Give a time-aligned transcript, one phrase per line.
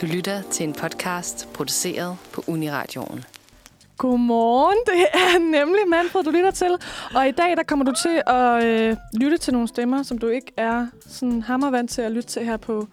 [0.00, 3.24] Du lytter til en podcast produceret på Uniradioen.
[3.98, 6.76] Godmorgen, det er nemlig Manfred, du lytter til.
[7.14, 10.28] Og i dag der kommer du til at øh, lytte til nogle stemmer, som du
[10.28, 12.88] ikke er sådan hammervant til at lytte til her på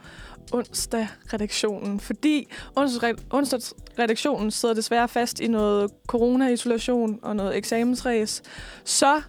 [0.51, 2.00] onsdag-redaktionen.
[2.00, 8.42] Fordi onsdag-redaktionen sidder desværre fast i noget corona-isolation og noget eksamensræs.
[8.84, 9.21] Så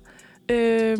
[0.48, 0.98] øh,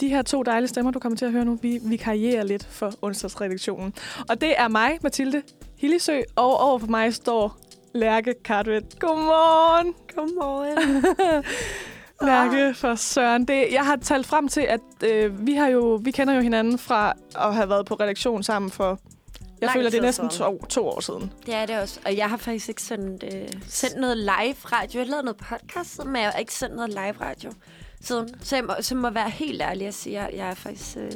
[0.00, 2.66] de her to dejlige stemmer, du kommer til at høre nu, vi, vi karrierer lidt
[2.70, 3.94] for onsdagsredaktionen.
[4.28, 5.42] Og det er mig, Mathilde
[5.80, 7.56] Hillisø, og over for mig står
[7.94, 8.98] Lærke Cartwright.
[8.98, 9.94] Godmorgen.
[10.14, 11.04] Godmorgen.
[12.28, 13.44] Lærke for Søren.
[13.44, 16.78] Det, jeg har talt frem til, at øh, vi, har jo, vi kender jo hinanden
[16.78, 19.00] fra at have været på redaktion sammen for...
[19.60, 21.32] Jeg Lang føler, det er næsten to, to år siden.
[21.46, 22.00] Det er det også.
[22.04, 24.98] Og jeg har faktisk ikke sendt, øh, sendt noget live radio.
[24.98, 27.52] Jeg har lavet noget podcast, men jeg har ikke sendt noget live radio
[28.00, 28.28] siden.
[28.42, 30.96] Så jeg må, så må være helt ærlig at sige, at jeg er faktisk...
[30.96, 31.12] Øh,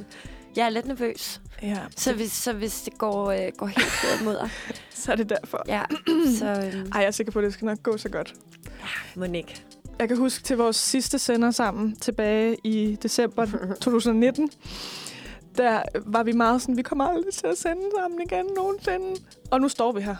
[0.57, 1.41] jeg er lidt nervøs.
[1.63, 4.51] Ja, Så hvis, så hvis det går, øh, går helt mod dig,
[4.91, 5.63] så er det derfor.
[5.69, 5.83] ja,
[6.39, 8.35] så øh, Ej, jeg er sikker på, at det skal nok gå så godt.
[9.17, 9.63] må ikke.
[9.99, 13.47] Jeg kan huske til vores sidste sender sammen tilbage i december
[13.81, 14.51] 2019.
[15.57, 19.21] Der var vi meget sådan, vi kommer aldrig til at sende sammen igen nogensinde.
[19.51, 20.17] Og nu står vi her.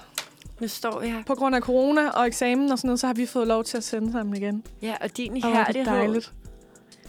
[0.61, 1.23] Nu står vi her.
[1.27, 3.77] På grund af corona og eksamen og sådan noget, så har vi fået lov til
[3.77, 4.65] at sende sammen igen.
[4.83, 5.99] Ja, og din Og hvor er det ihærdighed.
[5.99, 6.33] dejligt.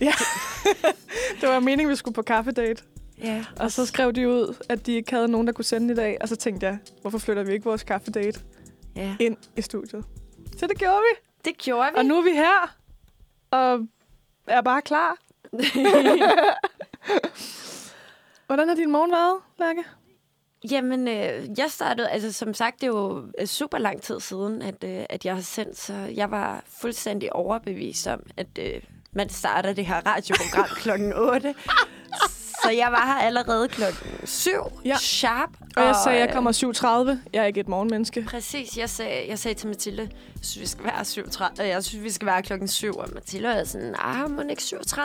[0.02, 0.14] Ja,
[1.42, 2.84] det var meningen, vi skulle på kaffedate.
[3.24, 5.96] Ja, Og så skrev de ud, at de ikke havde nogen, der kunne sende i
[5.96, 6.18] dag.
[6.22, 8.40] Og så tænkte jeg, hvorfor flytter vi ikke vores kaffedate
[8.96, 9.16] ja.
[9.20, 10.06] ind i studiet?
[10.58, 11.22] Så det gjorde vi.
[11.46, 11.98] Det gjorde vi.
[11.98, 12.76] Og nu er vi her.
[13.52, 13.88] Og
[14.48, 15.18] er bare klar.
[18.48, 19.84] Hvordan har din morgen været, Lærke?
[20.72, 24.62] Jamen, øh, jeg startede, altså som sagt, det er jo øh, super lang tid siden,
[24.62, 29.30] at, øh, at jeg har sendt, så jeg var fuldstændig overbevist om, at øh, man
[29.30, 31.56] starter det her radioprogram klokken 8.
[32.66, 34.52] Så jeg var her allerede klokken 7,
[34.86, 34.96] Ja.
[34.98, 35.50] sharp.
[35.78, 37.30] Og jeg sagde, at jeg kommer 7.30.
[37.34, 38.26] Jeg er ikke et morgenmenneske.
[38.30, 40.10] Præcis, jeg sagde, jeg sagde til Mathilde,
[40.46, 41.02] synes, vi skal være
[41.58, 41.64] 7.30.
[41.64, 42.94] Jeg synes, vi skal være klokken 7.
[42.98, 45.00] Og Mathilde er sådan, ah, må ikke 7.30?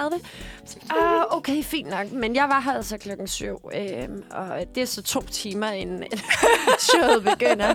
[0.66, 2.12] Så, Ah, okay, fint nok.
[2.12, 3.70] Men jeg var her altså klokken 7.
[3.74, 6.04] Øhm, og det er så to timer, inden
[6.90, 7.74] showet begynder.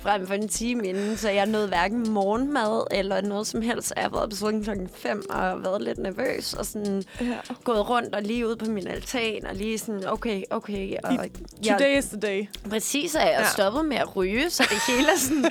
[0.00, 1.16] Frem for en time inden.
[1.16, 3.92] Så jeg nåede hverken morgenmad eller noget som helst.
[3.96, 6.54] Jeg har været på sådan klokken 5 og været lidt nervøs.
[6.54, 7.26] Og sådan Ja.
[7.64, 9.46] gået rundt og lige ude på min altan.
[9.46, 10.94] Og lige sådan, okay, okay.
[11.04, 11.30] Og jeg,
[11.78, 12.46] Today is the day.
[12.70, 13.48] Præcis, og jeg Ja.
[13.52, 15.44] stoppet med at ryge, så det hele er, sådan,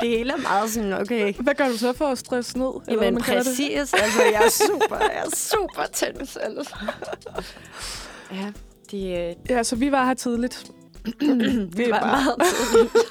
[0.00, 1.34] det hele er meget sådan, okay.
[1.34, 2.66] Hvad gør du så for at stresse ned?
[2.66, 3.50] eller hvad Jamen man kalder det?
[3.50, 6.74] præcis, altså jeg er super, jeg er super tændt altså.
[8.32, 8.52] Ja,
[8.90, 10.66] de, øh, Ja, så vi var her tidligt.
[11.76, 12.36] det var bare- meget
[12.70, 12.94] tidligt.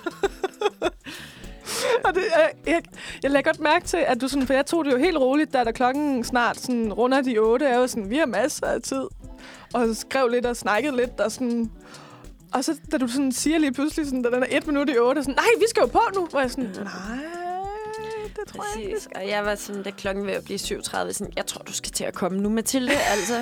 [2.05, 2.81] Og det, jeg, jeg,
[3.23, 5.53] jeg lagde godt mærke til, at du sådan, for jeg tog det jo helt roligt,
[5.53, 8.81] da der klokken snart sådan, runder de otte, er jo sådan, vi har masser af
[8.81, 9.03] tid.
[9.73, 11.71] Og skrev lidt og snakkede lidt, og sådan...
[12.53, 14.97] Og så, da du sådan siger lige pludselig, sådan, da den er et minut i
[14.97, 16.25] otte, sådan, nej, vi skal jo på nu.
[16.25, 17.17] Hvor jeg sådan, nej,
[18.47, 18.93] tror jeg ikke.
[18.95, 21.73] Præcis, og jeg var sådan, da klokken ved at blive 37, sådan, jeg tror, du
[21.73, 23.33] skal til at komme nu, Mathilde, altså.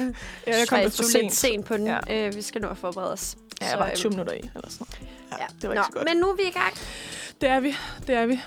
[0.47, 1.23] Ja, jeg kom Så lidt for sent.
[1.23, 1.87] lidt sent på den.
[1.87, 1.97] Ja.
[2.07, 2.27] Ja.
[2.27, 3.35] Øh, vi skal nå at forberede os.
[3.61, 5.41] Ja, jeg Så, var øhm, 20 minutter i, eller sådan noget.
[5.41, 5.45] Ja.
[5.61, 6.07] det var Nå, ikke så godt.
[6.09, 6.73] Men nu er vi i gang.
[7.41, 7.75] Det er vi,
[8.07, 8.39] det er vi.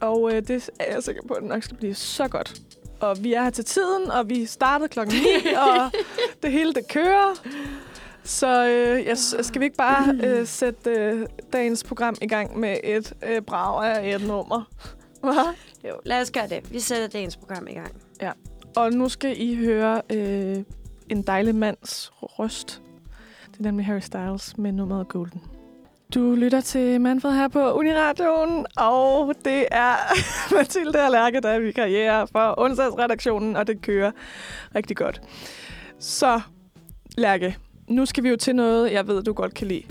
[0.00, 2.54] Og øh, det er jeg sikker på, at det nok skal blive så godt.
[3.00, 5.90] Og vi er her til tiden, og vi startede klokken 9, og
[6.42, 7.34] det hele det kører.
[8.24, 12.76] Så øh, jeg, skal vi ikke bare øh, sætte øh, dagens program i gang med
[12.84, 14.62] et øh, brag af et nummer?
[15.24, 15.54] Hva?
[15.88, 16.72] Jo, lad os gøre det.
[16.72, 17.92] Vi sætter dagens program i gang.
[18.76, 20.56] Og nu skal I høre øh,
[21.08, 22.82] en dejlig mands røst.
[23.52, 25.42] Det er nemlig Harry Styles med nummeret Golden.
[26.14, 29.96] Du lytter til Manfred her på Uniradioen, og det er
[30.54, 34.10] Mathilde og Lærke, der er vi karriere for onsdagsredaktionen, og det kører
[34.74, 35.22] rigtig godt.
[35.98, 36.40] Så,
[37.18, 37.56] Lærke,
[37.88, 39.82] nu skal vi jo til noget, jeg ved, du godt kan lide.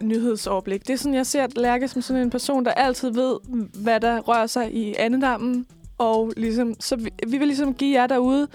[0.00, 0.86] Nyhedsoverblik.
[0.86, 3.36] Det er sådan, jeg ser Lærke som sådan en person, der altid ved,
[3.82, 5.66] hvad der rører sig i andedammen,
[5.98, 8.48] og ligesom, så vi, vi vil ligesom give jer derude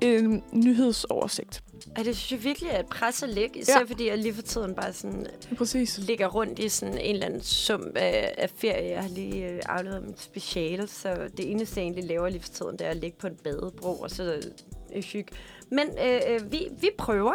[0.00, 1.62] en nyhedsoversigt.
[1.98, 3.84] Og det synes jeg virkelig er et pres at lægge, især Ja.
[3.84, 5.26] fordi jeg lige for tiden bare sådan
[5.58, 5.98] Præcis.
[5.98, 8.90] ligger rundt i sådan en eller anden sum af, af ferie.
[8.90, 12.48] Jeg har lige øh, afleveret mit speciale, så det eneste, jeg egentlig laver lige for
[12.48, 14.40] tiden, det er at ligge på en badebro, og så
[15.12, 15.32] hygge.
[15.70, 17.32] Men øh, øh, vi, vi prøver.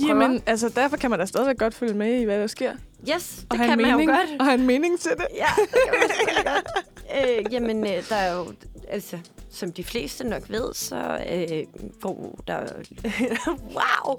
[0.00, 0.22] Vi prøver.
[0.22, 2.72] Jamen, altså, derfor kan man da stadigvæk godt følge med i, hvad der sker.
[3.14, 4.40] yes, Og det kan en man mening, jo godt.
[4.40, 5.26] Og have en mening til det.
[5.34, 5.94] Ja, det kan
[6.36, 7.38] man godt.
[7.46, 8.52] Øh, jamen, øh, der er jo,
[8.88, 9.18] altså,
[9.50, 12.60] som de fleste nok ved, så øh, går der...
[13.76, 14.16] wow!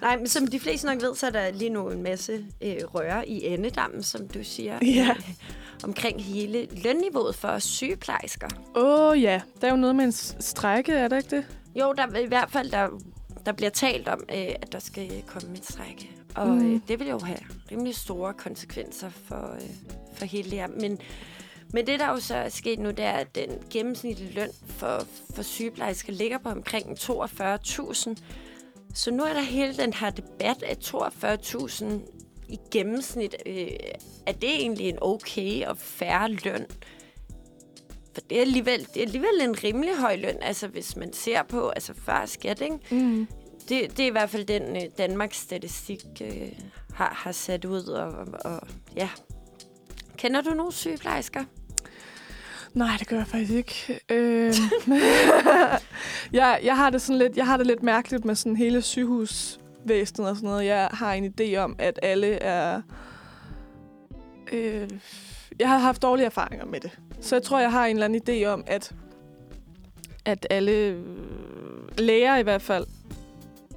[0.00, 2.74] Nej, men som de fleste nok ved, så er der lige nu en masse øh,
[2.94, 4.78] røre i endedammen, som du siger.
[4.82, 5.08] Ja.
[5.10, 5.34] Øh,
[5.84, 8.48] omkring hele lønniveauet for sygeplejersker.
[8.74, 11.44] Åh oh, ja, der er jo noget med en strække, er der ikke det?
[11.80, 12.88] Jo, der i hvert fald, der,
[13.46, 16.74] der bliver talt om, øh, at der skal komme en strække Og mm.
[16.74, 17.38] øh, det vil jo have
[17.70, 19.70] rimelig store konsekvenser for, øh,
[20.14, 20.66] for hele det her.
[20.66, 20.98] Men,
[21.72, 25.06] men det, der jo så er sket nu, det er, at den gennemsnitlige løn for,
[25.34, 28.14] for sygeplejersker ligger på omkring 42.000.
[28.94, 31.84] Så nu er der hele den her debat af 42.000
[32.48, 33.34] i gennemsnit.
[33.46, 33.68] Øh,
[34.26, 36.66] er det egentlig en okay og færre løn?
[38.14, 41.42] For det er, alligevel, det er alligevel en rimelig høj løn, altså hvis man ser
[41.42, 42.78] på altså før skat, ikke?
[42.90, 43.26] Mm.
[43.68, 46.48] Det, det er i hvert fald den øh, Danmarks statistik øh,
[46.94, 47.82] har, har sat ud.
[47.82, 49.08] Og, og, og ja.
[50.16, 51.44] Kender du nogle sygeplejersker?
[52.74, 54.00] Nej, det gør jeg faktisk ikke.
[54.08, 54.54] Øh,
[56.32, 60.30] jeg, jeg, har det sådan lidt, jeg har det lidt mærkeligt med sådan hele sygehusvæsenet
[60.30, 60.66] og sådan noget.
[60.66, 62.82] Jeg har en idé om, at alle er...
[64.52, 64.90] Øh,
[65.58, 66.98] jeg har haft dårlige erfaringer med det.
[67.20, 68.94] Så jeg tror, jeg har en eller anden idé om, at,
[70.24, 70.98] at alle øh,
[71.98, 72.86] læger i hvert fald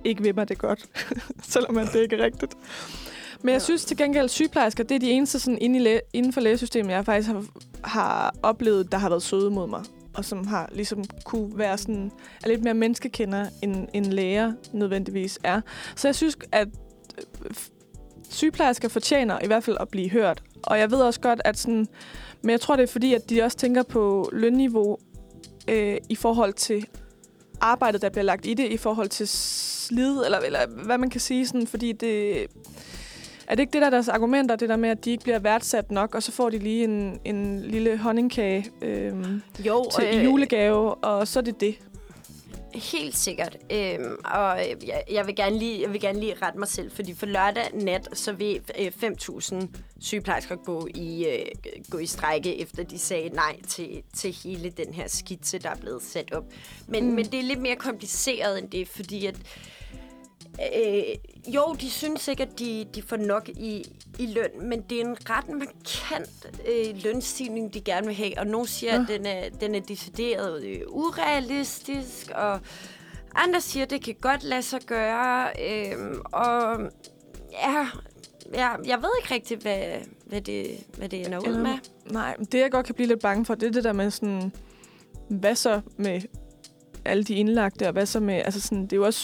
[0.03, 0.85] ikke vil mig det godt.
[1.53, 2.57] Selvom at det ikke er rigtigt.
[3.41, 5.99] Men jeg synes til gengæld, at sygeplejersker, det er de eneste sådan, inde i læ-
[6.13, 7.45] inden for lægesystemet, jeg faktisk har,
[7.83, 9.83] har oplevet, der har været søde mod mig.
[10.13, 12.11] Og som har ligesom kunne være sådan,
[12.43, 15.61] er lidt mere menneskekender, end en læger nødvendigvis er.
[15.95, 16.67] Så jeg synes, at
[17.45, 17.55] øh,
[18.29, 20.43] sygeplejersker fortjener i hvert fald at blive hørt.
[20.63, 21.87] Og jeg ved også godt, at sådan...
[22.41, 24.97] Men jeg tror, det er fordi, at de også tænker på lønniveau
[25.67, 26.87] øh, i forhold til
[27.61, 31.21] arbejdet, der bliver lagt i det, i forhold til slid, eller, eller hvad man kan
[31.21, 32.47] sige, sådan, fordi det...
[33.47, 35.39] Er det ikke det, der er deres argumenter, det der med, at de ikke bliver
[35.39, 40.23] værdsat nok, og så får de lige en, en lille honningkage øhm, Jo, til øh,
[40.23, 41.75] julegave, og så er det det.
[42.77, 43.57] Helt sikkert.
[43.71, 46.91] Øhm, og øh, jeg, jeg, vil gerne lige, jeg vil gerne lige rette mig selv,
[46.91, 49.67] fordi for lørdag nat, så vil øh, 5.000
[49.99, 51.45] sygeplejersker gå i, øh,
[51.89, 55.75] gå i strække, efter de sagde nej til, til hele den her skitse, der er
[55.75, 56.43] blevet sat op.
[56.87, 57.15] Men, mm.
[57.15, 59.35] men det er lidt mere kompliceret end det, fordi at
[60.61, 61.03] Øh,
[61.55, 63.85] jo, de synes sikkert, de, de får nok i,
[64.19, 68.39] i løn, men det er en ret markant øh, lønstigning, de gerne vil have.
[68.39, 69.01] Og nogle siger, Ja.
[69.01, 72.59] at den er, den er decideret øh, urealistisk, og
[73.35, 75.47] andre siger, at det kan godt lade sig gøre.
[75.69, 76.79] Øh, og
[77.51, 77.87] ja,
[78.53, 79.83] ja, jeg ved ikke rigtigt, hvad,
[80.25, 80.67] hvad, det,
[80.97, 81.77] hvad det ender ud Ender med.
[82.11, 84.51] Nej, det jeg godt kan blive lidt bange for, det er det der med sådan,
[85.29, 86.21] hvad så med
[87.05, 89.19] alle de indlagte, og hvad så med, altså sådan, det er jo også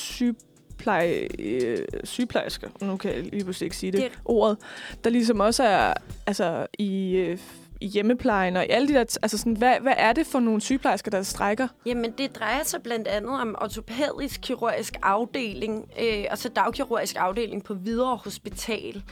[0.84, 4.58] sygepleje, øh, sygeplejersker, nu kan jeg lige pludselig ikke sige det, Det- det, ordet,
[5.04, 5.94] der ligesom også er
[6.28, 7.38] altså, i, øh,
[7.82, 10.62] i hjemmeplejen og i alle de der, altså sådan, hvad, hvad er det for nogle
[10.62, 11.68] sygeplejersker, der strækker?
[11.86, 17.64] Jamen, det drejer sig blandt andet om ortopædisk kirurgisk afdeling, øh, og så dagkirurgisk afdeling
[17.64, 19.04] på Hvidovre Hospital.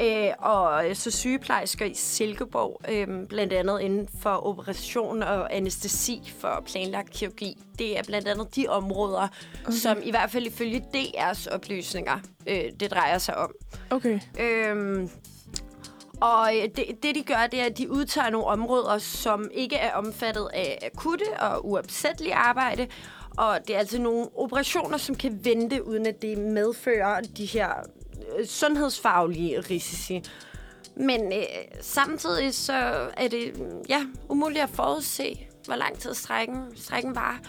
[0.00, 6.62] Øh, og så sygeplejersker i Silkeborg, øh, blandt andet inden for operation og anestesi for
[6.66, 7.58] planlagt kirurgi.
[7.78, 9.28] Det er blandt andet de områder,
[9.64, 9.72] okay.
[9.72, 13.52] som i hvert fald ifølge DR's oplysninger, øh, det drejer sig om.
[13.90, 14.20] Okay.
[14.40, 15.10] Øhm,
[16.20, 19.76] og øh, det, det, de gør, det er, at de udtager nogle områder, som ikke
[19.76, 22.86] er omfattet af akutte og uopsættelige arbejde.
[23.36, 27.68] Og det er altså nogle operationer, som kan vente, uden at det medfører de her
[28.38, 30.22] Øh, sundhedsfaglige risici.
[30.96, 31.44] Men øh,
[31.80, 32.72] samtidig så
[33.16, 37.40] er det mm, ja, umuligt at forudse, hvor lang tid strækken, strækken var.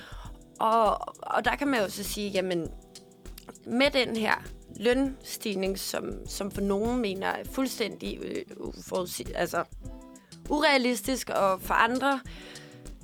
[0.59, 2.67] Og, og der kan man jo så sige, jamen
[3.65, 4.43] med den her
[4.79, 8.45] lønstigning, som, som for nogen mener er fuldstændig øh,
[9.35, 9.63] altså,
[10.49, 12.19] urealistisk, og for andre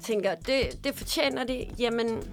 [0.03, 2.23] tænker, det, det fortjener det, jamen,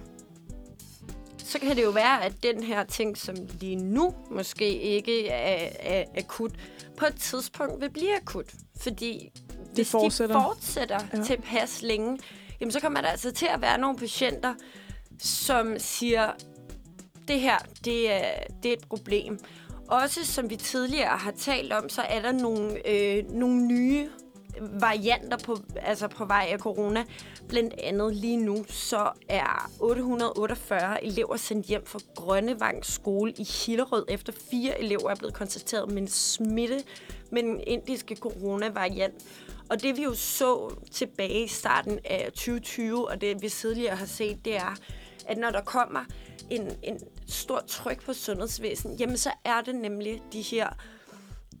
[1.51, 5.69] så kan det jo være, at den her ting, som lige nu måske ikke er,
[5.79, 6.51] er akut,
[6.97, 8.45] på et tidspunkt vil blive akut.
[8.81, 9.31] Fordi
[9.73, 10.35] hvis fortsætter.
[10.35, 11.23] de fortsætter ja.
[11.23, 12.19] tilpas længe,
[12.59, 14.53] jamen så kommer der altså til at være nogle patienter,
[15.19, 16.31] som siger,
[17.27, 19.39] det her, det er, det er et problem.
[19.87, 24.09] Også som vi tidligere har talt om, så er der nogle, øh, nogle nye
[24.59, 27.03] varianter på, altså på vej af corona.
[27.47, 34.05] Blandt andet lige nu, så er 848 elever sendt hjem fra Grønnevang skole i Hillerød,
[34.07, 36.83] efter fire elever er blevet konstateret med en smitte
[37.31, 39.13] med den indiske coronavariant.
[39.69, 44.05] Og det vi jo så tilbage i starten af 2020, og det vi tidligere har
[44.05, 44.75] set, det er,
[45.27, 46.05] at når der kommer
[46.49, 50.69] en, en stor tryk på sundhedsvæsenet, jamen så er det nemlig de her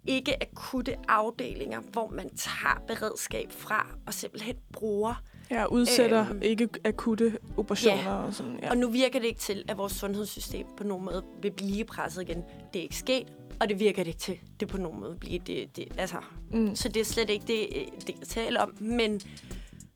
[0.07, 5.21] ikke akutte afdelinger, hvor man tager beredskab fra og simpelthen bruger.
[5.51, 6.41] Ja, udsætter Øhm.
[6.41, 8.13] ikke akutte operationer Ja.
[8.23, 8.59] og sådan.
[8.63, 8.69] Ja.
[8.69, 12.21] Og nu virker det ikke til, at vores sundhedssystem på nogen måde vil blive presset
[12.21, 12.37] igen.
[12.73, 13.27] Det er ikke sket,
[13.61, 15.39] og det virker det ikke til, det på nogen måde bliver.
[15.43, 16.17] Det, det, altså,
[16.53, 16.75] Mm.
[16.75, 17.67] Så det er slet ikke det,
[18.07, 18.75] det jeg taler om.
[18.79, 19.21] Men,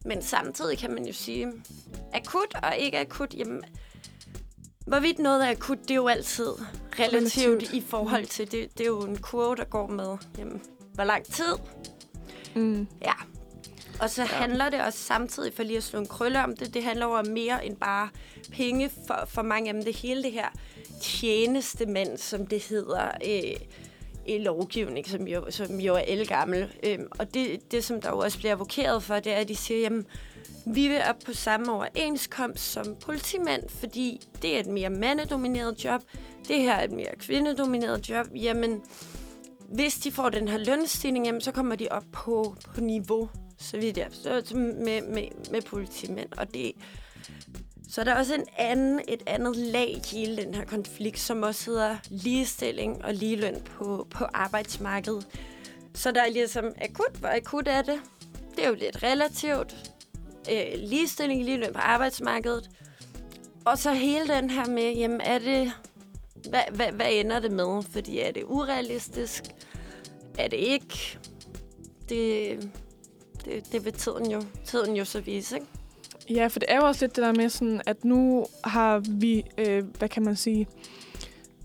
[0.05, 1.47] men samtidig kan man jo sige,
[2.13, 3.63] akut og ikke akut, jamen,
[4.85, 6.49] Hvorvidt noget er akut, det er jo altid
[6.99, 7.73] relativt, Relativt.
[7.73, 10.61] i forhold til, det, det er jo en kurve, der går med, jamen,
[10.93, 11.53] hvor lang tid.
[12.55, 12.87] Mm.
[13.01, 13.13] Ja.
[13.99, 14.27] Og så ja.
[14.27, 17.27] handler det også samtidig, for lige at slå en krølle om det, det handler om
[17.27, 18.09] mere end bare
[18.51, 19.83] penge for, for mange af dem.
[19.83, 20.47] Det hele det her
[21.01, 23.55] tjenestemænd, som det hedder øh,
[24.27, 26.73] i lovgivning, som jo, som jo er elgammel.
[26.83, 29.55] Øhm, og det, det, som der jo også bliver advokeret for, det er, at de
[29.55, 30.05] siger, jamen,
[30.65, 36.01] vi vil op på samme overenskomst som politimænd, fordi det er et mere mandedomineret job,
[36.47, 38.27] det her er et mere kvindedomineret job.
[38.35, 38.81] Jamen,
[39.69, 43.77] hvis de får den her lønstigning, jamen, så kommer de op på, på niveau, så
[43.77, 46.29] vidt jeg forstår, med, med, med politimænd.
[46.37, 46.71] Og det,
[47.89, 51.43] så er der også en anden, et andet lag i hele den her konflikt, som
[51.43, 55.27] også hedder ligestilling og ligeløn på, på arbejdsmarkedet.
[55.93, 57.99] Så der er ligesom akut, hvor akut er det?
[58.55, 59.94] Det er jo lidt relativt.
[60.51, 62.69] Øh, ligestilling, ligeløn på arbejdsmarkedet.
[63.65, 65.71] Og så hele den her med, jamen er det...
[66.49, 67.83] Hvad, hvad, hvad ender det med?
[67.83, 69.43] Fordi er det urealistisk?
[70.37, 71.17] Er det ikke?
[72.09, 72.59] Det,
[73.45, 75.67] det, det vil tiden jo, tiden jo så vise, ikke?
[76.29, 79.45] Ja, for det er jo også lidt det der med sådan, at nu har vi,
[79.57, 80.67] øh, hvad kan man sige,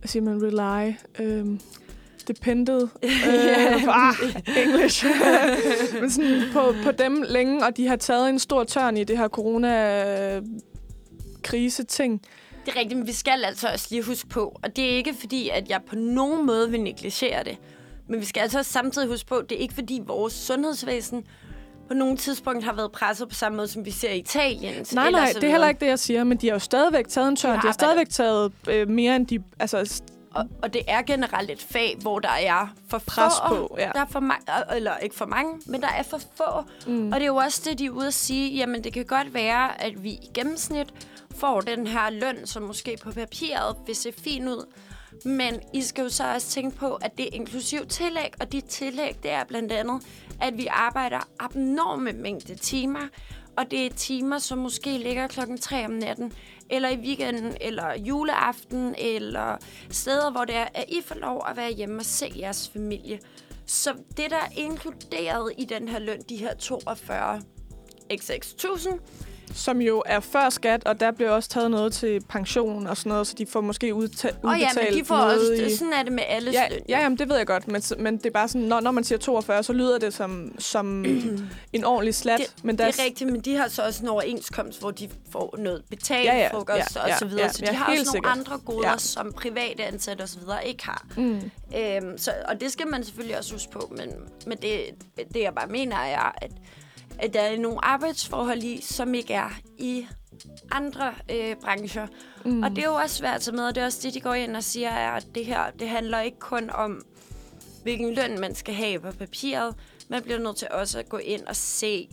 [0.04, 1.60] siger man, rely, øh,
[2.34, 4.14] depended, øh, ah,
[4.64, 5.06] English,
[6.00, 9.18] men sådan på, på dem længe, og de har taget en stor tørn i det
[9.18, 10.40] her corona
[11.42, 12.22] krise ting.
[12.66, 15.14] Det er rigtigt, men vi skal altså også lige huske på, og det er ikke
[15.20, 17.56] fordi, at jeg på nogen måde vil negligere det,
[18.08, 21.24] men vi skal altså også samtidig huske på, det er ikke fordi vores sundhedsvæsen
[21.88, 24.74] på nogle tidspunkt har været presset på samme måde, som vi ser i Italien.
[24.92, 27.28] Nej, nej, det er heller ikke det, jeg siger, men de har jo stadigvæk taget
[27.28, 27.50] en tørn.
[27.50, 29.38] De har de har stadigvæk taget øh, mere end de...
[29.60, 30.02] Altså,
[30.34, 33.54] Og, og det er generelt et fag, hvor der er for Pres få.
[33.54, 33.90] på, ja.
[33.94, 34.46] Der er for mange,
[34.76, 36.64] eller ikke for mange, men der er for få.
[36.86, 37.06] Mm.
[37.06, 39.34] Og det er jo også det, de er ude at sige, jamen det kan godt
[39.34, 40.94] være, at vi i gennemsnit
[41.36, 44.66] får den her løn, som måske på papiret vil se fin ud.
[45.24, 48.60] Men I skal jo så også tænke på, at det er inklusiv tillæg, og de
[48.60, 50.02] tillæg, det er blandt andet,
[50.40, 53.08] at vi arbejder abnorme mængde timer,
[53.56, 56.32] og det er timer, som måske ligger klokken 3 om natten,
[56.70, 59.56] eller i weekenden, eller juleaften, eller
[59.90, 63.20] steder, hvor det er, at I får lov at være hjemme og se jeres familie.
[63.66, 67.42] Så det, der er inkluderet i den her løn, de her 42
[68.12, 68.98] x6.000,
[69.54, 73.10] som jo er før skat, og der bliver også taget noget til pension og sådan
[73.10, 75.76] noget, så de får måske udta- og ja, udbetalt men de får noget også, i...
[75.76, 78.26] sådan er det med alles Ja, ja jamen, det ved jeg godt, men, men det
[78.26, 81.04] er bare sådan, når, når man siger 42, så lyder det som, som
[81.72, 82.38] en ordentlig slat.
[82.40, 85.08] Det, men det der er rigtigt, men de har så også en overenskomst, hvor de
[85.32, 87.42] får noget betalt Ja, ja, frokost ja, og ja, så videre.
[87.42, 88.14] ja, så de ja, har også sikkert.
[88.22, 88.98] nogle andre goder, Ja.
[88.98, 91.06] som private ansatte og så videre ikke har.
[91.16, 91.50] Mm.
[91.76, 94.08] Øhm, så, og det skal man selvfølgelig også huske på, men,
[94.46, 94.80] men det,
[95.34, 96.50] det jeg bare mener er, at,
[97.20, 100.06] at der er nogle arbejdsforhold i, som ikke er i
[100.70, 102.06] andre øh, brancher.
[102.44, 102.62] Mm.
[102.62, 104.20] Og det er jo også svært at tage med, og det er også det, de
[104.20, 107.04] går ind og siger, er, at det her det handler ikke kun om,
[107.82, 109.74] hvilken løn man skal have på papiret.
[110.08, 112.08] Man bliver nødt til også at gå ind og se,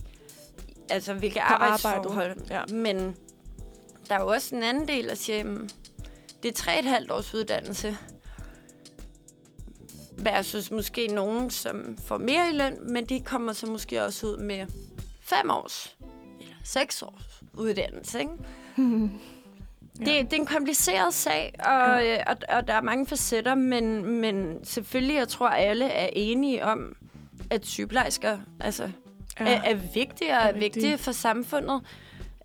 [0.90, 2.06] altså hvilke På arbejdsforhold.
[2.06, 2.74] arbejdet, ja.
[2.74, 3.16] Men
[4.08, 5.70] der er jo også en anden del, der siger, jamen,
[6.42, 7.96] det er tre et halvt års uddannelse.
[10.18, 14.36] Versus måske nogen, som får mere i løn, men de kommer så måske også ud
[14.36, 14.66] med
[15.28, 15.96] fem års
[16.40, 18.20] eller seks års uddannelse.
[18.20, 18.32] Ikke?
[19.98, 22.22] Det, det er en kompliceret sag, og, ja.
[22.30, 26.96] og, og der er mange facetter, men, men selvfølgelig, jeg tror, alle er enige om,
[27.50, 28.90] at sygeplejersker altså,
[29.40, 29.44] ja.
[29.44, 30.82] er, er vigtige og er, Er er vigtige.
[30.82, 31.80] vigtige for samfundet,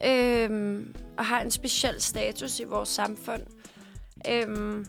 [0.05, 3.41] øhm, og har en speciel status i vores samfund.
[4.29, 4.85] Øhm,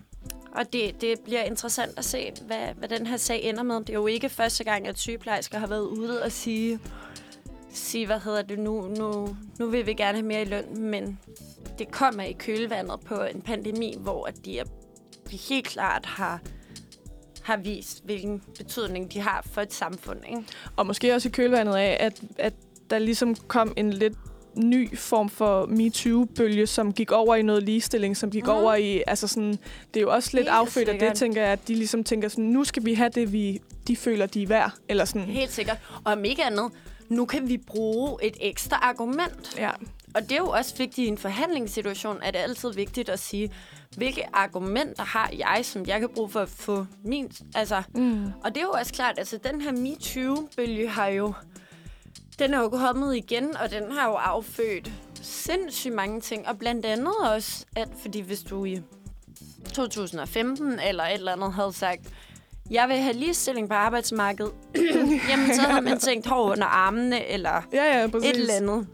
[0.55, 3.77] og det, det bliver interessant at se, hvad, hvad den her sag ender med.
[3.77, 6.79] Det er jo ikke første gang, at sygeplejersker har været ude og sige,
[7.77, 11.19] sige hvad hedder det nu, nu, nu vil vi gerne have mere i løn, men
[11.79, 14.65] det kommer i kølvandet på en pandemi, hvor at de, er,
[15.31, 16.41] de helt klart har,
[17.43, 20.19] har vist, hvilken betydning de har for et samfund.
[20.29, 20.43] Ikke?
[20.77, 22.55] Og måske også i kølvandet af, at, at
[22.91, 24.15] der ligesom kom en lidt
[24.55, 28.51] ny form for MeToo-bølge, som gik over i noget ligestilling, som gik mm.
[28.51, 29.53] over i, altså sådan,
[29.95, 32.29] det er jo også lidt Helt affødt af det, tænker jeg, at de ligesom tænker
[32.29, 35.23] sådan, nu skal vi have det, vi, de føler, de er værd, eller sådan.
[35.23, 35.79] Helt sikkert.
[36.05, 36.71] Og om ikke andet,
[37.09, 39.55] nu kan vi bruge et ekstra argument.
[39.59, 39.71] Ja,
[40.15, 43.19] Og det er jo også vigtigt i en forhandlingssituation, at det er altid vigtigt at
[43.19, 43.51] sige,
[43.97, 47.33] hvilke argumenter har jeg, som jeg kan bruge for at få min...
[47.55, 48.25] Altså, mm.
[48.45, 51.33] og det er jo også klart, altså den her MeToo-bølge har jo...
[52.39, 54.93] Den er jo kommet igen, og den har jo affødt
[55.23, 56.49] sindssygt mange ting.
[56.49, 58.81] Og blandt andet også, at fordi hvis du i
[59.75, 62.03] 2015 eller et eller andet havde sagt,
[62.71, 64.53] jeg vil have ligestilling på arbejdsmarkedet,
[65.31, 68.31] jamen så havde man tænkt hår under armene, eller ja, ja, præcis.
[68.31, 68.87] et eller andet.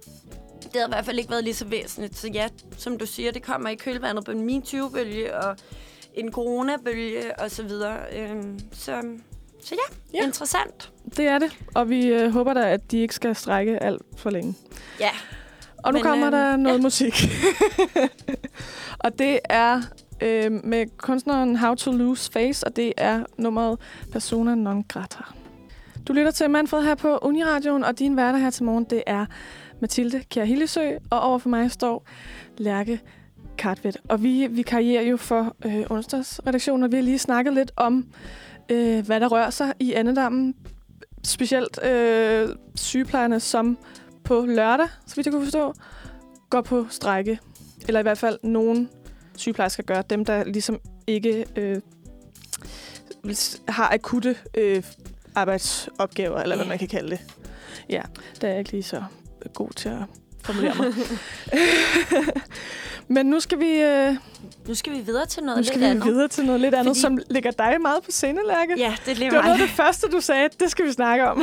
[0.63, 2.19] det havde i hvert fald ikke været lige så væsentligt.
[2.19, 2.49] Så ja,
[2.79, 5.57] som du siger, det kommer i kølvandet på en MeToo-bølge og
[6.15, 7.97] en coronabølge og så videre.
[8.17, 9.03] Øhm, så,
[9.65, 10.25] så ja, Ja.
[10.27, 10.93] interessant.
[11.17, 14.31] Det er det, og vi øh, håber da, at de ikke skal strække alt for
[14.31, 14.55] længe.
[15.01, 15.11] Ja,
[15.77, 16.83] Og nu Men, kommer øhm, der noget ja.
[16.83, 17.15] musik.
[19.05, 19.83] og det er
[20.23, 23.79] øh, med kunstneren How to Lose Face, og det er nummeret
[24.13, 25.23] Persona non grata.
[26.09, 29.27] Du lytter til Manfred her på Uniradioen, og din værter her til morgen, det er
[29.81, 32.07] Mathilde Kjær Hillesø, og overfor mig står
[32.59, 33.01] Lærke
[33.59, 33.99] Kartvedt.
[34.09, 38.07] Og vi, vi karrierer jo for øh, onsdagsredaktionen, og vi har lige snakket lidt om,
[38.71, 40.55] øh, hvad der rører sig i andedammen.
[41.25, 43.79] Specielt øh, sygeplejerne, som
[44.25, 45.75] på lørdag, så vidt jeg kunne forstå,
[46.51, 47.39] går på strække.
[47.87, 48.89] Eller i hvert fald nogen
[49.41, 50.03] sygeplejersker gør.
[50.03, 51.81] Dem, der ligesom ikke øh,
[53.69, 54.83] har akutte øh,
[55.35, 56.69] arbejdsopgaver, eller hvad Ja.
[56.69, 57.21] man kan kalde det.
[57.89, 58.03] Ja,
[58.41, 59.03] der er jeg ikke lige så
[59.55, 60.03] god til at
[60.45, 60.87] formulere mig.
[63.09, 64.15] Men nu skal vi, øh,
[64.69, 66.05] nu skal vi videre til noget nu lidt skal vi andet.
[66.07, 68.75] videre til noget lidt andet, Fordi- som ligger dig meget på scene, Lærke.
[68.79, 70.49] Ja, det Det er var noget af det første, du sagde.
[70.61, 71.39] Det skal vi snakke om.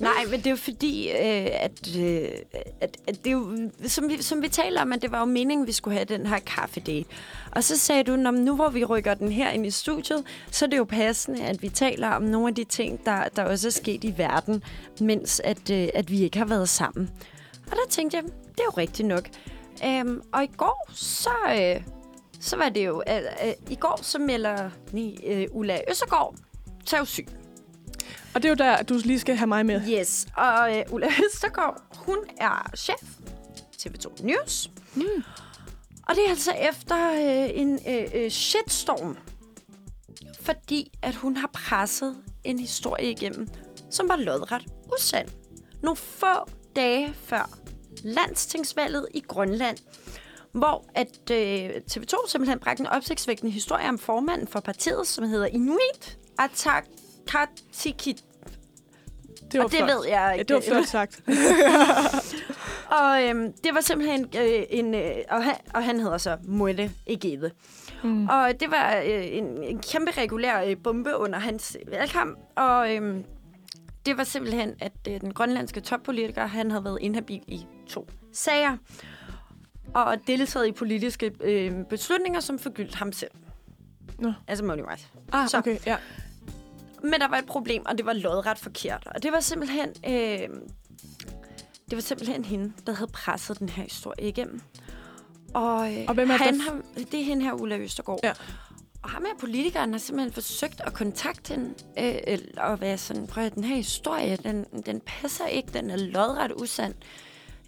[0.00, 2.28] Nej, men det er jo fordi, øh, at, øh,
[2.80, 5.24] at, at det er jo, som vi, som vi taler om, at det var jo
[5.24, 7.04] meningen, at vi skulle have den her kaffedate.
[7.52, 10.24] Og så sagde du, "Nå, men nu hvor vi rykker den her ind i studiet,
[10.50, 13.42] så er det jo passende, at vi taler om nogle af de ting, der, der
[13.44, 14.62] også er sket i verden,
[15.00, 17.10] mens at, øh, at vi ikke har været sammen.
[17.72, 19.28] Og der tænkte jeg, det er jo rigtigt nok.
[19.84, 21.82] Øhm, og i går, så, øh,
[22.40, 23.02] så var det jo...
[23.08, 26.34] Øh, øh, I går, så melder nej, øh, Ulla Østergaard
[26.84, 27.26] sig jo syg.
[28.34, 29.82] Og det er jo der, du lige skal have mig med.
[29.88, 33.02] Yes, og øh, Ulla Østergaard, hun er chef
[33.78, 34.70] TV2 News.
[34.94, 35.02] Mm.
[36.08, 39.16] Og det er altså efter øh, en øh, øh, shitstorm,
[40.40, 43.48] fordi at hun har presset en historie igennem,
[43.90, 45.28] som var lodret usand.
[45.82, 47.61] Nogle få dage før
[48.04, 49.76] landstingsvalget i Grønland,
[50.52, 55.46] hvor at øh, TV2 simpelthen bragte en opsigtsvækkende historie om formanden for partiet, som hedder
[55.46, 58.24] Inuit Ataqatigiit
[59.52, 59.90] Det var og det flot.
[59.90, 60.44] ved jeg Ja, ikke.
[60.44, 61.20] det var flot sagt.
[63.00, 64.94] Og øhm, det var simpelthen øh, en...
[64.94, 67.50] Øh, og, han, og han hedder så Muette Egede.
[68.04, 68.28] Mm.
[68.28, 72.38] Og det var øh, en, en kæmpe regulær øh, bombe under hans valgkamp.
[72.56, 73.24] Og øhm,
[74.06, 78.76] det var simpelthen, at øh, den grønlandske toppolitiker, han havde været inhabil i to sager.
[79.94, 83.30] Og deltaget i politiske øh, beslutninger, som forgyldte ham selv.
[84.18, 84.32] Nå.
[84.48, 85.06] Altså Money Wise.
[85.32, 85.96] Ah, Så- okay, ja.
[87.02, 89.06] Men der var et problem, og det var lodret forkert.
[89.14, 89.88] Og det var simpelthen...
[90.06, 90.48] Øh,
[91.90, 94.60] det var simpelthen hende, der havde presset den her historie igennem.
[95.54, 96.62] Og, øh, Og hvem er han det?
[96.62, 98.20] har, det er hende her, Ulla Østergaard.
[98.24, 98.32] Ja.
[99.02, 103.26] Og ham her politikeren har simpelthen forsøgt at kontakte hende, øh, eller- og være sådan,
[103.26, 106.94] prøv at den her historie, den, den passer ikke, den er lodret usand.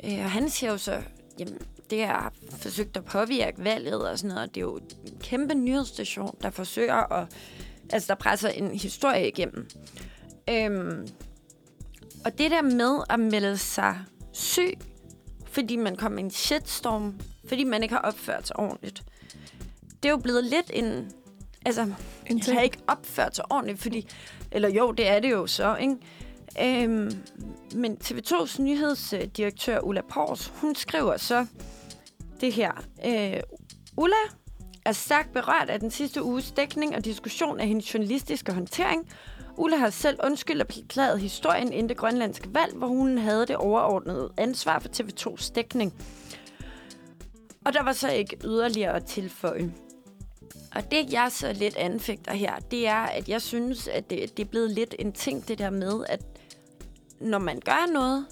[0.04, 1.02] Øh, og han siger jo så,
[1.38, 1.58] jamen,
[1.90, 5.54] det er forsøgt at påvirke valget og sådan noget, og det er jo en kæmpe
[5.54, 7.28] nyhedsstation, der forsøger at,
[7.90, 9.68] altså der presser en historie igennem.
[10.50, 11.08] Øhm,
[12.24, 13.98] og det der med at melde sig
[14.32, 14.78] syg,
[15.46, 19.02] fordi man kom i en shitstorm, fordi man ikke har opført sig ordentligt,
[20.02, 21.10] det er jo blevet lidt en...
[21.66, 21.92] Altså,
[22.26, 24.08] En jeg har ikke opført sig ordentligt, fordi...
[24.50, 25.96] Eller jo, det er det jo så, ikke?
[26.62, 27.10] Øhm,
[27.74, 31.46] men TV2's nyhedsdirektør Ulla Pors, hun skriver så
[32.40, 32.72] det her.
[33.06, 33.40] Øh,
[33.96, 34.16] Ulla
[34.84, 39.08] er stærkt berørt af den sidste uges dækning og diskussion af hendes journalistiske håndtering.
[39.56, 43.56] Ulla har selv undskyldt og beklaget historien inden det grønlandske valg, hvor hun havde det
[43.56, 45.94] overordnede ansvar for TV2's dækning.
[47.64, 49.72] Og der var så ikke yderligere at tilføje.
[50.74, 54.44] Og det, jeg så lidt anfægter her, det er, at jeg synes, at det, det
[54.44, 56.20] er blevet lidt en ting, det der med, at
[57.20, 58.26] når man gør noget,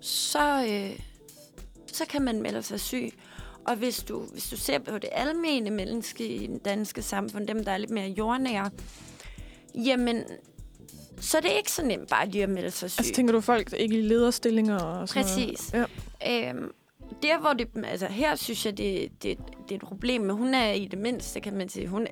[0.00, 1.00] så, øh,
[1.86, 3.12] så kan man melde sig syg.
[3.64, 7.64] Og hvis du, hvis du ser på det almene menneske i den danske samfund, dem,
[7.64, 8.70] der er lidt mere jordnære,
[9.74, 10.24] jamen,
[11.20, 13.00] så er det ikke så nemt bare lige at melde sig syg.
[13.00, 15.72] Altså, tænker du folk ikke i lederstillinger og sådan Præcis.
[15.72, 15.88] noget?
[16.28, 16.72] Øhm,
[17.22, 20.54] der hvor det, altså her synes jeg, det, det, det er et problem, men hun
[20.54, 22.06] er i det mindste, kan man sige, hun,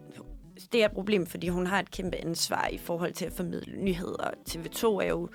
[0.73, 3.77] det er et problem, fordi hun har et kæmpe ansvar i forhold til at formidle
[3.77, 4.31] nyheder.
[4.51, 5.29] TV2 er jo,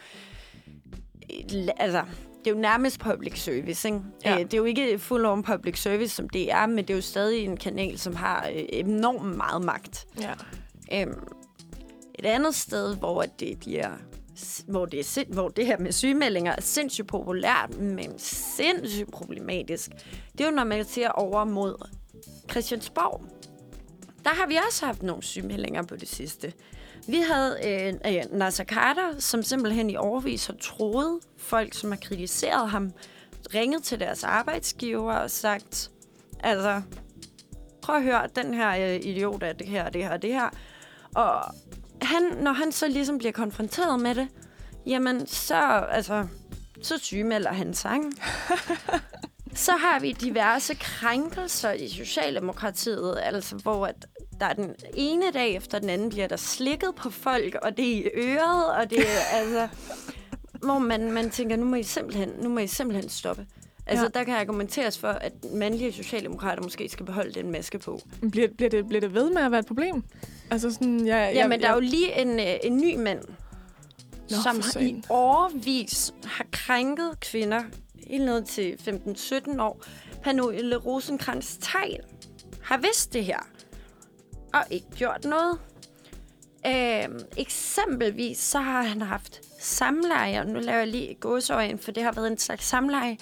[1.78, 2.04] altså,
[2.40, 4.00] det er jo nærmest public service, ikke?
[4.26, 4.34] Ja.
[4.34, 6.96] Øh, Det er jo ikke full on public service, som det er, men det er
[6.96, 10.06] jo stadig en kanal, som har øh, enormt meget magt.
[10.22, 10.34] Ja.
[11.02, 11.20] Øhm,
[12.20, 13.90] et andet sted, hvor det bliver
[14.68, 19.92] hvor det, er, sind- hvor det her med sygemeldinger er sindssygt populært, men sindssygt problematisk,
[20.32, 21.88] det er jo, når man ser over mod
[22.52, 23.22] Christiansborg.
[24.24, 26.54] Der har vi også haft nogle sygemeldinger på det sidste.
[27.08, 32.00] Vi havde øh, øh, Nasser Carter, som simpelthen i overvis har troet folk, som har
[32.02, 32.92] kritiseret ham,
[33.54, 35.92] ringet til deres arbejdsgiver og sagt,
[36.40, 36.82] altså,
[37.82, 40.50] prøv at høre, den her øh, idiot er det her, det her, det her.
[41.16, 41.56] Og
[42.02, 44.28] han, når han så ligesom bliver konfronteret med det,
[44.86, 46.28] jamen så, altså,
[46.82, 47.98] så sygemelder han sig.
[49.56, 54.06] så har vi diverse krænkelser i Socialdemokratiet, altså hvor at
[54.40, 57.90] der er den ene dag efter den anden bliver der slikket på folk, og det
[57.90, 59.68] er i øret, og det er altså...
[60.64, 63.46] Hvor man, man tænker, nu må I simpelthen, nu må I simpelthen stoppe.
[63.88, 64.20] Altså, Ja.
[64.20, 68.00] der kan argumenteres for, at mandlige socialdemokrater måske skal beholde den maske på.
[68.32, 70.04] Bliver, bliver, det, bliver det ved med at være et problem?
[70.52, 73.20] Altså sådan, jeg, Ja, men der er jo lige en, øh, en ny mand,
[74.30, 77.64] Nå, som i årvis har krænket kvinder
[78.08, 79.84] helt ned til 15-17 år.
[80.24, 82.00] Pernille rosenkrantz teil
[82.62, 83.40] har vidst det her,
[84.54, 85.60] og ikke gjort noget.
[86.68, 92.04] Øh, eksempelvis så har han haft samleje, og nu laver jeg lige gåsøjen, for det
[92.04, 93.18] har været en slags samleje,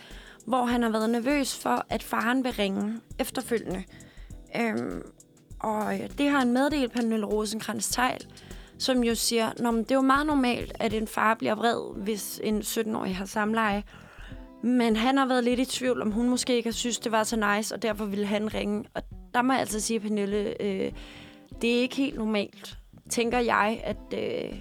[0.45, 3.83] hvor han har været nervøs for, at faren vil ringe efterfølgende.
[4.55, 5.01] Øhm,
[5.59, 8.27] og øh, det har han meddelt Pernille rosenkrantz teil
[8.77, 12.39] som jo siger, at det er jo meget normalt, at en far bliver vred, hvis
[12.43, 13.83] en 17-årig har samleje.
[14.63, 17.23] Men han har været lidt i tvivl, om hun måske ikke har synes, det var
[17.23, 18.85] så nice, og derfor ville han ringe.
[18.93, 20.91] Og der må jeg altså sige, Pernille, øh,
[21.61, 22.77] det er ikke helt normalt,
[23.09, 24.59] tænker jeg, at, øh,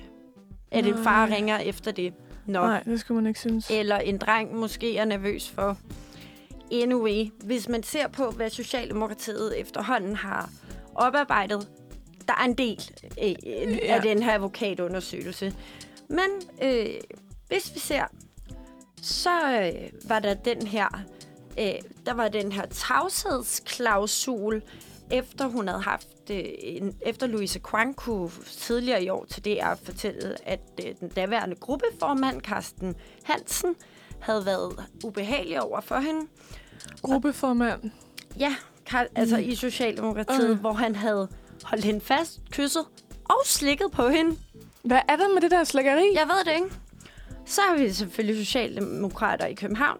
[0.70, 1.36] at en far Nej.
[1.36, 2.12] ringer efter det.
[2.46, 2.64] Nok.
[2.64, 3.70] Nej, det skulle man ikke synes.
[3.70, 5.78] Eller en dreng måske er nervøs for.
[6.72, 10.50] Anyway, hvis man ser på, hvad Socialdemokratiet efterhånden har
[10.94, 11.68] oparbejdet,
[12.28, 12.80] der er en del
[13.22, 13.94] øh, øh, Ja.
[13.94, 15.54] af den her advokatundersøgelse.
[16.08, 16.28] Men
[16.62, 16.86] øh,
[17.48, 18.04] hvis vi ser,
[19.02, 21.02] så øh, var der den her,
[21.58, 21.72] øh,
[22.06, 24.62] der var den her tavshedsklausul,
[25.10, 29.74] efter hun havde haft, øh, en, efter Louise Kwang kunne tidligere i år til DR
[29.84, 33.74] fortælle, at øh, den daværende gruppeformand, Carsten Hansen,
[34.20, 36.26] havde været ubehagelig over for hende.
[37.02, 37.90] Gruppeformand.
[38.38, 38.54] Ja,
[38.86, 40.60] Karl, altså i Socialdemokratiet, Øh.
[40.60, 41.28] hvor han havde
[41.64, 42.84] holdt hende fast, kysset
[43.24, 44.36] og slikket på hende.
[44.84, 46.10] Hvad er der med det der slækkeri?
[46.14, 46.76] Jeg ved det ikke.
[47.46, 49.98] Så har vi selvfølgelig Socialdemokrater i København.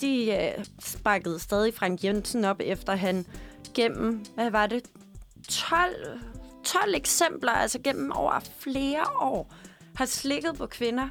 [0.00, 3.26] De øh, sparkede stadig Frank Jensen op, efter han
[3.74, 4.82] gennem, hvad var det,
[5.48, 6.20] 12,
[6.64, 9.54] 12 eksempler, altså gennem over flere år,
[9.94, 11.08] har slikket på kvinder,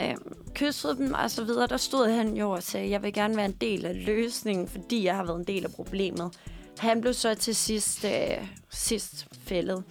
[0.00, 0.14] øh,
[0.54, 1.66] kysset dem og så videre.
[1.66, 5.04] Der stod han jo og sagde, jeg vil gerne være en del af løsningen, fordi
[5.04, 6.38] jeg har været en del af problemet.
[6.78, 9.84] Han blev så til sidst, øh, sidst fældet.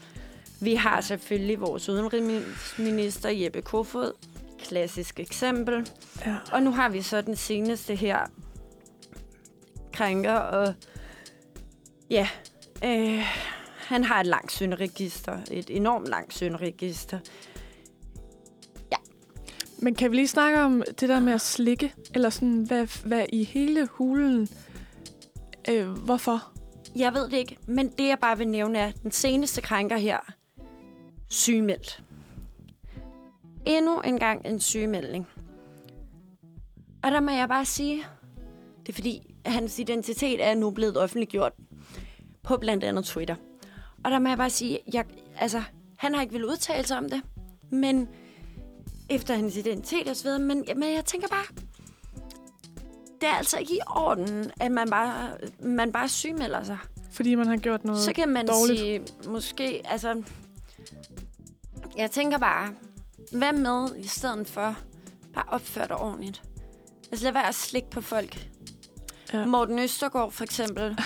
[0.60, 4.12] Vi har selvfølgelig vores udenrigsminister Jeppe Kofod,
[4.60, 5.90] klassisk eksempel.
[6.26, 6.36] Ja.
[6.52, 8.20] Og nu har vi så den seneste her
[9.94, 10.74] krænker, og
[12.10, 12.28] ja,
[12.86, 13.24] øh,
[13.78, 17.20] han har et langt synderegister, et enormt langt synderegister.
[19.80, 21.94] Men kan vi lige snakke om det der med at slikke?
[22.14, 24.48] Eller sådan, hvad, hvad i hele hulen?
[25.70, 26.52] Øh, hvorfor?
[26.96, 30.20] Jeg ved det ikke, men det jeg bare vil nævne er, den seneste krænker her,
[31.30, 32.04] sygemeldt.
[33.68, 35.28] Endnu en gang en sygemelding.
[37.04, 38.04] Og der må jeg bare sige,
[38.86, 41.54] det er fordi, hans identitet er nu blevet offentliggjort
[42.44, 43.36] på blandt andet Twitter.
[44.04, 45.06] Og der må jeg bare sige, jeg,
[45.40, 45.62] altså,
[45.98, 47.22] han har ikke vil udtale sig om det,
[47.72, 48.10] men
[49.10, 51.46] efter hans identitet og så videre, men, men jeg tænker bare,
[53.22, 56.78] det er altså ikke i orden, at man bare, man bare sygemelder sig.
[57.12, 58.80] Fordi man har gjort noget Så kan man dårligt.
[58.80, 60.24] sige, måske, altså...
[61.98, 62.74] Jeg tænker bare,
[63.32, 64.76] hvad med i stedet for
[65.34, 66.42] bare opføre dig ordentligt?
[67.12, 68.48] Altså lad være at slikke på folk.
[69.34, 69.46] Ja.
[69.46, 70.98] Morten Østergaard for eksempel,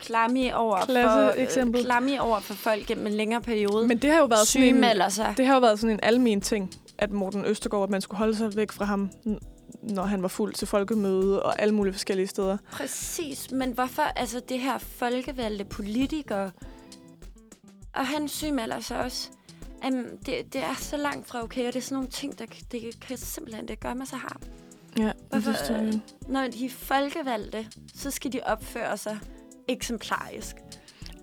[0.00, 1.80] klammy over, Klasse for, eksempel.
[1.80, 3.88] øh, klammy over for folk gennem en længere periode.
[3.88, 5.34] Men det har jo været sådan en, sig.
[5.36, 8.36] det har jo været sådan en almen ting, at Morten Østergaard, at man skulle holde
[8.36, 9.10] sig væk fra ham,
[9.82, 12.56] når han var fuld til folkemøde og alle mulige forskellige steder.
[12.72, 16.50] Præcis, men hvorfor altså det her folkevalgte politikere,
[17.94, 19.28] og han sygemelder sig også,
[19.86, 22.46] um, det, det er så langt fra okay, og det er sådan nogle ting, der
[22.72, 24.40] det kan simpelthen det gør mig så har.
[24.98, 26.00] Ja, det Hvorfor, forstår jeg.
[26.28, 29.18] Når de er folkevalgte, så skal de opføre sig
[29.68, 30.56] eksemplarisk.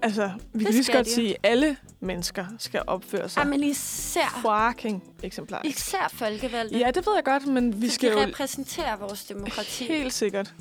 [0.02, 3.42] Altså, vi det kan lige så godt de sige, at alle mennesker skal opføre sig.
[3.42, 4.42] Ja, men især,
[4.72, 5.78] fucking eksemplarisk.
[5.78, 6.78] især folkevalgte.
[6.78, 9.84] Ja, det ved jeg godt, men vi for skal de jo repræsenterer vores demokrati.
[9.84, 10.54] helt sikkert.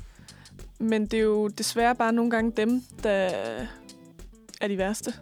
[0.79, 3.31] Men det er jo desværre bare nogle gange dem, der
[4.61, 5.13] er de værste.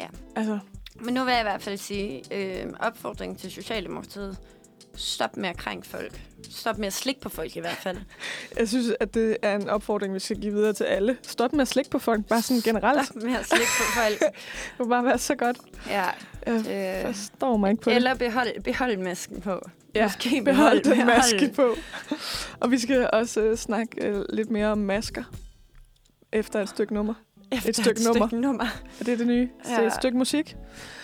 [0.00, 0.06] Ja.
[0.36, 0.58] Altså,
[1.04, 4.36] Men nu vil jeg i hvert fald sige, øh, opfordring til Socialdemokratiet.
[4.96, 6.20] Stop med at krænke folk.
[6.50, 7.96] Stop med at slikke på folk i hvert fald.
[8.58, 11.16] Jeg synes, at det er en opfordring, vi skal give videre til alle.
[11.22, 13.06] Stop med at slikke på folk, bare sådan generelt.
[13.06, 14.18] Stop med at slikke på folk.
[14.70, 15.56] Det må bare være så godt.
[15.88, 16.04] Ja.
[16.46, 19.60] Jeg Øh, forstår mig ikke på eller behold, behold masken på.
[19.94, 21.74] Ja, Måske Behold den behold- maske på.
[22.60, 25.22] Og vi skal også øh, snakke øh, lidt mere om masker.
[26.32, 27.14] Efter et stykke nummer.
[27.56, 28.26] Efter Et stykke nummer.
[28.26, 28.64] Stykke nummer.
[29.00, 29.48] Er det det nye?
[29.68, 29.80] Ja.
[29.80, 29.86] Ja.
[29.86, 30.56] Et stykke musik.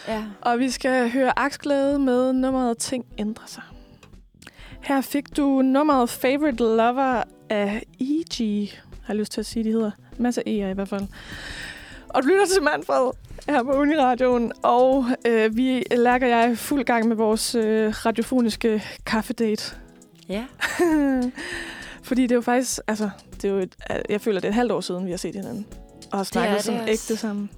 [0.08, 0.24] Ja.
[0.40, 3.62] Og vi skal høre Aksglæde med nummeret Ting ændrer sig.
[4.82, 8.68] Her fik du nummeret Favorite Lover af E.G.
[9.02, 9.90] Har jeg lyst til at sige, de hedder.
[10.18, 11.06] Masser af E'er i hvert fald.
[12.08, 13.10] Og du lytter til Manfred
[13.48, 14.52] her på Uniradioen.
[14.62, 19.76] Og øh, vi lærker jeg fuld gang med vores øh, radiofoniske kaffedate.
[20.28, 20.44] Ja.
[22.02, 23.76] Fordi det er jo faktisk, altså, det er jo et,
[24.08, 25.66] jeg føler, det er et halvt år siden, vi har set hinanden.
[26.12, 26.88] Og har snakket det som også.
[26.90, 27.50] ægte sammen.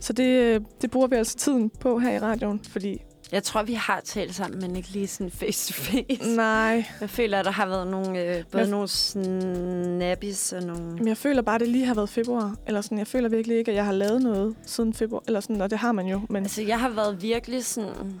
[0.00, 3.00] Så det, øh, det bruger vi altså tiden på her i radioen, fordi
[3.32, 6.36] Jeg tror, vi har talt sammen, men ikke lige sådan face to face.
[6.36, 10.92] nej, Jeg føler, at der har været nogle, øh, både Men- nogle snappis og nogle...
[10.96, 12.56] men jeg føler bare, at det lige har været februar.
[12.66, 15.22] Eller sådan, jeg føler virkelig ikke, at jeg har lavet noget siden februar.
[15.26, 16.20] Eller sådan, og det har man jo.
[16.30, 18.20] Men Altså, jeg har været virkelig sådan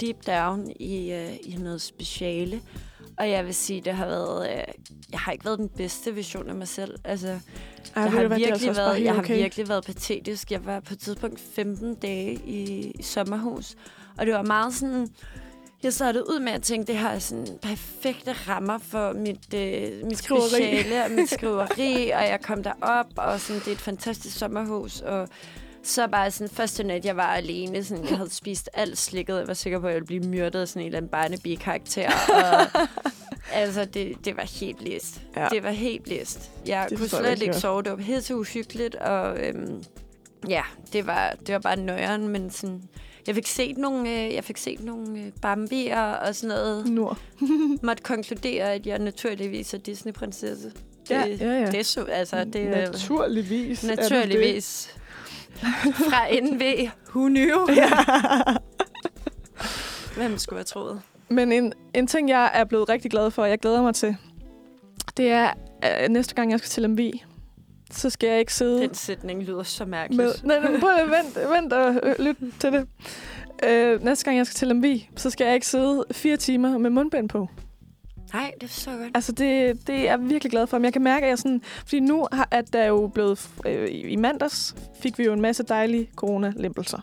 [0.00, 2.60] deep down i, øh, i noget speciale.
[3.18, 4.50] Og jeg vil sige, det har været...
[4.50, 4.62] Øh,
[5.12, 6.98] jeg har ikke været den bedste version af mig selv.
[7.04, 9.28] Altså, ej, jeg, har virkelig altså været, jeg okay.
[9.28, 10.50] har virkelig været patetisk.
[10.50, 13.74] Jeg var på et tidspunkt 15 dage i, i sommerhus.
[14.18, 15.08] Og det var meget sådan...
[15.82, 20.06] Jeg startede ud med at tænke, det her er sådan perfekte rammer for mit, øh,
[20.06, 20.48] mit Skriveri.
[20.48, 25.00] speciale og mit skriveri, og jeg kom derop, og sådan, det er et fantastisk sommerhus,
[25.00, 25.28] og
[25.84, 29.48] så bare sådan, første nat, jeg var alene, sådan, jeg havde spist alt slikket, jeg
[29.48, 32.82] var sikker på, at jeg ville blive myrdet af sådan en eller anden barnebi-karakter, og
[33.60, 35.20] altså, det, det var helt blæst.
[35.36, 35.48] Ja.
[35.48, 36.50] Det var helt blæst.
[36.66, 39.82] Jeg Det kunne slet ikke sove, det var helt så uhyggeligt, og øhm,
[40.48, 42.82] ja, det var, det var bare nøjeren, men sådan,
[43.26, 46.86] jeg fik set nogle, øh, jeg fik set nogle øh, bambier og sådan noget.
[46.86, 47.18] Nord.
[47.82, 50.72] Måtte konkludere, at jeg naturligvis er Disney-prinsesse.
[51.08, 51.70] Det, Ja, ja, ja.
[51.70, 53.84] Det så, altså, det Naturligvis.
[53.84, 54.96] naturligvis.
[56.10, 56.88] Fra NV.
[57.08, 57.66] Who knew?
[57.76, 57.88] Ja.
[60.16, 61.00] Hvem skulle have troet?
[61.28, 64.16] Men en, en ting, jeg er blevet rigtig glad for, og jeg glæder mig til,
[65.16, 65.50] det er,
[65.82, 67.10] at næste gang, jeg skal til MV,
[67.90, 70.22] så skal jeg ikke sidde Den sætning lyder så mærkeligt.
[70.22, 70.32] med...
[70.60, 72.86] Nej, nej, prøv at vent, vent og lyt til det.
[73.64, 76.90] Øh, næste gang, jeg skal til MV, så skal jeg ikke sidde fire timer med
[76.90, 77.48] mundbind på.
[78.34, 79.10] Nej, det er så godt.
[79.14, 80.78] Altså, det, det er jeg virkelig glad for.
[80.78, 81.62] Men jeg kan mærke, at jeg sådan...
[81.64, 83.48] Fordi nu har, at der jo blevet...
[83.66, 86.98] Øh, i- mandags fik vi jo en masse dejlige coronalempelser.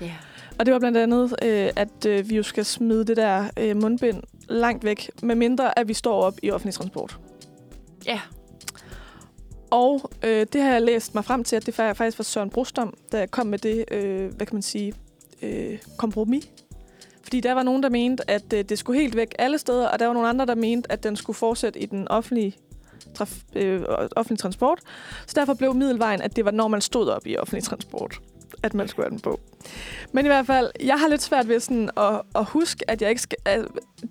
[0.00, 0.12] Ja.
[0.58, 3.76] Og det var blandt andet, øh, at øh, vi jo skal smide det der øh,
[3.76, 7.18] mundbind langt væk, med mindre at vi står op i offentlig transport.
[8.06, 8.20] Ja.
[9.70, 12.50] Og øh, det har jeg læst mig frem til, at det fa- faktisk var Søren
[12.50, 14.92] Brostom, der kom med det, øh, hvad kan man sige,
[15.42, 16.48] øh, kompromis.
[17.28, 19.98] Fordi der var nogen, der mente, at øh, det skulle helt væk alle steder, og
[19.98, 22.56] der var nogle andre, der mente, at den skulle fortsætte i den offentlige,
[23.18, 23.82] traf- øh,
[24.16, 24.80] offentlige transport.
[25.26, 28.20] Så derfor blev middelvejen, at det var, når man stod op i offentlig transport,
[28.62, 29.40] at man skulle have den på.
[30.12, 33.10] Men i hvert fald, jeg har lidt svært ved sådan at, at huske, at jeg
[33.10, 33.38] ikke skal...
[33.44, 33.64] At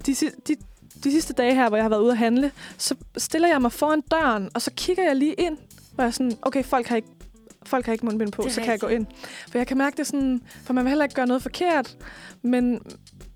[0.05, 0.15] de,
[0.47, 0.55] de,
[1.03, 3.71] de sidste dage her, hvor jeg har været ude at handle, så stiller jeg mig
[3.71, 5.57] foran døren, og så kigger jeg lige ind,
[5.95, 7.07] hvor jeg er sådan, okay, folk har ikke,
[7.67, 9.05] folk har ikke mundbind på, Det så kan jeg gå ind.
[9.51, 11.97] For jeg kan mærke det sådan, for man vil heller ikke gøre noget forkert,
[12.41, 12.81] men,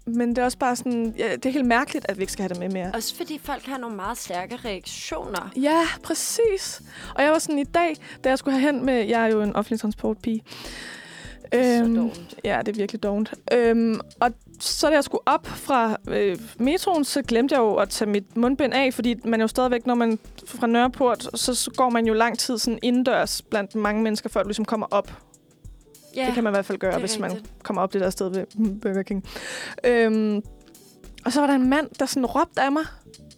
[0.05, 2.43] men det er også bare sådan, ja, det er helt mærkeligt, at vi ikke skal
[2.43, 2.91] have det med mere.
[2.93, 5.51] Også fordi folk har nogle meget stærke reaktioner.
[5.55, 6.81] Ja, præcis.
[7.15, 9.41] Og jeg var sådan i dag, da jeg skulle have hen med, jeg er jo
[9.41, 10.43] en offentlig transportpige.
[11.53, 12.35] Så Øhm, dårligt.
[12.43, 13.33] Ja, det er virkelig dovent.
[13.53, 17.89] Øhm, og så da jeg skulle op fra øh, metroen, så glemte jeg jo at
[17.89, 21.89] tage mit mundbind af, fordi man jo stadigvæk, når man fra Nørreport, så, så går
[21.89, 25.13] man jo lang tid sådan indendørs blandt mange mennesker, før du ligesom kommer op.
[26.15, 27.53] Ja, Det kan man i hvert fald gøre, er hvis man rigtigt.
[27.63, 28.45] kommer op det der sted ved
[28.81, 29.23] Burger King.
[29.83, 30.41] Øhm,
[31.25, 32.83] og så var der en mand, der sådan råbte af mig,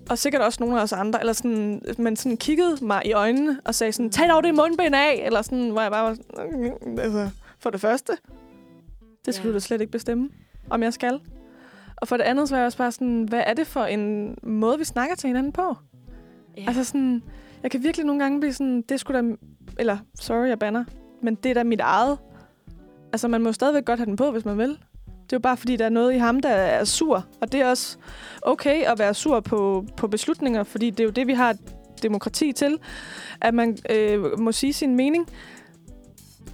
[0.09, 3.59] og sikkert også nogle af os andre, eller sådan, men sådan kiggede mig i øjnene
[3.65, 6.17] og sagde sådan, tag dog det mundbind af, eller sådan, hvor jeg bare var
[6.85, 7.29] "Mm, altså,
[7.63, 8.13] for det første,
[9.25, 9.49] det skal Ja.
[9.49, 10.29] du da slet ikke bestemme,
[10.69, 11.19] om jeg skal.
[11.95, 14.35] Og for det andet, så var jeg også bare sådan, hvad er det for en
[14.43, 15.75] måde, vi snakker til hinanden på?
[16.57, 16.63] Ja.
[16.67, 17.23] Altså sådan,
[17.63, 19.35] jeg kan virkelig nogle gange blive sådan, det skulle da,
[19.79, 20.83] eller sorry, jeg banner,
[21.21, 22.17] men det er da mit eget.
[23.13, 24.69] Altså, man må stadigvæk godt have den på, hvis man vil.
[25.05, 27.25] Det er jo bare, fordi der er noget i ham, der er sur.
[27.41, 27.97] Og det er også
[28.41, 31.55] okay at være sur på, på beslutninger, fordi det er jo det, vi har
[32.03, 32.77] demokrati til.
[33.41, 35.27] At man øh, må sige sin mening.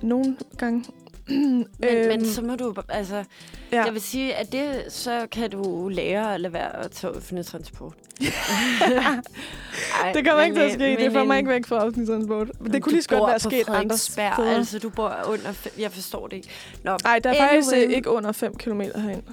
[0.01, 0.85] Nogle gange.
[1.29, 3.23] Men, Øhm, men så må du, altså,
[3.71, 3.83] ja.
[3.83, 7.45] jeg vil sige, at det, så kan du lære at lade være at tage offentlig
[7.45, 7.93] transport.
[8.21, 10.91] Ej, det kommer ikke til at men, ske.
[10.93, 12.47] øh, Det får men mig ikke væk fra offentlig transport.
[12.63, 14.29] Det Du kunne lige så godt være sket andre steder.
[14.55, 15.69] Altså, du bor under...
[15.79, 16.49] Jeg forstår det ikke.
[16.83, 17.95] Nej, der er faktisk øh, Anyway.
[17.95, 19.23] ikke under 5 km herind.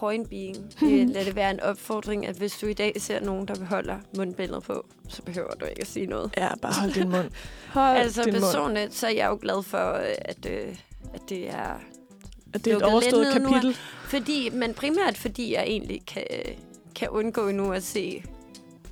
[0.00, 0.56] Point being.
[0.82, 3.96] Øh, lad det være en opfordring, at hvis du i dag ser nogen, der beholder
[4.16, 6.30] mundbindet på, så behøver du ikke at sige noget.
[6.36, 7.30] Ja, bare hold din mund.
[7.72, 8.42] Hold altså din mund.
[8.42, 10.76] personligt, så er jeg jo glad for, øh, at, øh,
[11.14, 11.80] at det er...
[12.54, 13.76] At det er et overstået ned nu kapitel.
[14.04, 16.24] Fordi, men primært fordi jeg egentlig kan,
[16.94, 18.22] kan undgå nu at se...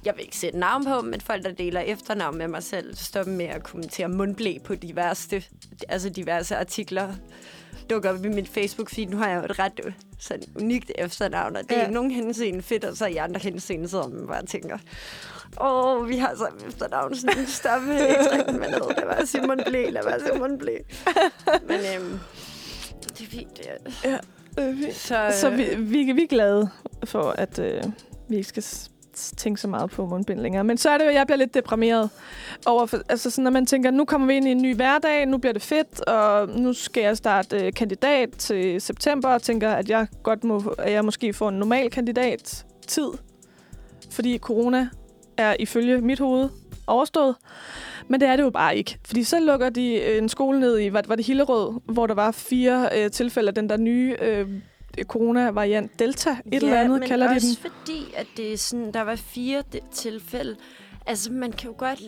[0.05, 3.33] Jeg vil ikke sætte navn på, men folk, der deler efternavn med mig selv, stoppe
[3.33, 5.44] med at kommentere mundblæ på diverse,
[5.88, 7.14] altså diverse artikler
[7.90, 9.07] dukker op i min Facebook-feed.
[9.11, 11.83] Nu har jeg jo et ret øh, sådan unikt efternavn, og det er Ja.
[11.83, 11.88] ja.
[11.90, 14.79] i nogen henseende fedt, og så i andre henseende sidder man bare og tænker,
[15.61, 18.96] åh, vi har samme efternavn, sådan en stoppe, ikke den med ned.
[18.96, 20.77] Lad være Simon Blæ, lad være Simon Blæ.
[21.66, 22.18] Men øhm,
[23.18, 23.57] det er fint.
[23.59, 23.66] Det
[24.05, 24.18] er.
[24.59, 26.68] Øh, Så, Så vi, vi, vi er glade
[27.05, 27.83] for, at øh,
[28.29, 28.62] vi ikke skal
[29.18, 30.64] s- tænke så meget på mundbind længere.
[30.64, 32.11] Men så er det jo, jeg bliver lidt deprimeret
[32.66, 35.26] over, for, altså sådan, når man tænker, nu kommer vi ind i en ny hverdag,
[35.26, 39.70] nu bliver det fedt, og nu skal jeg starte øh, kandidat til september, og tænker,
[39.70, 43.09] at jeg godt må, at jeg måske får en normal kandidat tid,
[44.11, 44.88] fordi corona
[45.37, 46.48] er ifølge mit hoved
[46.87, 47.35] overstået.
[48.09, 48.98] Men det er det jo bare ikke.
[49.07, 52.31] Fordi så lukker de øh, en skole ned i, var det Hillerød, hvor der var
[52.31, 54.46] fire øh, tilfælde af den der nye øh,
[55.04, 57.70] corona-variant Delta, et ja, eller andet men kalder de også den.
[57.72, 60.56] fordi, at det er sådan, der var fire de- tilfælde.
[61.06, 62.00] Altså, man kan jo godt...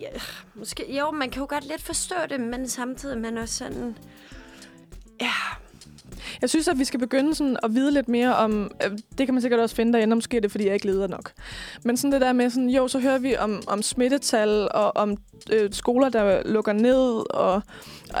[0.00, 0.06] Ja,
[0.54, 3.96] måske, jo, man kan jo godt lidt forstå det, men samtidig man også sådan...
[5.20, 5.30] Ja,
[6.40, 8.70] Jeg synes, at vi skal begynde sådan at vide lidt mere om...
[8.84, 10.86] Øh, det kan man sikkert også finde derinde, og måske er det, fordi jeg ikke
[10.86, 11.32] leder nok.
[11.84, 15.16] Men sådan det der med sådan, jo, så hører vi om, om smittetal og om
[15.52, 17.62] øh, skoler, der lukker ned og, og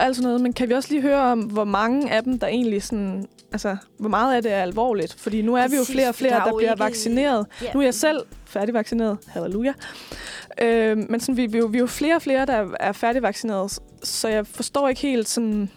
[0.04, 0.40] alt sådan noget.
[0.40, 3.28] Men kan vi også lige høre om, hvor mange af dem, der egentlig sådan...
[3.52, 5.14] Altså, hvor meget af det er alvorligt?
[5.14, 7.46] Fordi nu er vi jo Præcis, flere og flere, der er der bliver ikke- vaccineret.
[7.62, 7.72] ja.
[7.74, 9.18] Nu er jeg selv færdigvaccineret.
[9.26, 9.72] Halleluja.
[10.62, 12.92] Øh, men sådan, vi, vi, er jo, vi er jo flere og flere, der er
[12.92, 13.78] færdigvaccineret.
[14.02, 15.70] Så jeg forstår ikke helt sådan...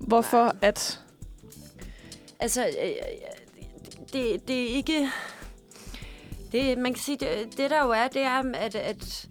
[0.00, 1.00] Hvorfor at...
[2.40, 2.90] Altså, øh,
[4.12, 5.08] det, det er ikke...
[6.52, 8.74] Det, man kan sige, det, det der jo er, det er, at...
[8.74, 9.26] at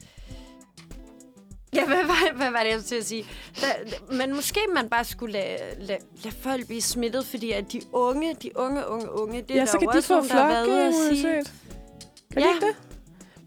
[1.75, 3.25] ja, hvad var, hvad var det, jeg skulle til at sige?
[3.61, 7.81] Der, men måske man bare skulle lade, lade, lade folk blive smittet, fordi at de
[7.93, 10.13] unge, de unge, unge, unge, det er Ja, der så jo kan de også få
[10.13, 11.23] nogen, der har været at sige.
[11.23, 11.43] Kan
[12.35, 12.41] Ja.
[12.41, 12.75] de ikke det?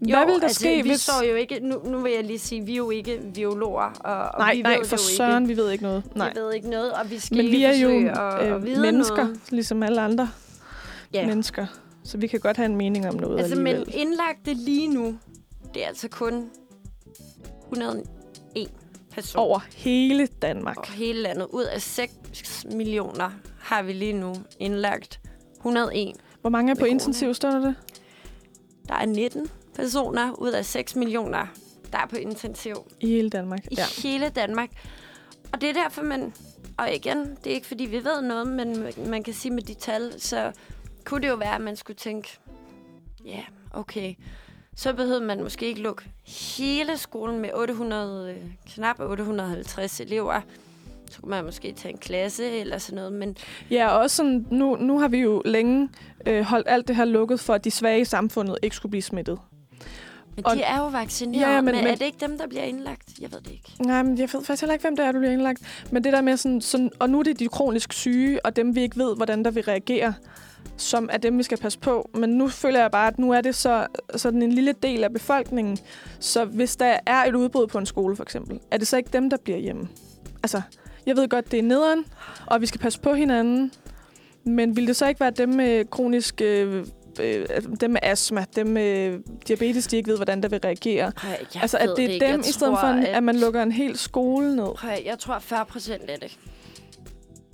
[0.09, 1.01] Jo, Hvad vil der altså, ske, vi hvis...
[1.01, 1.59] står jo ikke...
[1.59, 4.61] Nu, nu vil jeg lige sige, vi er jo ikke biologer, og, og Nej, vi
[4.61, 5.55] nej, ved for det jo søren, ikke.
[5.55, 6.03] vi ved ikke noget.
[6.15, 6.33] Nej.
[6.33, 8.81] Vi ved ikke noget, og vi skal Men vi er jo at, at øh, vide
[8.81, 9.39] mennesker, Noget.
[9.49, 10.29] ligesom alle andre
[11.13, 11.25] Ja.
[11.27, 11.65] mennesker.
[12.03, 13.93] Så vi kan godt have en mening om noget Altså, men alligevel.
[13.97, 15.17] indlagte lige nu,
[15.73, 16.49] det er altså kun
[17.65, 18.03] 101
[19.21, 20.77] personer Over hele Danmark.
[20.77, 21.47] over hele landet.
[21.49, 25.19] Ud af 6 millioner har vi lige nu indlagt
[25.55, 26.15] 101.
[26.41, 27.75] Hvor mange er på intensiv, står der det?
[28.87, 31.47] Der er 19 personer ud af 6 millioner,
[31.91, 33.59] der er på intensiv I hele Danmark.
[33.71, 33.83] i Ja.
[34.03, 34.69] hele Danmark.
[35.53, 36.33] Og det er derfor, man...
[36.77, 39.73] Og igen, det er ikke, fordi vi ved noget, men man kan sige med de
[39.73, 40.51] tal, så
[41.05, 42.29] kunne det jo være, at man skulle tænke,
[43.25, 44.13] ja, yeah, okay,
[44.75, 46.03] så behøvede man måske ikke lukke
[46.51, 48.37] hele skolen med 800, øh,
[48.75, 50.41] knap 850 elever.
[51.11, 53.37] Så kunne man måske tage en klasse eller sådan noget, men
[53.71, 55.89] Ja, og også sådan, nu, nu har vi jo længe
[56.25, 59.01] øh, holdt alt det her lukket, for at de svage i samfundet ikke skulle blive
[59.01, 59.39] smittet.
[60.35, 62.37] Men Og- de er jo vaccineret, Ja, ja, men- men, men er det ikke dem,
[62.37, 63.09] der bliver indlagt?
[63.21, 63.71] Jeg ved det ikke.
[63.79, 65.85] Nej, men jeg ved faktisk heller ikke, hvem det er, du bliver indlagt.
[65.91, 68.75] Men det der med sådan, sådan, og nu er det de kronisk syge, og dem
[68.75, 70.13] vi ikke ved, hvordan der vil reagere,
[70.77, 72.09] som er dem, vi skal passe på.
[72.13, 75.13] Men nu føler jeg bare, at nu er det så sådan en lille del af
[75.13, 75.77] befolkningen.
[76.19, 79.09] Så hvis der er et udbrud på en skole, for eksempel, er det så ikke
[79.13, 79.87] dem, der bliver hjemme?
[80.43, 80.61] Altså,
[81.05, 82.05] jeg ved godt, det er nederen,
[82.45, 83.71] og vi skal passe på hinanden.
[84.43, 86.41] Men vil det så ikke være dem med kronisk...
[86.41, 86.85] Øh,
[87.19, 87.45] øh,
[87.81, 91.11] dem med astma, dem med diabetes, de ikke ved, hvordan der vil reagere.
[91.11, 93.63] Prøv, altså, at det er dem, Jeg i stedet for, tror, at, at man lukker
[93.63, 94.75] en hel skole ned.
[94.75, 96.37] Prøv, jeg tror 40 procent af det,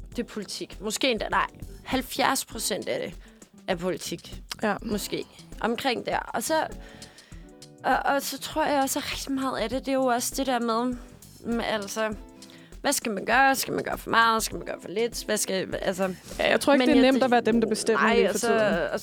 [0.10, 0.78] det er politik.
[0.82, 1.48] Måske endda, nej,
[1.86, 3.20] 70 procent af det
[3.68, 4.42] er politik.
[4.64, 4.76] Ja.
[4.82, 5.26] Måske.
[5.62, 6.18] Omkring der.
[6.18, 6.68] Og så,
[7.84, 10.34] og, og så tror jeg også, at rigtig meget af det, det er jo også
[10.38, 10.98] det der med,
[11.46, 12.14] med altså,
[12.82, 13.56] hvad skal man gøre?
[13.56, 14.44] Skal man gøre for meget?
[14.44, 15.26] Skal man gøre for lidt?
[15.26, 18.08] Hvad skal, altså, Ja, jeg tror ikke, det er nemt at være dem, der bestemmer
[18.08, 18.90] Nej, lige for altså, tiden.
[18.92, 19.00] og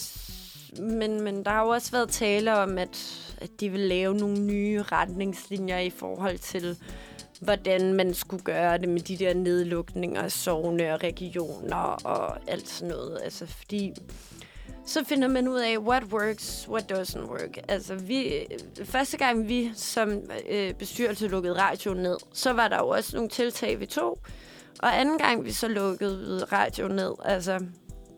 [0.79, 4.41] men, men der har jo også været tale om, at, at de vil lave nogle
[4.41, 6.77] nye retningslinjer i forhold til,
[7.43, 12.89] hvordan man skulle gøre det med de der nedlukninger sovne og regioner og alt sådan
[12.89, 13.19] noget.
[13.25, 13.93] Altså, fordi
[14.87, 17.59] så finder man ud af, what works, what doesn't work.
[17.69, 18.47] Altså, vi,
[18.85, 23.31] første gang vi som øh, bestyrelse lukkede radioen ned, så var der jo også nogle
[23.31, 24.19] tiltag, vi tog.
[24.79, 27.61] Og anden gang vi så lukkede radioen ned, altså,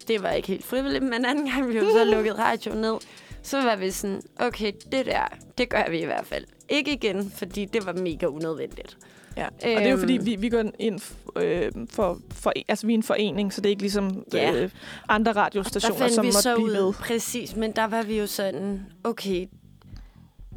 [0.08, 2.96] det var ikke helt frivilligt, men anden gang vi jo så lukkede radioen ned,
[3.42, 5.26] så var vi sådan, okay, det der,
[5.58, 6.44] det gør vi i hvert fald.
[6.68, 8.96] Ikke igen, fordi det var mega unødvendigt.
[9.36, 9.46] Ja.
[9.46, 9.98] Og det er jo Øhm.
[10.00, 11.00] fordi, vi, vi går ind
[11.36, 12.52] øh, for, for...
[12.68, 14.52] Altså, vi er en forening, så det er ikke ligesom Ja.
[14.54, 14.70] øh,
[15.08, 16.92] andre radiostationer, som vi måtte så blive ud, med.
[16.92, 19.46] præcis, men der var vi jo sådan, okay,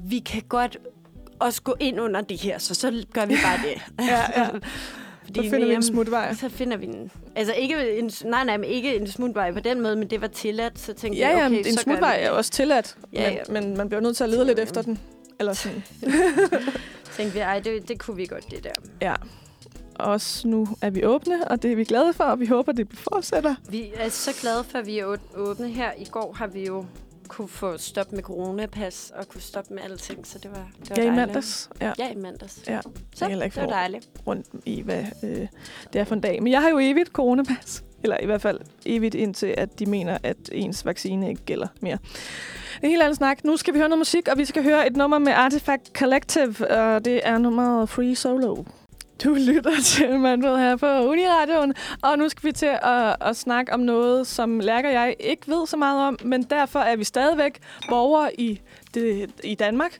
[0.05, 0.77] vi kan godt
[1.39, 3.81] også gå ind under det her, så så gør vi bare det.
[4.09, 4.47] Ja, ja.
[5.35, 6.33] Så finder vi mere- en smutvej.
[6.33, 7.11] Så finder vi en...
[7.35, 10.27] Altså ikke en, nej, nej, men ikke en smutvej på den måde, men det var
[10.27, 12.97] tilladt, så tænkte Ja, jeg, ja, okay, men en så smutvej vi er også tilladt,
[13.13, 13.61] Ja, men, ja.
[13.61, 14.63] men man bliver nødt til at lede lidt Ja.
[14.63, 14.99] efter den.
[15.39, 15.83] Eller sådan.
[17.17, 18.71] Tænkte vi, ej, det, det kunne vi godt, det der.
[19.01, 19.15] Ja.
[19.95, 22.87] Også nu er vi åbne, og det er vi glade for, og vi håber, det
[22.93, 23.55] fortsætter.
[23.69, 25.91] Vi er så glade for, at vi er åbne her.
[25.97, 26.85] I går har vi jo
[27.27, 31.03] kunne få stop med coronapas og kunne stoppe med alting, så det var, det var
[31.03, 31.69] Ja, i mandags.
[31.81, 32.63] Ja, Ja, i mandags.
[32.67, 32.79] Ja.
[33.15, 34.07] Så heller ikke det var dejligt.
[34.27, 35.47] rundt i, hvad øh,
[35.93, 36.43] det er for en dag.
[36.43, 37.83] Men jeg har jo evigt coronapas.
[38.03, 41.97] Eller i hvert fald evigt indtil, at de mener, at ens vaccine ikke gælder mere.
[42.77, 43.43] Det er en helt anden snak.
[43.43, 46.71] Nu skal vi høre noget musik, og vi skal høre et nummer med Artifact Collective,
[46.71, 48.63] og det er nummeret Free Solo.
[49.23, 53.73] Du lytter til Manfred her på Uniradioen, og nu skal vi til at, at snakke
[53.73, 57.03] om noget, som Lærke og jeg ikke ved så meget om, men derfor er vi
[57.03, 58.61] stadigvæk borgere i,
[58.93, 59.97] det, i Danmark,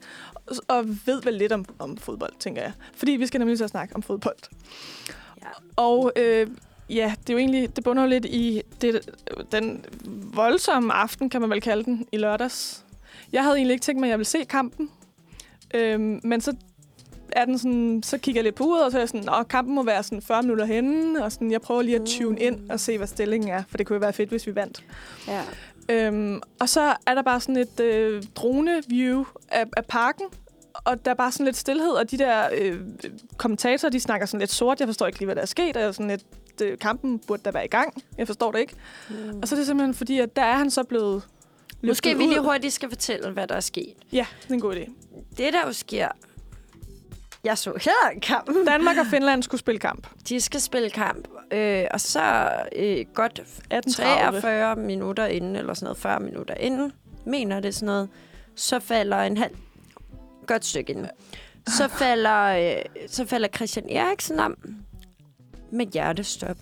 [0.67, 2.71] og ved vel lidt om, om fodbold, tænker jeg.
[2.93, 4.37] Fordi vi skal nemlig så snakke om fodbold.
[5.41, 5.47] Ja.
[5.75, 6.47] Og øh,
[6.89, 9.09] ja, det er jo egentlig, det bunder jo lidt i det,
[9.51, 9.85] den
[10.33, 12.85] voldsomme aften, kan man vel kalde den, i lørdags.
[13.31, 14.89] Jeg havde egentlig ikke tænkt mig, at jeg ville se kampen.
[15.73, 16.55] Øhm, men så
[17.31, 19.47] er den sådan, så kigger jeg lidt på uret, og så er jeg sådan, at
[19.47, 22.69] kampen må være sådan 40 minutter henne, og sådan, jeg prøver lige at tune ind
[22.69, 24.83] og se, hvad stillingen er, for det kunne jo være fedt, hvis vi vandt.
[25.27, 25.43] Ja.
[25.89, 30.25] Øhm, og så er der bare sådan et øh, drone-view af, af parken,
[30.73, 32.79] og der er bare sådan lidt stillhed, og de der øh,
[33.37, 34.79] kommentatorer, de snakker sådan lidt sort.
[34.79, 36.23] Jeg forstår ikke lige, hvad der er sket, og jeg er sådan lidt,
[36.61, 38.03] øh, kampen burde da være i gang.
[38.17, 38.73] Jeg forstår det ikke.
[39.09, 39.39] Mm.
[39.41, 41.23] Og så er det simpelthen fordi, at der er han så blevet
[41.83, 43.93] Måske vi lige hurtigt skal fortælle, hvad der er sket.
[44.11, 44.91] Ja, det er en god idé.
[45.37, 46.07] Det, der jo sker...
[47.43, 48.65] Jeg så her kampen.
[48.65, 50.07] Danmark og Finland skulle spille kamp.
[50.29, 53.41] De skal spille kamp, øh, og så øh, godt
[53.73, 53.95] 18.30.
[53.95, 56.91] 43 minutter inden, eller sådan noget, 40 minutter inden,
[57.25, 58.09] mener det sådan noget,
[58.55, 59.55] så falder en halv...
[60.47, 61.07] Godt stykke inden.
[61.67, 64.57] Så falder, øh, så falder Christian Eriksen om
[65.71, 66.57] med hjertestop.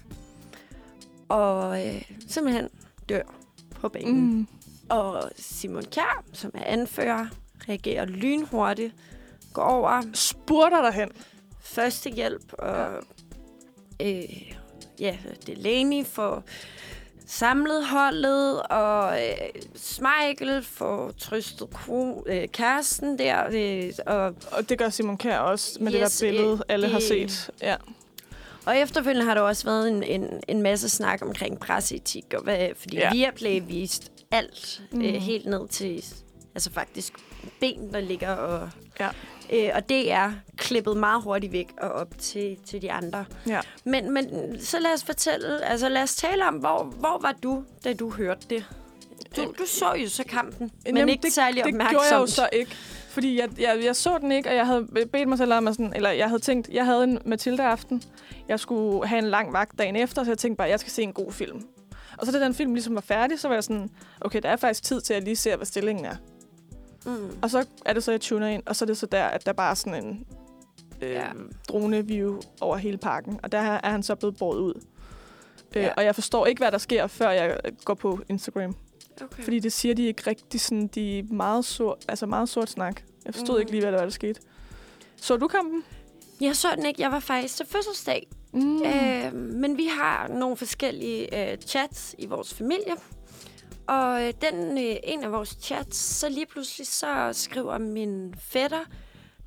[1.30, 2.70] Og øh, simpelthen
[3.10, 3.22] dør
[3.82, 4.38] på banen.
[4.38, 4.48] Mm.
[4.90, 7.28] Og Simon Kjær, som er anfører,
[7.70, 8.94] reagerer lynhurtigt,
[9.54, 11.10] går over Spurter derhen.
[11.62, 12.88] førstehjælp, og
[14.02, 14.52] øh,
[15.00, 16.44] ja, Delaney får
[17.28, 19.32] samlet holdet, og øh,
[19.76, 25.78] Smeichel får trøstet ko, øh, kæresten der, øh, og, Og det gør Simon Kjær også
[25.84, 27.52] med Yes, det der billede, øh, alle har det- set.
[27.62, 27.76] Ja.
[28.66, 32.68] Og efterfølgende har der også været en, en, en masse snak omkring presseetik, og hvad,
[32.80, 33.12] fordi Ja.
[33.14, 34.98] Viaplay vist alt, mm.
[34.98, 35.08] Mhm.
[35.08, 36.06] øh, helt ned til
[36.56, 37.14] altså faktisk
[37.60, 38.70] ben, der ligger og...
[39.00, 39.10] Ja.
[39.54, 43.26] Øh, og det er klippet meget hurtigt væk og op til, til de andre.
[43.48, 43.62] ja.
[43.84, 47.64] Men, men så lad os fortælle, altså lad os tale om, hvor, hvor var du,
[47.84, 48.66] da du hørte det?
[49.36, 51.92] Du, du så jo så kampen, men Jamen, ikke det, særlig det opmærksomt.
[51.92, 52.76] gjorde jeg jo så ikke.
[53.16, 55.94] Fordi jeg, jeg, jeg så den ikke, og jeg havde bedt mig selv om, sådan,
[55.96, 58.04] eller jeg havde tænkt, jeg havde en Mathilde-aften.
[58.48, 60.92] Jeg skulle have en lang vagt dagen efter, så jeg tænkte bare, at jeg skal
[60.92, 61.62] se en god film.
[62.18, 63.90] Og så da den film ligesom var færdig, så var jeg sådan,
[64.22, 66.16] okay, der er faktisk tid til at lige se, hvad stillingen er.
[67.06, 67.38] Mm.
[67.42, 69.46] Og så er det så, jeg tuner ind, og så er det så der, at
[69.46, 70.26] der bare er sådan en
[71.02, 71.26] øh, Ja.
[71.72, 73.40] drone-view over hele parken.
[73.44, 74.82] Og der er han så blevet båret ud.
[75.76, 75.80] Ja.
[75.82, 75.86] Ja.
[75.86, 78.76] Øh, og jeg forstår ikke, hvad der sker, før jeg går på Instagram.
[79.22, 79.44] Okay.
[79.44, 83.02] Fordi det siger de ikke rigtig sådan, de er meget sort, altså meget sort snak.
[83.26, 83.60] Jeg forstod Mhm.
[83.60, 84.42] ikke lige, hvad der var, der skete.
[85.16, 85.84] Så du kampen?
[86.42, 87.02] Jeg så den ikke.
[87.02, 88.28] Jeg var faktisk til fødselsdag.
[88.54, 88.60] Mm.
[88.62, 88.84] Mm.
[88.84, 92.94] Øh, men vi har nogle forskellige øh, chats i vores familie.
[93.88, 98.80] Og øh, den, øh, en af vores chats, så lige pludselig så skriver min fætter,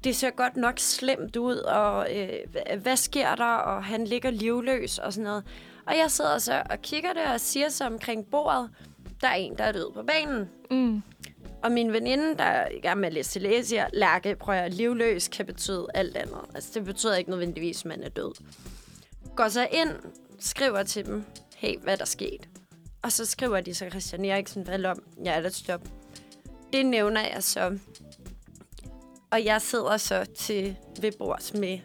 [0.04, 4.30] det ser godt nok slemt ud, og øh, hva- hvad sker der, og han ligger
[4.30, 5.44] livløs og sådan noget.
[5.86, 8.70] Og jeg sidder så og kigger det og siger så omkring bordet,
[9.20, 10.48] der er en, der er død på banen.
[10.70, 11.02] Mm.
[11.62, 14.54] Og min veninde, der er i gang med at læse til læge, siger, Lærke, prøv
[14.54, 16.40] at livløs kan betyde alt andet.
[16.54, 18.32] Altså, det betyder ikke nødvendigvis, at man er død.
[19.36, 19.90] Går så ind,
[20.38, 21.24] skriver til dem,
[21.56, 22.48] hey, hvad er der sket?
[23.02, 25.80] Og så skriver de så Christian Eriksen valg om, ja, er der stop.
[26.72, 27.78] Det nævner jeg så.
[29.30, 31.78] Og jeg sidder så til ved bords med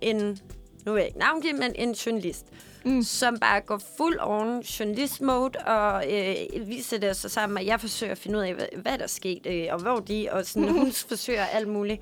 [0.00, 0.38] en,
[0.86, 2.46] nu vil jeg ikke navngive, men en journalist,
[2.84, 3.02] Mm.
[3.02, 8.12] som bare går fuld on journalist-mode, og øh, viser det så sammen, at jeg forsøger
[8.12, 10.68] at finde ud af, hvad, hvad der er sket, øh, og hvor de, og sådan,
[10.78, 12.00] hun forsøger alt muligt.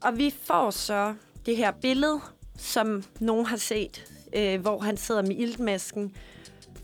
[0.00, 1.14] Og vi får så
[1.46, 2.20] det her billede,
[2.58, 6.16] som nogen har set, øh, hvor han sidder med iltmasken,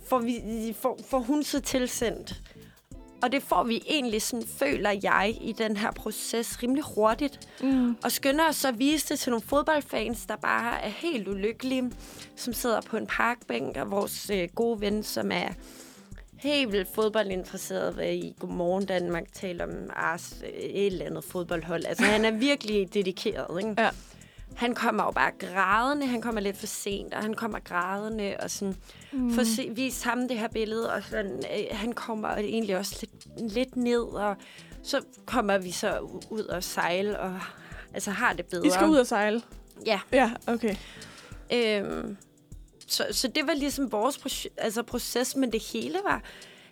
[0.09, 2.41] får, vi, får, får hun så tilsendt.
[3.25, 7.49] Og det får vi egentlig, sådan, føler jeg, i den her proces rimelig hurtigt.
[7.63, 7.97] Mm.
[8.05, 11.93] Og skynder os så at vise det til nogle fodboldfans, der bare er helt ulykkelige,
[12.37, 15.49] som sidder på en parkbænk, og vores øh, gode ven, som er
[16.37, 21.85] helt vildt fodboldinteresseret ved i Godmorgen Danmark, taler om Ars, øh, et eller andet fodboldhold.
[21.87, 23.83] Altså, han er virkelig dedikeret, ikke?
[23.83, 23.91] Ja.
[24.57, 28.51] Han kommer jo bare grædende, han kommer lidt for sent, og han kommer grædende, og
[28.51, 28.77] sådan,
[29.15, 29.35] mm.
[29.35, 33.53] får se, vist ham det her billede, og sådan, øh, han kommer egentlig også lidt,
[33.53, 34.37] lidt ned, og
[34.83, 35.99] så kommer vi så
[36.31, 37.41] ud og sejle, og
[37.95, 38.67] altså har det bedre.
[38.67, 39.43] I skal ud og sejle?
[39.87, 40.01] Ja.
[40.13, 40.77] Ja, okay.
[41.53, 42.17] Øhm,
[42.87, 46.23] så, så det var ligesom vores proce- altså proces, men det hele var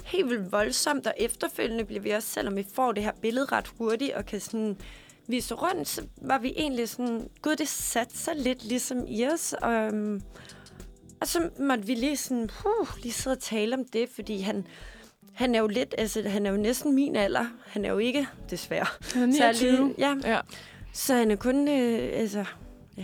[0.05, 3.67] helt vildt voldsomt, og efterfølgende blev vi også, selvom vi får det her billede ret
[3.79, 4.77] hurtigt, og kan sådan
[5.27, 9.55] vise rundt, så var vi egentlig sådan, gud, det satte sig lidt ligesom i os,
[9.63, 10.23] og, øhm,
[11.23, 14.67] og så måtte vi lige sådan, huh, lige sidde og tale om det, fordi han,
[15.35, 18.27] han er jo lidt, altså han er jo næsten min alder, han er jo ikke,
[18.51, 18.87] desværre.
[19.15, 19.95] Han er særlig- 29.
[19.99, 20.41] Ja, Ja,
[20.93, 22.45] så han er kun, øh, altså,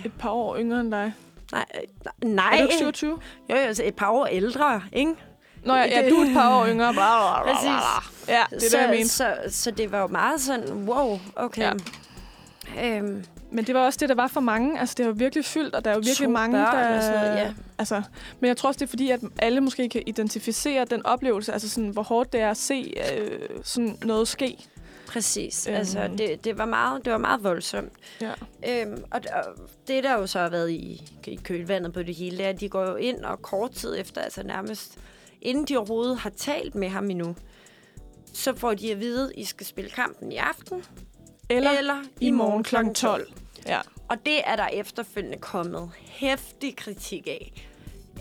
[0.05, 1.13] et par år yngre end dig.
[1.53, 3.11] nej, øh, nej, Er du ikke 27?
[3.51, 5.15] Jo, jo, altså et par år ældre, ikke?
[5.65, 6.95] Nå ja, ja, du er et par år yngre.
[6.95, 7.69] Præcis.
[8.29, 9.09] Ja, det er så, det, jeg mente.
[9.09, 11.63] Så, så det var jo meget sådan, wow, okay.
[11.63, 11.73] Ja.
[12.77, 12.97] Ja.
[12.97, 14.81] Øhm, Men det var også det, der var for mange.
[14.81, 16.97] Altså, det jo virkelig fyldt, og der er jo virkelig To mange, børn der...
[16.97, 17.55] og sådan noget, ja.
[17.79, 18.03] Altså,
[18.41, 21.69] men jeg tror også, det er fordi, at alle måske kan identificere den oplevelse, altså
[21.69, 24.57] sådan, hvor hårdt det er at se øh, sådan noget ske.
[25.09, 25.67] præcis.
[25.67, 25.77] Øhm.
[25.77, 27.93] Altså, det, det, var meget, det var meget voldsomt.
[28.21, 28.33] Ja.
[28.69, 29.45] Øhm, og, og
[29.89, 32.69] det, der jo så har været i, i kølvandet på det hele, er, at de
[32.69, 34.99] går jo ind og kort tid efter, altså nærmest
[35.43, 37.37] inden de overhovedet har talt med ham endnu,
[38.33, 40.85] så får de at vide, at I skal spille kampen i aften,
[41.51, 42.77] Eller, eller i morgen kl.
[42.95, 43.33] 12.
[43.67, 43.81] Ja.
[44.09, 47.53] Og det er der efterfølgende kommet hæftig kritik af,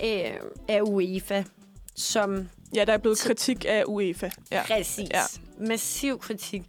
[0.03, 1.43] øh, af UEFA,
[1.95, 4.29] som ja, der er blevet kritik af UEFA.
[4.51, 4.63] Ja.
[4.67, 5.21] præcis, ja.
[5.57, 6.63] massiv kritik.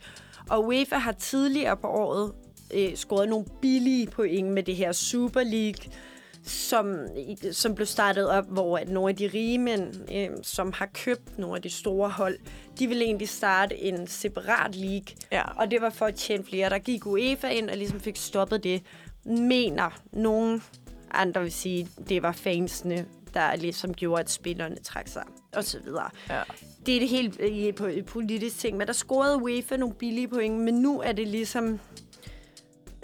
[0.51, 2.33] Og UEFA har tidligere på året
[2.75, 5.93] øh, scoret nogle billige point med det her Super League,
[6.49, 7.07] som,
[7.53, 11.39] som blev startet op, hvor at nogle af de rige mænd, øh, som har købt
[11.39, 12.39] nogle af de store hold,
[12.79, 15.43] de ville egentlig starte en separat league, ja.
[15.43, 16.71] og det var for at tjene flere.
[16.71, 18.83] Der gik UEFA ind og ligesom fik stoppet det.
[19.25, 20.63] Mener nogen
[21.11, 25.25] andre vil sige, det var fansene, der ligesom gjorde, at spillerne trak sig,
[25.55, 26.11] og så videre.
[26.31, 26.43] Ja.
[26.87, 27.41] Det er det helt
[27.81, 31.81] øh, politisk ting, men der scorede UEFA nogle billige point, men nu er det ligesom...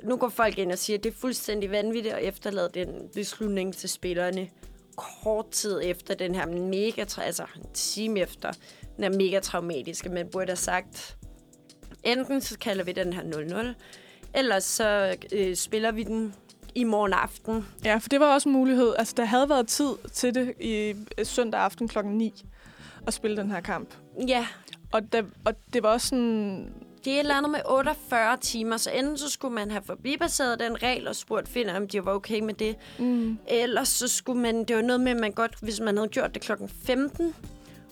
[0.04, 3.74] Nu går folk ind og siger, at det er fuldstændig vanvittigt at efterlade den beslutning
[3.74, 4.48] til spillerne
[4.96, 8.52] kort tid efter den her mega, altså en time efter,
[8.96, 11.16] den er mega traumatisk, at man burde have sagt,
[12.04, 13.66] enten så kalder vi den her 0-0,
[14.34, 16.34] eller så øh, spiller vi den
[16.74, 17.66] i morgen aften.
[17.84, 18.94] ja, for det var også en mulighed.
[18.98, 22.44] Altså, der havde været tid til det i øh, søndag aften klokken 9
[23.06, 23.94] at spille den her kamp.
[24.28, 24.46] Ja,
[24.92, 26.72] Og, der, og det var også sådan...
[27.04, 30.58] det er et eller andet med 48 timer, så enten så skulle man have forbibaseret
[30.58, 32.76] den regel og spurgt Finder, om de var okay med det.
[32.98, 36.08] Mm, Ellers så skulle man, det var noget med, at man godt, hvis man havde
[36.08, 37.34] gjort det klokken 15,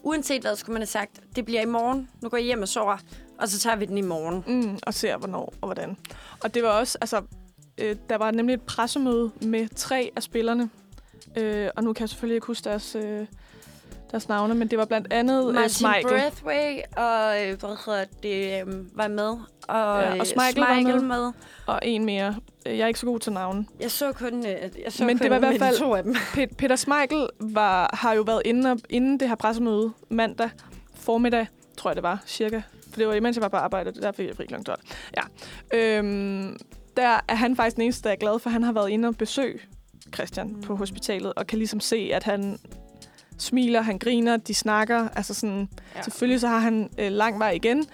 [0.02, 2.68] uanset hvad, skulle man have sagt, det bliver i morgen, nu går jeg hjem og
[2.68, 2.96] sover,
[3.38, 4.44] og så tager vi den i morgen.
[4.46, 5.96] mm, og ser, hvornår og hvordan.
[6.42, 6.98] Og det var også...
[7.00, 7.22] Altså,
[7.78, 10.70] øh, der var nemlig et pressemøde med tre af spillerne.
[11.36, 13.26] Øh, og nu kan jeg selvfølgelig ikke huske deres, øh,
[14.12, 16.08] deres navne, men det var blandt andet øh, Martin Schmeichel.
[16.08, 19.28] Braithwaite og, øh, hvad hedder det, øh, var med.
[19.68, 21.00] Og, Ja, og øh, Schmeichel var med.
[21.02, 21.32] med.
[21.66, 22.36] Og en mere.
[22.66, 23.66] Øh, Jeg er ikke så god til navne.
[23.80, 26.14] Jeg så kun, jeg så Men kun det var i hvert fald- to af dem.
[26.14, 30.50] Pe- Peter Schmeichel var, har jo været inde, inden det her pressemøde mandag
[30.94, 31.46] formiddag,
[31.78, 32.60] tror jeg det var, cirka.
[32.90, 34.54] For det var imens jeg var på arbejde, der fik jeg fri kl.
[34.66, 34.80] 12.
[35.16, 35.22] Ja.
[35.78, 36.56] Øhm,
[36.96, 38.50] der er han faktisk den eneste, der er glad for.
[38.50, 39.58] Han har været inde og besøge
[40.14, 40.60] Christian mm.
[40.60, 42.58] på hospitalet, og kan ligesom se, at han
[43.42, 45.08] smiler, han griner, de snakker.
[45.08, 46.02] Altså sådan, ja.
[46.02, 47.86] Selvfølgelig så har han øh, lang vej igen,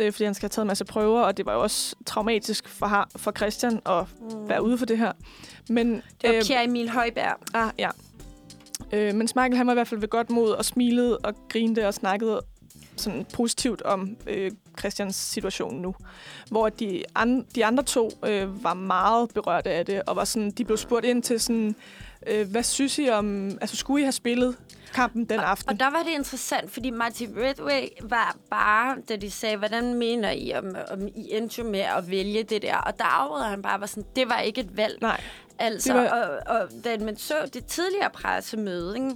[0.00, 2.68] øh, fordi han skal have taget en masse prøver, og det var jo også traumatisk
[2.68, 4.48] for, har, for Christian at Mm.
[4.48, 5.12] være ude for det her.
[5.68, 7.36] Men, Det var øh, Pierre Emil Højberg.
[7.54, 7.88] Ah, ja.
[8.92, 11.86] Øh, men Michael, han var i hvert fald ved godt mod og smilede og grinte
[11.88, 12.40] og snakkede
[12.96, 15.94] sådan positivt om øh, Christians situation nu.
[16.50, 20.50] Hvor de, an, de andre to øh, var meget berørte af det, og var sådan,
[20.50, 21.74] de blev spurgt ind til sådan,
[22.26, 24.56] øh, hvad synes I om, altså skulle I have spillet
[24.94, 25.68] kampen den aften?
[25.70, 30.30] Og der var det interessant, fordi Martin Redway var bare, da de sagde, hvordan mener
[30.30, 32.76] I, om, om I endte med at vælge det der?
[32.76, 34.98] Og der afråder han bare, var sådan, det var ikke et valg.
[35.00, 35.20] Nej,
[35.58, 39.10] Altså, var- og, og da man så det tidligere pressemøde, ikke,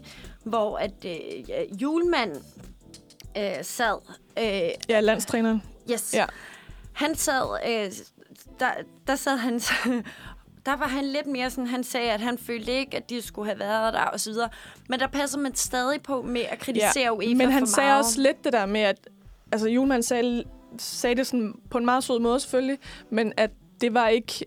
[0.45, 2.43] hvor at øh, julemanden
[3.39, 3.99] øh, sad,
[4.39, 5.63] øh, ja, landstræneren.
[5.93, 6.27] yes, Ja.
[6.93, 7.93] han sad, øh,
[8.61, 8.71] der,
[9.07, 9.61] der sad han,
[10.67, 13.47] der var han lidt mere sådan, han sagde, at han følte ikke, at de skulle
[13.49, 14.49] have været der, og så videre.
[14.89, 17.89] Men der passer man stadig på med at kritisere Ja, UEFA Men han for sagde
[17.89, 18.05] meget.
[18.05, 19.09] også lidt det der med, at
[19.53, 20.45] altså Julemand sagde,
[20.79, 22.79] sagde det sådan på en meget sød måde selvfølgelig,
[23.11, 23.51] men at
[23.81, 24.45] det var ikke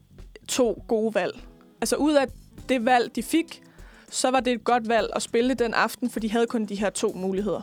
[0.47, 1.39] to gode valg.
[1.81, 2.27] Altså ud af
[2.69, 3.61] det valg, de fik,
[4.09, 6.75] så var det et godt valg at spille den aften, for de havde kun de
[6.75, 7.61] her to muligheder.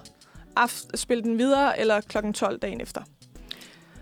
[0.61, 3.03] Aft- spille den videre, eller klokken 12 dagen efter.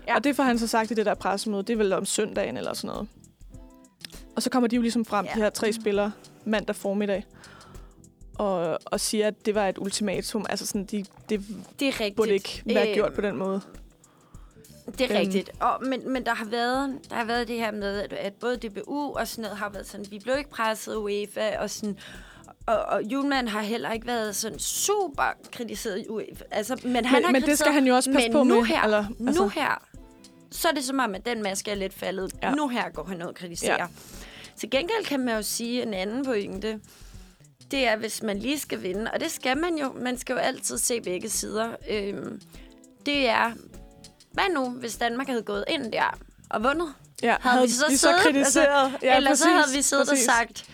[0.07, 0.15] Ja.
[0.15, 1.63] Og det får han så sagt i det der pressemøde.
[1.63, 3.07] Det er vel om søndagen eller sådan noget.
[4.35, 5.31] Og så kommer de jo ligesom frem, Ja.
[5.35, 6.11] de her tre spillere,
[6.45, 7.25] mandag formiddag,
[8.35, 10.45] og, og siger, at det var et ultimatum.
[10.49, 11.45] Altså sådan, de, det
[11.79, 12.15] Det er rigtigt.
[12.15, 13.61] burde ikke være Øh, gjort på den måde.
[14.97, 15.17] Det er Øhm.
[15.19, 15.49] rigtigt.
[15.59, 18.57] Og, men, men der har været der har været det her med, at, at både
[18.57, 21.97] DBU og sådan noget har været sådan, vi blev ikke presset UEFA, og sådan,
[22.65, 26.43] og, og Julemand har heller ikke været sådan super kritiseret i UEFA.
[26.51, 28.55] Altså, men han Men, har men det skal han jo også passe men på nu
[28.55, 28.65] med.
[28.65, 29.43] Her, eller, altså.
[29.43, 29.83] Nu her,
[30.51, 32.33] så er det som om, at den maske er lidt faldet.
[32.43, 32.51] Ja.
[32.51, 33.77] Nu her går han ud og kritiserer.
[33.79, 33.85] Ja.
[34.59, 36.79] Til gengæld kan man jo sige en anden pointe.
[37.71, 39.11] Det er, hvis man lige skal vinde.
[39.13, 39.93] Og det skal man jo.
[40.01, 41.69] Man skal jo altid se begge sider.
[41.89, 42.41] Øhm,
[43.05, 43.51] det er,
[44.31, 46.17] hvad nu, hvis Danmark havde gået ind der
[46.49, 46.93] og vundet?
[47.23, 48.91] ja, havde vi så de siddet, kritiseret.
[49.01, 50.27] Ja, ja, Eller præcis, så havde vi siddet præcis.
[50.27, 50.65] og sagt,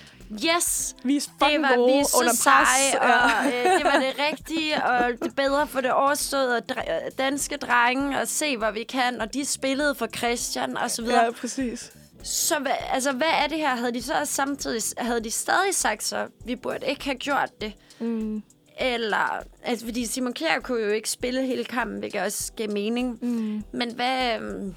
[0.58, 2.40] yes, vi er det var gode vi så under pres.
[2.40, 3.24] seje, Ja.
[3.40, 7.58] og øh, det var det rigtige, og det bedre for det overståede og dre- danske
[7.58, 11.24] drenge, og se, hvad vi kan, og de spillede for Christian, og så videre.
[11.24, 11.92] ja, præcis.
[12.24, 13.76] Så hvad, altså, hvad er det her?
[13.76, 17.74] Havde de så samtidig, havde de stadig sagt så, vi burde ikke have gjort det?
[18.00, 18.44] Mm.
[18.80, 23.20] Eller, altså, fordi Simon Kjær kunne jo ikke spille hele kampen, hvilket også gav mening.
[23.22, 23.64] Mm.
[23.74, 24.76] Men hvad, øhm,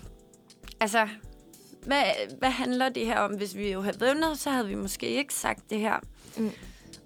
[0.81, 1.09] altså,
[1.87, 2.03] hvad,
[2.39, 3.31] hvad handler det her om?
[3.37, 5.97] Hvis vi jo havde vundet, så havde vi måske ikke sagt det her.
[6.37, 6.51] Mm.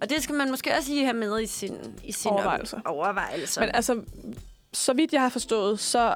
[0.00, 2.80] Og det skal man måske også lige have med i sin, i sin Overvejelser.
[2.84, 3.60] overvejelser.
[3.60, 4.02] Men altså,
[4.72, 6.14] så vidt jeg har forstået, så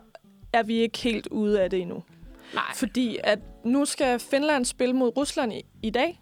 [0.53, 2.03] er vi ikke helt ude af det endnu.
[2.55, 6.21] Nej, Fordi at nu skal Finland spille mod Rusland i, i dag.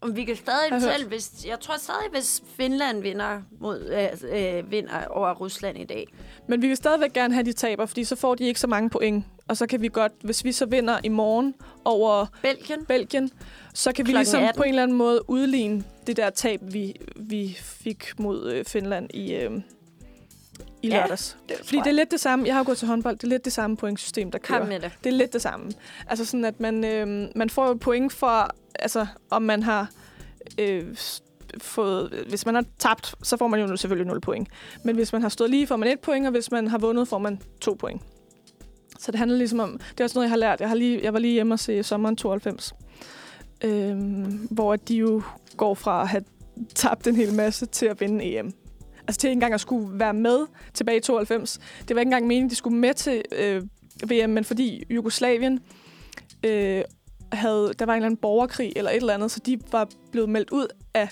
[0.00, 0.82] og vi kan stadig hørt.
[0.82, 5.84] selv, hvis, jeg tror stadig, hvis Finland vinder, mod, øh, øh, vinder over Rusland i
[5.84, 6.06] dag.
[6.48, 8.90] Men vi vil stadigvæk gerne have, de taber, fordi så får de ikke så mange
[8.90, 9.24] point.
[9.48, 11.54] Og så kan vi godt, hvis vi så vinder i morgen
[11.84, 13.30] over Belgien, Belgien,
[13.74, 14.58] så kan vi Klokken ligesom 18.
[14.58, 19.10] på en eller anden måde udligne det der tab, vi, vi fik mod øh, Finland
[19.14, 19.50] i, øh,
[20.82, 21.36] i Ja, lørdags.
[21.48, 22.46] det Fordi det er lidt det samme.
[22.46, 23.16] Jeg har jo gået til håndbold.
[23.16, 24.58] Det er lidt det samme pointsystem, der kører.
[24.58, 24.90] kom med det.
[25.04, 25.72] Det er lidt det samme.
[26.06, 29.90] Altså sådan, at man, øh, man får jo point for, altså om man har
[30.58, 30.96] øh,
[31.58, 32.24] fået...
[32.28, 34.48] Hvis man har tabt, så får man jo selvfølgelig 0 point.
[34.84, 37.08] Men hvis man har stået lige, får man 1 point, og hvis man har vundet,
[37.08, 38.02] får man 2 point.
[38.98, 39.78] Så det handler ligesom om...
[39.90, 40.60] Det er også noget, jeg har lært.
[40.60, 42.74] Jeg, har lige, jeg var lige hjemme og se sommeren 92.
[43.64, 43.96] Øh,
[44.50, 45.22] hvor de jo
[45.56, 46.24] går fra at have
[46.74, 48.52] tabt en hel masse til at vinde EM.
[49.08, 51.58] Altså til ikke engang at skulle være med tilbage i 92.
[51.88, 53.62] Det var ikke engang meningen, de skulle med til øh,
[54.10, 55.60] VM, men fordi Jugoslavien
[56.44, 56.82] øh,
[57.32, 60.28] havde, der var en eller anden borgerkrig eller et eller andet, så de var blevet
[60.28, 61.08] meldt ud af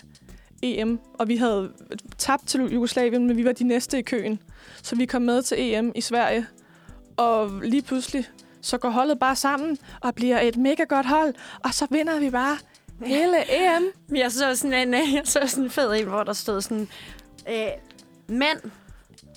[0.63, 1.73] EM, og vi havde
[2.19, 4.39] tabt til Jugoslavien, men vi var de næste i køen.
[4.83, 6.47] Så vi kom med til EM i Sverige,
[7.17, 8.25] og lige pludselig,
[8.61, 11.35] så går holdet bare sammen og bliver et mega godt hold,
[11.65, 12.59] og så vinder vi bare
[13.05, 13.83] hele EM.
[14.17, 16.89] Jeg så sådan en, øh, jeg så sådan en fed en, hvor der stod sådan,
[17.49, 17.69] øh,
[18.29, 18.59] mænd,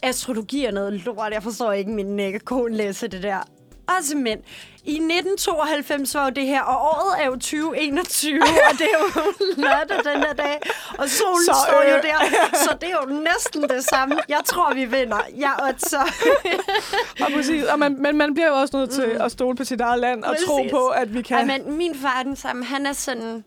[0.04, 3.40] astrologi er noget lort, jeg forstår ikke, min øh, kone læser det der.
[3.98, 4.40] Også mænd.
[4.86, 8.40] I 1992 var jo det her, og året er jo 2021,
[8.70, 10.60] og det er jo lørdag den her dag,
[10.98, 12.04] og solen Så, står jo øh.
[12.04, 12.18] der,
[12.66, 14.16] så det er jo næsten det samme.
[14.30, 15.20] Jeg tror, vi vinder.
[15.40, 15.98] Ja, og så...
[17.26, 19.82] Og, præcis, og man, men man bliver jo også nødt til at stole på sit
[19.82, 21.38] eget land og tro på, at vi kan.
[21.38, 22.66] Ej, men min far er den samme.
[22.66, 23.44] Han er sådan...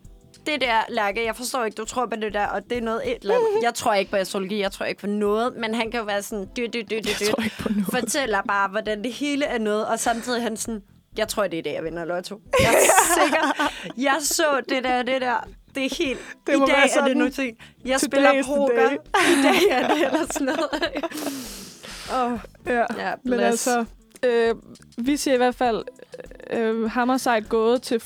[0.46, 3.10] Det der, Lærke, jeg forstår ikke, du tror på det der, og det er noget
[3.10, 3.48] et eller andet.
[3.62, 6.22] Jeg tror ikke på astrologi, jeg tror ikke på noget, men han kan jo være
[6.22, 7.50] sådan, dy, dy, dy, dy, dy.
[7.90, 10.82] fortæller bare, hvordan det hele er noget, og samtidig han sådan,
[11.16, 12.40] jeg tror, det er det, jeg vinder lotto.
[12.60, 12.78] Jeg er
[13.22, 13.72] sikker.
[13.96, 15.48] Jeg så det der, det der.
[15.74, 16.20] Det er helt...
[16.46, 17.56] Det I dag er det nu ting.
[17.84, 18.90] Jeg Today spiller poker.
[18.90, 20.70] I dag er det eller sådan noget.
[22.32, 22.84] oh, Ja.
[22.98, 23.84] ja, Men altså,
[24.22, 24.54] øh,
[24.98, 25.84] vi siger i hvert fald
[26.50, 28.00] øh, hammersejt gået til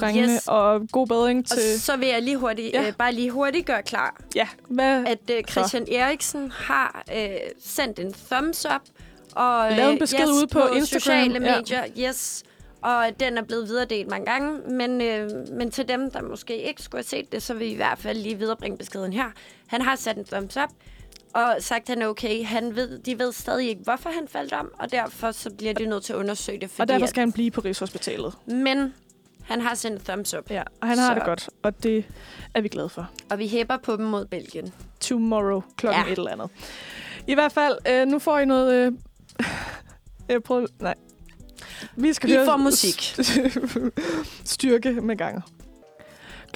[0.00, 0.42] fodbolddrengene, Yes.
[0.48, 1.80] og god bedring Og til...
[1.80, 2.82] så vil jeg lige hurtigt, Ja.
[2.82, 2.88] ja.
[2.88, 5.04] øh, bare lige hurtigt gøre klar, Ja, hvad?
[5.06, 7.28] at øh, Christian Eriksen har øh,
[7.64, 8.80] sendt en thumbs up.
[9.34, 11.56] Og, Lavet en besked yes, ude på Instagram, sociale ja.
[11.56, 12.42] medier, yes.
[12.82, 14.58] Og den er blevet videredelt mange gange.
[14.70, 17.72] Men, øh, men til dem, der måske ikke skulle have set det, så vil vi
[17.72, 19.24] i hvert fald lige viderebringe beskeden her.
[19.66, 20.70] Han har sat en thumbs up
[21.34, 22.44] og sagt, at han er okay.
[22.44, 25.86] Han ved, de ved stadig ikke, hvorfor han faldt om, og derfor så bliver de
[25.86, 26.70] nødt til at undersøge det.
[26.70, 28.34] Fordi Og derfor at, skal han blive på Rigshospitalet.
[28.46, 28.94] men
[29.48, 32.04] han har sendt en thumbs up, Ja, og han har Så- det godt, og det
[32.54, 33.10] er vi glade for.
[33.30, 34.72] og vi hæpper på dem mod Belgien.
[35.00, 36.12] Tomorrow klokken Ja.
[36.12, 36.48] et eller andet.
[37.26, 38.86] I hvert fald, øh, nu får I noget...
[38.86, 38.92] Øh,
[40.28, 40.66] jeg prøver...
[40.80, 40.94] Nej.
[41.96, 43.02] Vi skal I høre får musik.
[44.44, 45.40] styrke med ganger.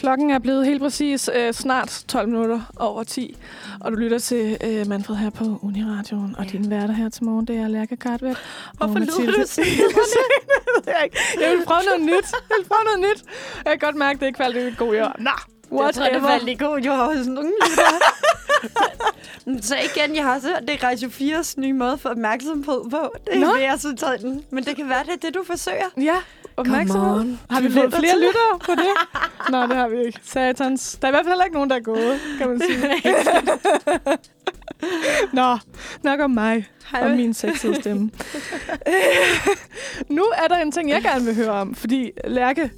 [0.00, 3.36] Klokken er blevet helt præcis øh, snart 12 minutter over 10,
[3.80, 6.50] og du lytter til øh, Manfred her på Uniradioen, og Ja.
[6.50, 8.36] din værter her til morgen, det er Lærke Kartvæk.
[8.76, 9.66] Hvorfor lyder du sådan?
[10.76, 11.10] ved jeg.
[11.40, 12.32] Jeg vil prøve noget nyt.
[12.32, 13.24] Jeg vil prøve noget nyt.
[13.64, 15.16] Jeg kan godt mærke, at det ikke faldt i god jord.
[15.18, 15.30] Nå,
[15.84, 17.52] Jeg tror, det faldt i god jord hos nogle.
[19.62, 23.12] Så igen, jeg har også det er Radio 4's nye måde for opmærksomhed på.
[23.30, 23.46] Det Nå.
[23.46, 24.44] er mere så tøjden.
[24.50, 25.84] Men det kan være, det er det, du forsøger.
[25.96, 26.16] Ja,
[26.56, 27.36] opmærksomhed.
[27.50, 28.92] Har vi fået flere lyttere på det?
[29.52, 30.20] Nå, det har vi ikke.
[30.22, 30.98] Satans.
[31.02, 33.02] Der er i hvert fald heller ikke nogen, der er gået, kan man sige.
[35.42, 35.58] Nå,
[36.02, 37.02] nok om mig Hej.
[37.02, 38.10] og min sexede stemme.
[40.08, 42.70] nu er der en ting, jeg gerne vil høre om, fordi Lærke,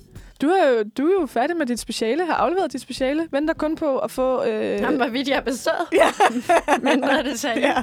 [0.42, 3.54] du er, jo, du er jo færdig med dit speciale, har afleveret dit speciale, venter
[3.54, 4.44] kun på at få...
[4.44, 5.88] Øh, Jamen, hvorvidt jeg er bestået.
[5.92, 6.08] Ja.
[6.90, 7.68] Mindre detaljer.
[7.68, 7.82] ja.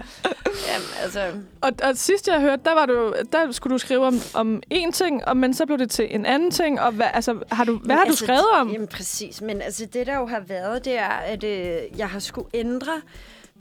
[0.73, 1.31] Jamen, altså...
[1.61, 4.91] Og, og sidst jeg hørte, der, var du, der skulle du skrive om, om én
[4.91, 6.81] ting, og, men så blev det til en anden ting.
[6.81, 8.69] Og hvad, altså, har du, hvad har du altså, skrevet om?
[8.71, 9.41] Jamen, præcis.
[9.41, 13.01] Men altså, det, der jo har været, det er, at øh, jeg har skulle ændre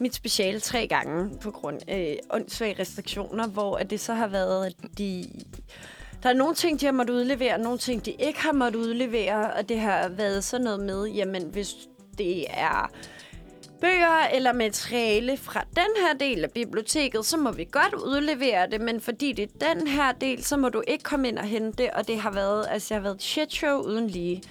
[0.00, 4.26] mit speciale tre gange på grund af øh, åndssvage restriktioner, hvor at det så har
[4.26, 5.24] været, at de...
[6.22, 8.80] Der er nogle ting, de har måttet udlevere, og nogle ting, de ikke har måttet
[8.80, 11.74] udlevere, og det har været sådan noget med, jamen, hvis
[12.18, 12.90] det er
[13.80, 18.80] bøger eller materiale fra den her del af biblioteket, så må vi godt udlevere det,
[18.80, 21.82] men fordi det er den her del, så må du ikke komme ind og hente
[21.82, 24.42] det, og det har været, altså, jeg har været et shit show uden lige.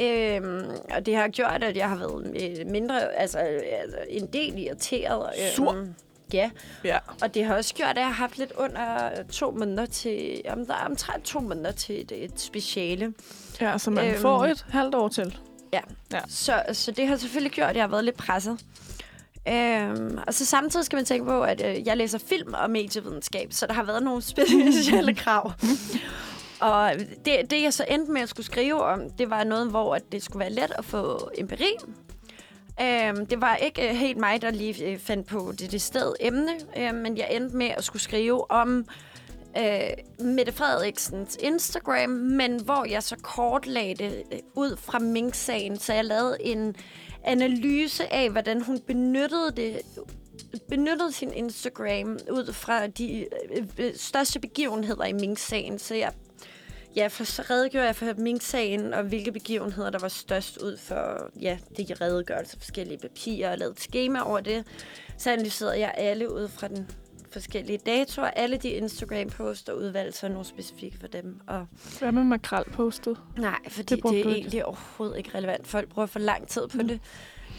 [0.00, 4.58] Øhm, og det har gjort, at jeg har været øh, mindre, altså, altså en del
[4.58, 5.30] irriteret.
[5.54, 5.72] Sur.
[5.72, 5.94] Øhm,
[6.32, 6.50] ja,
[6.84, 6.98] Ja.
[7.22, 10.66] og det har også gjort, at jeg har haft lidt under to måneder til, om
[10.66, 13.14] der er omtrent to måneder til et, et speciale.
[13.60, 14.20] ja, så man øhm.
[14.22, 15.38] får et halvt år til.
[15.72, 15.80] Ja.
[16.12, 16.20] Ja.
[16.28, 18.60] Så, så det har selvfølgelig gjort, at jeg har været lidt presset.
[19.48, 23.52] Øhm, og så samtidig skal man tænke på, at øh, jeg læser film og medievidenskab,
[23.52, 25.52] så der har været nogle specielle krav.
[26.60, 26.92] Og
[27.24, 30.02] det, det, jeg så endte med at skulle skrive om, det var noget, hvor at
[30.12, 31.76] det skulle være let at få empiri.
[32.80, 36.12] Øhm, det var ikke øh, helt mig, der lige øh, fandt på det, det sted
[36.20, 38.86] emne, øh, men jeg endte med at skulle skrive om
[39.58, 45.92] øh, Mette Frederiksens Instagram, men hvor jeg så kortlagde det øh, ud fra Mink-sagen, så
[45.92, 46.76] jeg lavede en
[47.24, 49.80] analyse af, hvordan hun benyttede det
[50.68, 56.12] benyttede sin Instagram ud fra de øh, øh største begivenheder i Mink-sagen, så jeg
[56.96, 61.30] Ja, for så redegjorde jeg for Mink-sagen, og hvilke begivenheder, der var størst ud for
[61.40, 64.64] ja, det jeg redegørelse forskellige papirer, og lavede et schema over det.
[65.18, 66.90] Så analyserede jeg alle ud fra den
[67.30, 71.40] forskellige datoer, alle de Instagram-poster, udvalgte så nogle specifikke for dem.
[71.46, 71.66] Og
[71.98, 73.18] Hvad med makrelpostet?
[73.38, 75.66] nej, fordi Det det, er egentlig overhovedet ikke relevant.
[75.66, 76.88] Folk bruger for lang tid på Mm.
[76.88, 77.00] det.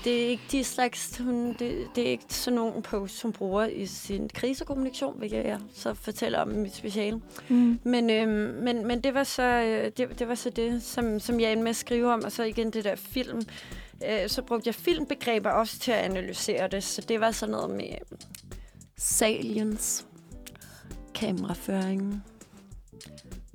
[0.05, 3.65] Det er ikke de slags, hun, det, det er ikke sådan nogle posts, hun bruger
[3.65, 7.21] i sin krisekommunikation, hvilket jeg så fortæller om i mit speciale.
[7.49, 7.79] Mm.
[7.83, 8.29] Men, øhm,
[8.63, 11.63] men, men det var så øh, det, det, var så det som, som jeg endte
[11.63, 12.23] med at skrive om.
[12.23, 13.41] Og så igen det der film.
[14.09, 16.83] Øh, så brugte jeg filmbegreber også til at analysere det.
[16.83, 18.17] Så det var sådan noget med øh,
[18.97, 20.05] saliens,
[21.15, 22.23] kameraføring,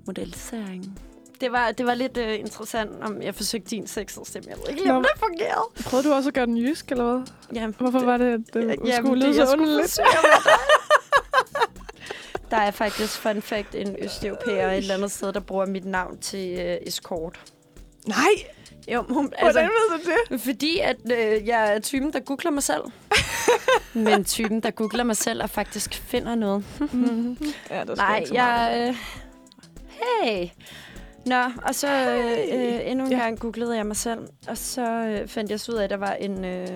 [0.07, 0.99] modellisering.
[1.41, 4.51] Det var, det var lidt øh, interessant, om jeg forsøgte din sexede stemme.
[4.51, 5.65] Jeg ved ikke lige, om det fungerede.
[5.85, 7.23] Prøvede du også at gøre den jysk, eller hvad?
[7.55, 9.99] Ja, Hvorfor var det, at det Ja, skulle det, lyde så underligt?
[12.51, 16.19] Der er faktisk, fun fact, en østeuropæer et eller andet sted, der bruger mit navn
[16.19, 17.41] til øh, escort.
[18.07, 18.17] Nej,
[18.93, 20.41] Jo, hun, hvordan altså, ved du det?
[20.41, 22.81] fordi at øh, jeg er typen, der googler mig selv.
[24.07, 26.65] Men typen, der googler mig selv og faktisk finder noget.
[26.93, 27.39] Mm.
[27.71, 28.87] Ja, der skal Nej, jeg...
[28.89, 28.97] Øh,
[29.89, 30.49] hey!
[31.27, 33.19] Nå, og så øh, øh, endnu en Ja.
[33.19, 34.19] gang googlede jeg mig selv,
[34.49, 36.69] og så øh, fandt jeg så ud af, at der var en øh,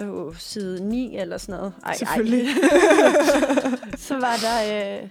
[0.00, 1.72] øh, på side 9 eller sådan noget.
[1.86, 2.46] Ej, Selvfølgelig.
[2.46, 3.96] Ej.
[4.08, 4.96] så var der...
[5.02, 5.08] Øh,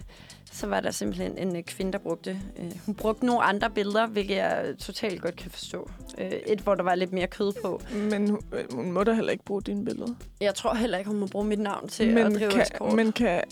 [0.52, 2.40] så var der simpelthen en øh, kvinde, der brugte...
[2.58, 5.90] Øh, hun brugte nogle andre billeder, hvilket jeg totalt godt kan forstå.
[6.18, 7.80] Øh, et, hvor der var lidt mere kød på.
[7.94, 10.14] Men hun- øh, hun må da heller ikke bruge dine billeder.
[10.40, 12.92] Jeg tror heller ikke, hun må bruge mit navn til at Men drive kan, escort.
[12.92, 13.42] men kan,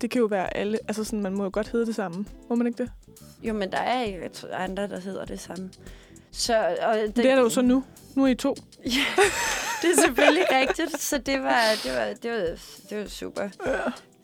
[0.00, 0.78] det kan jo være alle.
[0.88, 2.24] Altså sådan, man må jo godt hedde det samme.
[2.48, 2.90] Må man ikke det?
[3.42, 5.70] Jo, men der er ikke andre, der hedder det samme.
[6.32, 7.84] Så, og det, Det er der jo så nu.
[8.14, 8.54] Nu er I to.
[9.82, 12.58] det er selvfølgelig rigtigt, så det var, det var, det var,
[12.90, 13.48] det var super.
[13.66, 13.78] Ja.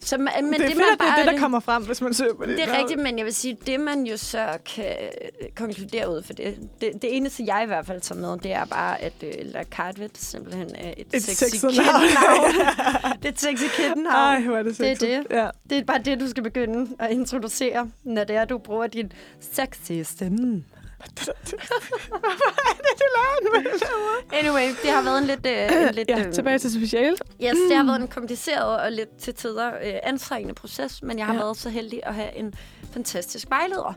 [0.07, 1.83] Så, man- men det er det, man at det er bare, det, der kommer frem,
[1.87, 2.57] hvis man søger på det.
[2.59, 6.23] det er rigtigt, men jeg vil sige, det man jo så kan øh, konkludere ud
[6.23, 9.13] for det, det, det eneste jeg i hvert fald tager med, det er bare, at
[9.23, 12.55] uh, La Cartvet simpelthen er et, Et sexy sexet kitten-navn.
[13.23, 14.17] det er et sexy kitten-navn.
[14.17, 15.27] Ej, hvor er det Det er det.
[15.31, 15.49] Ja.
[15.71, 19.13] Det er bare det, du skal begynde at introducere, når det er, du bruger din
[19.53, 20.65] sexy stemme.
[20.99, 23.61] Hvorfor er det, du laver
[23.99, 24.39] måde?
[24.39, 25.47] Anyway, det har været en lidt...
[25.47, 27.23] Øh, en lidt Ja, øh, tilbage til specialet.
[27.43, 31.27] Yes, det har været en kompliceret og lidt til tider øh, anstrengende proces, men jeg
[31.27, 31.41] har Ja.
[31.41, 32.55] været så heldig at have en
[32.93, 33.95] fantastisk vejleder.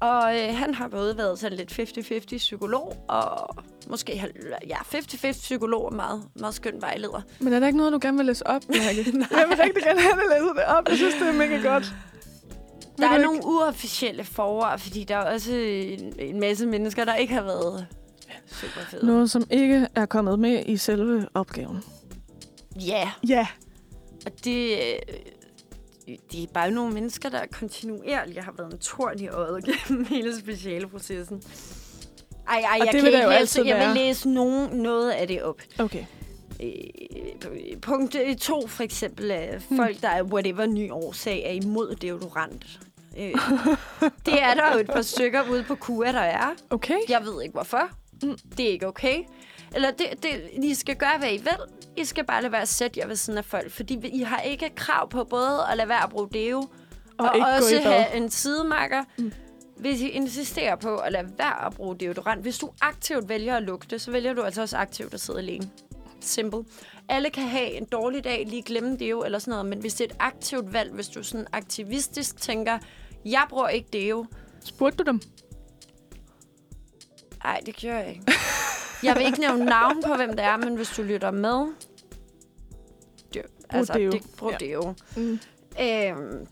[0.00, 1.72] Og øh, han har både været sådan lidt
[2.34, 3.56] 50-50 psykolog, og
[3.88, 4.32] måske
[4.68, 7.20] ja, 50-50 psykolog og meget, meget skøn vejleder.
[7.40, 8.86] Men er der ikke noget, du gerne vil læse op, Lærke?
[9.40, 10.88] jeg vil rigtig gerne have, at læse det op.
[10.88, 11.84] Jeg synes, det er mega godt.
[12.98, 17.34] Der er nogle uofficielle forår, fordi der er også en, en masse mennesker, der ikke
[17.34, 17.86] har været
[18.46, 19.06] super fede.
[19.06, 21.78] Noget, som ikke er kommet med i selve opgaven.
[22.80, 23.46] Ja, Ja.
[24.26, 29.28] og det, øh, det er bare nogle mennesker, der kontinuerligt har været en torn i
[29.28, 31.42] øjet gennem hele specialeprocessen.
[32.48, 35.60] Ej, ej, jeg det kan ikke læse, jeg vil læse nogen, noget af det op.
[35.78, 36.04] Okay.
[36.62, 36.70] Øh,
[37.82, 42.80] punkt 2 for eksempel er folk, der er whatever ny årsag er imod deodorant.
[43.16, 43.34] Øh,
[44.26, 46.54] det er der jo et par stykker ude på KUA, der er.
[46.70, 46.98] Okay.
[47.08, 47.88] Jeg ved ikke hvorfor.
[48.22, 48.38] Mm.
[48.56, 49.18] Det er ikke okay.
[49.74, 51.56] Eller det, det, I skal gøre, hvad I vil.
[51.96, 53.70] I skal bare lade være at sætte jer ved siden af folk.
[53.70, 56.58] Fordi I har ikke krav på både at lade være at bruge deo,
[57.18, 59.04] og, Og også have en sidemarker.
[59.18, 59.32] Mm.
[59.76, 63.62] Hvis I insisterer på at lade være at bruge deodorant, hvis du aktivt vælger at
[63.62, 65.70] lugte, så vælger du altså også aktivt at sidde alene.
[66.20, 66.64] Simple.
[67.08, 70.04] Alle kan have en dårlig dag, lige glemme deo eller sådan noget, men hvis det
[70.04, 72.78] er et aktivt valg, hvis du sådan aktivistisk tænker,
[73.24, 74.26] jeg bruger ikke deo,
[74.64, 75.20] Spurgte du dem?
[77.44, 78.32] Nej, det gør jeg ikke.
[79.02, 81.74] Jeg vil ikke nævne navn på, hvem det er, men hvis du lytter med...
[83.34, 84.10] Det, altså, deo.
[84.10, 84.56] Det, brug Ja.
[84.66, 84.94] deo.
[85.16, 85.38] Mm.
[85.80, 86.46] Øhm,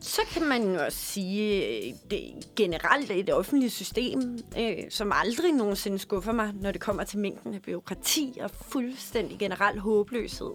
[0.00, 2.20] så kan man jo også sige, øh, det
[2.56, 7.18] generelt er et offentligt system, øh, som aldrig nogensinde skuffer mig, når det kommer til
[7.18, 10.50] mængden af byråkrati og fuldstændig generel håbløshed.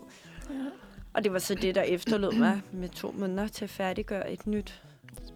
[0.50, 0.56] Ja.
[1.14, 4.48] Og det var så det, der efterlod mig med to måneder til at færdiggøre et
[4.48, 4.82] nyt,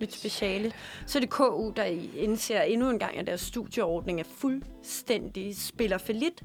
[0.02, 0.72] nyt speciale.
[1.06, 1.84] Så er det KU, der
[2.18, 6.44] indser endnu en gang, at deres studieordning er fuldstændig spiller for lidt.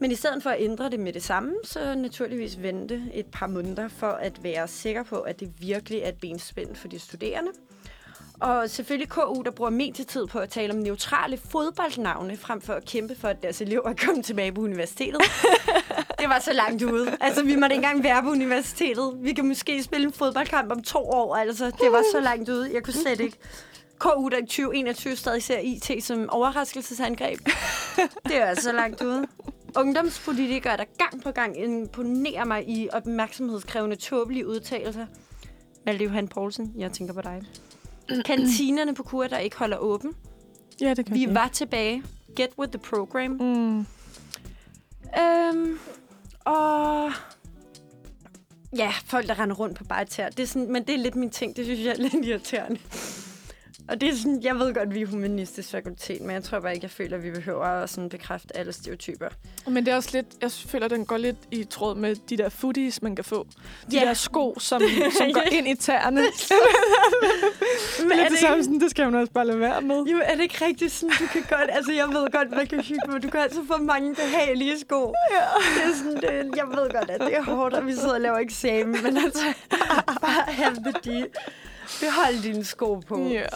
[0.00, 3.46] Men i stedet for at ændre det med det samme, så naturligvis vente et par
[3.46, 7.50] måneder for at være sikker på, at det virkelig er et benspænd for de studerende.
[8.40, 12.84] Og selvfølgelig KU, der bruger medietid på at tale om neutrale fodboldnavne, frem for at
[12.84, 15.20] kæmpe for, at deres elever er kommet tilbage på universitetet.
[16.18, 17.16] det var så langt ude.
[17.20, 19.12] Altså, vi måtte ikke engang være på universitetet.
[19.20, 21.36] Vi kan måske spille en fodboldkamp om to år.
[21.36, 22.74] Altså, det var så langt ude.
[22.74, 23.36] Jeg kunne slet ikke.
[23.98, 27.38] KU, der i 2021 stadig ser IT som overraskelsesangreb.
[28.24, 29.26] det er så langt ude.
[29.76, 35.06] Ungdomspolitikere, der gang på gang imponerer mig i opmærksomhedskrævende tåbelige udtalelser.
[35.86, 37.42] Malte Johan Poulsen, jeg tænker på dig.
[38.24, 40.12] Kantinerne på kur, der ikke holder åben.
[40.80, 41.34] Ja, det kan Vi jeg.
[41.34, 42.02] var tilbage.
[42.36, 43.30] Get with the program.
[43.30, 43.86] Mm.
[45.20, 45.78] Øhm,
[46.46, 47.12] og
[48.76, 50.28] ja, folk, der render rundt på bare tær.
[50.28, 51.56] Det er sådan, men det er lidt min ting.
[51.56, 52.80] Det synes jeg er lidt irriterende.
[53.88, 56.74] Og det er sådan, jeg ved godt, vi er humanistisk fakultet, men jeg tror bare
[56.74, 59.28] ikke, jeg føler, at vi behøver at sådan bekræfte alle stereotyper.
[59.66, 62.48] Men det er også lidt, jeg føler, den går lidt i tråd med de der
[62.48, 63.46] footies, man kan få.
[63.90, 64.04] De Ja.
[64.04, 64.82] der sko, som,
[65.18, 66.20] som går ind i tæerne.
[68.08, 70.02] Men er det, det, det, samme, sådan, det skal man også bare lade være med.
[70.04, 72.80] jo, er det ikke rigtigt sådan, du kan godt, altså jeg ved godt, man kan
[72.80, 75.14] hygge mig, du kan altså få mange behagelige sko.
[75.32, 75.36] Ja.
[75.76, 78.20] Det er sådan, det, jeg ved godt, at det er hårdt, at vi sidder og
[78.20, 79.44] laver eksamen, men altså,
[80.20, 81.26] bare have de,
[82.00, 83.18] behold dine sko på.
[83.28, 83.46] Ja.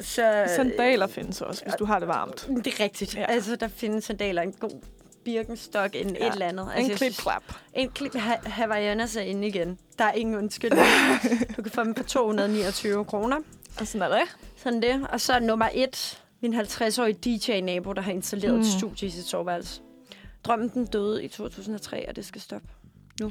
[0.00, 2.48] Så, Sandaler findes også, hvis du har det varmt.
[2.64, 3.14] Det er rigtigt.
[3.16, 3.24] Ja.
[3.28, 4.80] Altså, der findes sandaler, en god
[5.24, 6.26] birkenstok, en ja.
[6.26, 6.62] Et eller andet.
[6.64, 7.42] En Altså, jeg klip synes- klap.
[7.74, 9.78] En klip ha- Havaianas er inde igen.
[9.98, 10.86] Der er ingen undskyldning.
[11.56, 13.36] du kan få dem for 229 kroner.
[13.80, 14.36] Og sådan er det.
[14.56, 15.06] Sådan det.
[15.12, 16.20] Og så nummer et.
[16.42, 18.60] Min 50-årige DJ-nabo, der har installeret mm.
[18.60, 19.80] Et studie i sit soveværelse.
[20.44, 22.68] Drømmen den døde i 2003, og det skal stoppe.
[23.20, 23.26] Ja.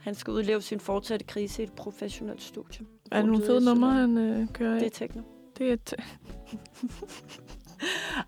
[0.00, 2.86] Han skal udleve sin fortsatte krise i et professionelt studie.
[3.10, 5.22] Er det nogle fede numre, han øh, kører Det er techno.
[5.58, 5.94] Det er et...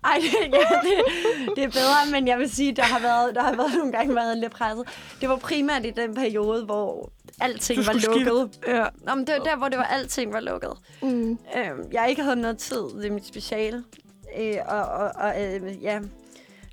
[0.03, 1.03] Ej, det, ja, det,
[1.55, 4.15] det er bedre, men jeg vil sige, der har været, der har været nogle gange
[4.15, 4.87] været lidt presset.
[5.21, 7.11] Det var primært i den periode, hvor
[7.41, 8.59] alting var lukket.
[8.67, 8.85] Ja.
[9.05, 10.71] Nå, men det var der, hvor det var, alting var lukket.
[11.01, 11.31] Mm.
[11.31, 13.83] Øhm, jeg ikke havde noget tid i mit speciale.
[14.39, 15.99] Øh, og og, og øh, ja,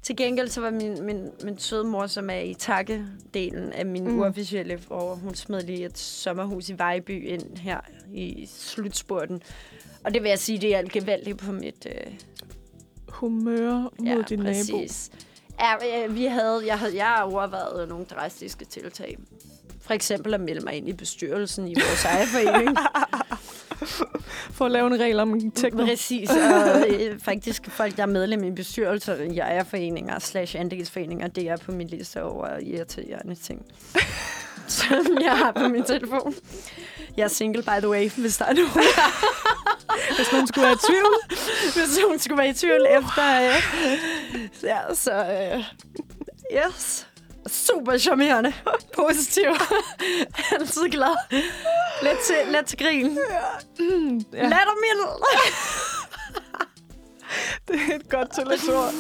[0.03, 4.05] til gengæld så var min, min, min søde mor, som er i takkedelen af min
[4.09, 4.19] Mm.
[4.19, 7.81] uofficielle, hvor hun smed lige et sommerhus i Vejby ind her
[8.15, 9.43] i slutspurten.
[10.05, 12.13] Og det vil jeg sige, det er gevaldigt på mit, øh,
[13.09, 14.49] Humør mod ja, din nabo.
[14.49, 15.11] præcis.
[15.61, 19.19] Ja, øh, vi havde, jeg, havde, jeg har overvejet nogle drastiske tiltag.
[19.91, 22.79] For eksempel at melde mig ind i bestyrelsen i vores ejerforening.
[24.57, 25.85] For at lave en regel om techno.
[25.85, 31.49] Præcis, og øh, faktisk folk, der er medlem i bestyrelser i ejerforeninger slash andelsforeninger, det
[31.49, 33.67] er på min liste over irriterende ting.
[34.69, 36.35] Som jeg har på min telefon.
[37.17, 38.71] Jeg er single, by the way, hvis der er nogen.
[40.17, 41.39] Hvis nogen skulle være i tvivl.
[41.75, 43.41] hvis hun skulle være i tvivl efter.
[43.41, 45.65] Øh, ja, så øh,
[46.57, 47.07] yes.
[47.51, 48.53] Super charmerende.
[48.99, 49.45] Positiv.
[50.53, 51.17] Altid glad.
[52.03, 53.07] Let til, let til grin.
[53.79, 54.39] Mm, Ja.
[54.39, 54.43] ja.
[54.43, 55.07] Lattermiddel.
[57.69, 58.93] Det er et godt tillægsord.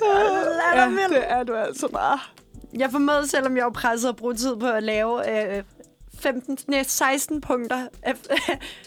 [0.00, 2.18] Lad ja, det er du altså bare.
[2.78, 5.62] Jeg formåede, selvom jeg var presset at bruge tid på at lave øh,
[6.20, 8.14] 15, nej, 16 punkter af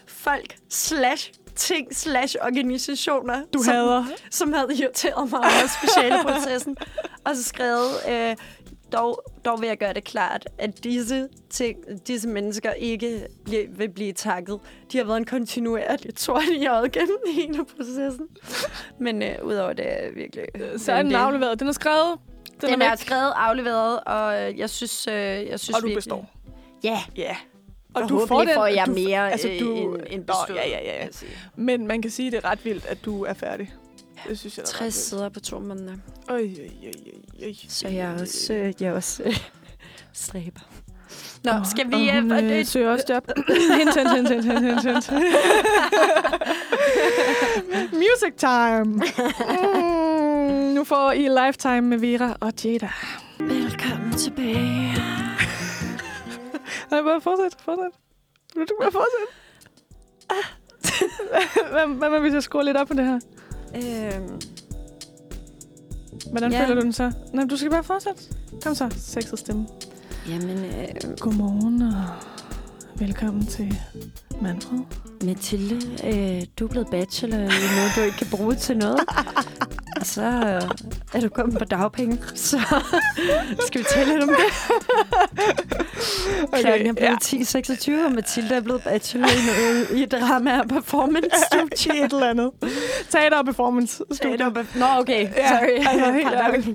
[0.08, 4.06] folk slash ting slash organisationer, Du som, hader.
[4.32, 6.78] som havde irriteret mig over specialeprocessen.
[7.26, 8.36] og så skrevet, øh,
[8.92, 11.78] dog, dog vil jeg gøre det klart, at disse, ting,
[12.08, 14.60] disse mennesker ikke bli- vil blive takket.
[14.92, 18.28] De har været en kontinuerlig tort i øjet gennem hele processen.
[19.00, 20.46] Men øh, udover det er virkelig...
[20.78, 21.60] Så er den det- afleveret.
[21.60, 22.18] Den er skrevet.
[22.62, 25.88] Den, Den er, er skrevet, afleveret, og øh, jeg synes, øh, jeg synes og du
[25.88, 26.30] virkelig- består.
[26.84, 27.36] Ja, Ja.
[27.94, 30.58] og du får, får jeg du, mere altså, altså, du, end, end Nå, bestået.
[30.60, 31.08] ja, ja, ja.
[31.56, 33.74] Men man kan sige, at det er ret vildt, at du er færdig.
[34.30, 35.96] Det synes jeg er 60 ret sider på to måneder.
[36.30, 36.92] Øj, øj, øj,
[37.42, 37.54] øj, øj.
[37.70, 39.38] Så jeg er også, øh, jeg er også øh,
[40.14, 40.62] stræber.
[41.44, 42.10] Nå, Og- skal og vi...
[42.12, 43.28] hun, øh, øh, det, søger også job.
[43.48, 45.12] hint, hint, hint, hint, hint, hint, hint.
[48.04, 48.84] Music time.
[48.84, 52.90] Mm, nu får I Lifetime med Vera og Jada.
[53.40, 54.94] velkommen tilbage.
[56.92, 57.92] Nej, bare fortsæt, fortsæt.
[58.56, 59.28] Du bare fortsætte?
[61.72, 63.20] hvad, hvad med, hvis jeg skruer lidt op på det her?
[63.78, 64.40] Øhm,
[66.32, 66.64] Hvordan Ja.
[66.64, 67.12] føler du den så?
[67.34, 68.22] Nej, du skal bare fortsætte.
[68.64, 69.68] Kom så, sexet stemme.
[70.30, 71.94] jamen, øh, Godmorgen og
[72.96, 73.80] velkommen til
[74.42, 74.80] Manfred.
[75.24, 75.76] Mathilde,
[76.08, 77.42] øh, du er blevet bachelor i
[77.76, 79.00] noget, du ikke kan bruge til noget.
[80.00, 80.62] Og så øh,
[81.14, 82.60] er du kommet på dagpenge, så
[83.68, 84.38] skal vi tale lidt om det.
[86.44, 87.34] Okay, Klokken er blevet
[87.94, 88.00] ja.
[88.02, 91.30] 10.26, og Mathilde er blevet bachelor i, noget, i drama og performance
[91.78, 92.06] studie.
[92.06, 92.52] et eller andet.
[93.10, 94.38] Teater og performance studie.
[94.76, 95.28] Nå, okay.
[95.36, 95.88] Ja, Sorry.
[95.88, 96.68] altså, helt ærligt.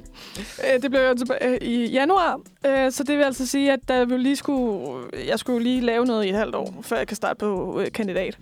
[0.75, 3.79] Øh, Det blev jo tilbage øh, i januar, øh, så det vil altså sige, at
[3.89, 4.89] der vil lige skulle,
[5.27, 7.52] jeg skulle lige lave noget i et halvt år, før jeg kan starte på
[7.95, 8.39] kandidat.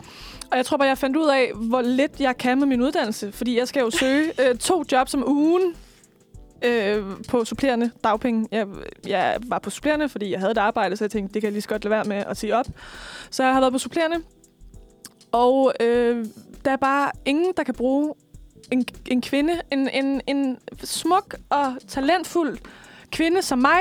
[0.51, 3.33] Og jeg tror bare, jeg fandt ud af, hvor lidt jeg kan med min uddannelse,
[3.33, 5.75] fordi jeg skal jo søge øh, to jobs om ugen
[6.65, 8.49] øh, på supplerende dagpenge.
[8.51, 8.67] Jeg,
[9.07, 11.53] jeg var på supplerende, fordi jeg havde et arbejde, så jeg tænkte, det kan jeg
[11.53, 12.67] lige så godt lade være med at sige op.
[13.31, 14.17] Så jeg har været på supplerende,
[15.33, 16.27] og øh,
[16.65, 18.15] der er bare ingen, der kan bruge
[18.71, 22.59] en, en kvinde, en, en, en smuk og talentfuld
[23.13, 23.81] kvinde som mig,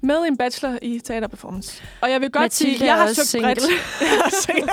[0.00, 1.82] med en bachelor i teater og performance.
[2.00, 3.62] Og jeg vil godt Mathilde sige, er jeg har søgt bredt.
[3.62, 3.76] single.
[4.00, 4.72] Jeg er single.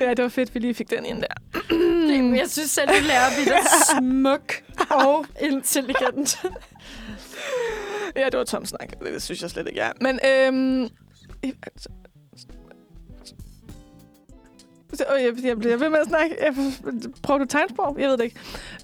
[0.00, 1.56] ja, det var fedt, vi lige fik den ind der.
[2.14, 3.56] Jamen, Jeg synes selv, du lærer at blive
[4.00, 4.52] smuk
[4.90, 6.44] og intelligent.
[8.16, 8.88] Ja, det var tom snak.
[9.12, 9.92] Det synes jeg slet ikke, jeg er.
[10.00, 10.88] Men, øhm
[15.00, 16.36] jeg, jeg bliver ved med at snakke.
[16.40, 16.54] Jeg,
[17.22, 17.96] prøver du tegnsprog?
[18.00, 18.40] Jeg ved det ikke.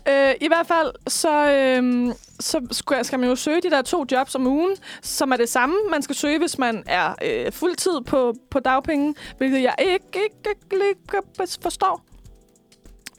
[0.09, 3.83] Øh, I hvert fald, så, øh, så skal, jeg- skal man jo søge de der
[3.83, 7.53] to jobs om ugen, som er det samme, man skal søge, hvis man er øh,
[7.53, 12.05] fuldtid på, på dagpenge, hvilket jeg ikke, ikke, ikke ikke forstår.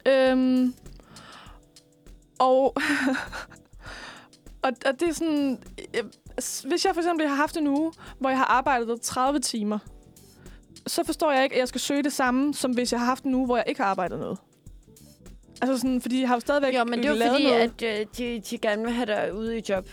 [0.07, 0.67] Øh,
[2.39, 2.63] og,
[4.63, 5.59] og, og det er sådan...
[5.95, 6.03] øh,
[6.67, 9.79] Hvis jeg for eksempel har haft en uge, hvor jeg har arbejdet 30 timer,
[10.87, 13.23] så forstår jeg ikke, at jeg skal søge det samme, som hvis jeg har haft
[13.23, 14.37] en uge, hvor jeg ikke har arbejdet noget.
[15.61, 17.73] Altså sådan, fordi jeg har jo stadigvæk Jo, men det er jo fordi, noget.
[17.81, 19.87] at øh, de, de gerne vil have dig ude i job.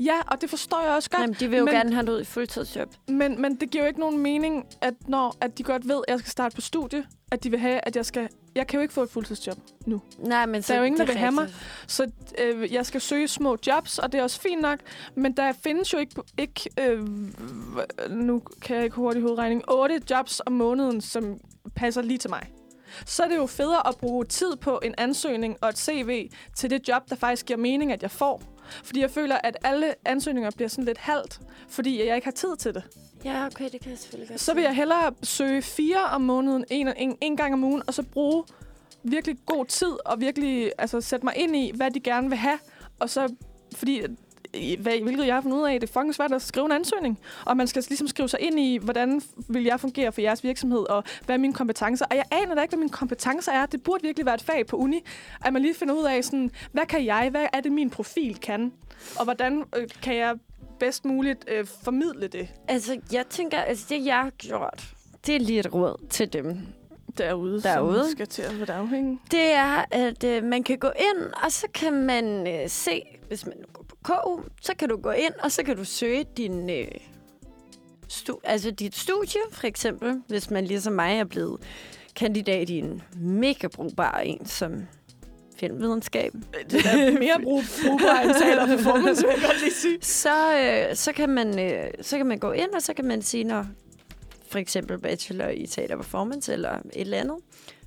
[0.00, 1.20] Ja, og det forstår jeg også godt.
[1.22, 2.88] Jamen, de vil jo men- gerne have dig ud i fuldtidsjob.
[3.08, 6.12] Men, men det giver jo ikke nogen mening, at når at de godt ved, at
[6.12, 8.28] jeg skal starte på studie, at de vil have, at jeg skal...
[8.54, 10.00] Jeg kan jo ikke få et fuldtidsjob nu.
[10.18, 11.48] Nej, men så, er jo ingen, der vil have mig.
[11.86, 14.78] Så øh, jeg skal søge små jobs, og det er også fint nok.
[15.14, 17.06] Men der findes jo ikke, ikke øh,
[18.10, 21.40] nu kan jeg ikke hurtigt hovedregning, otte jobs om måneden, som
[21.74, 22.46] passer lige til mig.
[23.06, 26.70] Så er det jo federe at bruge tid på en ansøgning og et CV til
[26.70, 28.42] det job, der faktisk giver mening, at jeg får.
[28.84, 32.56] Fordi jeg føler, at alle ansøgninger bliver sådan lidt halvt, fordi jeg ikke har tid
[32.56, 32.82] til det.
[33.24, 36.64] Ja, okay, det kan jeg selvfølgelig godt Så vil jeg hellere søge fire om måneden,
[36.70, 38.44] en, en, en gang om ugen, og så bruge
[39.02, 42.58] virkelig god tid og virkelig altså, sætte mig ind i, hvad de gerne vil have.
[43.00, 43.34] Og så,
[43.76, 44.02] fordi,
[44.80, 47.18] hvad, hvilket jeg har fundet ud af, det er fucking svært at skrive en ansøgning.
[47.44, 50.78] Og man skal ligesom skrive sig ind i, hvordan vil jeg fungere for jeres virksomhed,
[50.90, 52.06] og hvad er mine kompetencer.
[52.10, 53.66] Og jeg aner da ikke, hvad mine kompetencer er.
[53.66, 55.02] Det burde virkelig være et fag på uni,
[55.44, 58.38] at man lige finder ud af, sådan, hvad kan jeg, hvad er det, min profil
[58.40, 58.72] kan,
[59.18, 60.36] og hvordan øh, kan jeg
[60.78, 64.84] bedst muligt øh, formidle det Altså, jeg tænker, altså det, jeg har gjort,
[65.26, 66.58] det er lige et råd til dem.
[67.18, 68.02] derude, Derude.
[68.04, 69.18] som skal til at være afhængig.
[69.30, 73.46] Det er, at øh, man kan gå ind, og så kan man øh, se, hvis
[73.46, 76.70] man nu går KU, så kan du gå ind, og så kan du søge din,
[76.70, 76.86] øh,
[78.12, 81.60] stu- altså dit studie, for eksempel, hvis man ligesom mig er blevet
[82.16, 84.86] kandidat i en mega brugbar en som
[85.56, 86.32] filmvidenskab.
[86.70, 89.98] Det er mere brug, brugbar end teater performance, vil jeg godt lige sige.
[90.02, 93.22] Så, øh, så, kan man, øh, så kan man gå ind, og så kan man
[93.22, 93.66] sige, når
[94.28, 97.36] for for eksempel bachelor i teater performance eller et eller andet,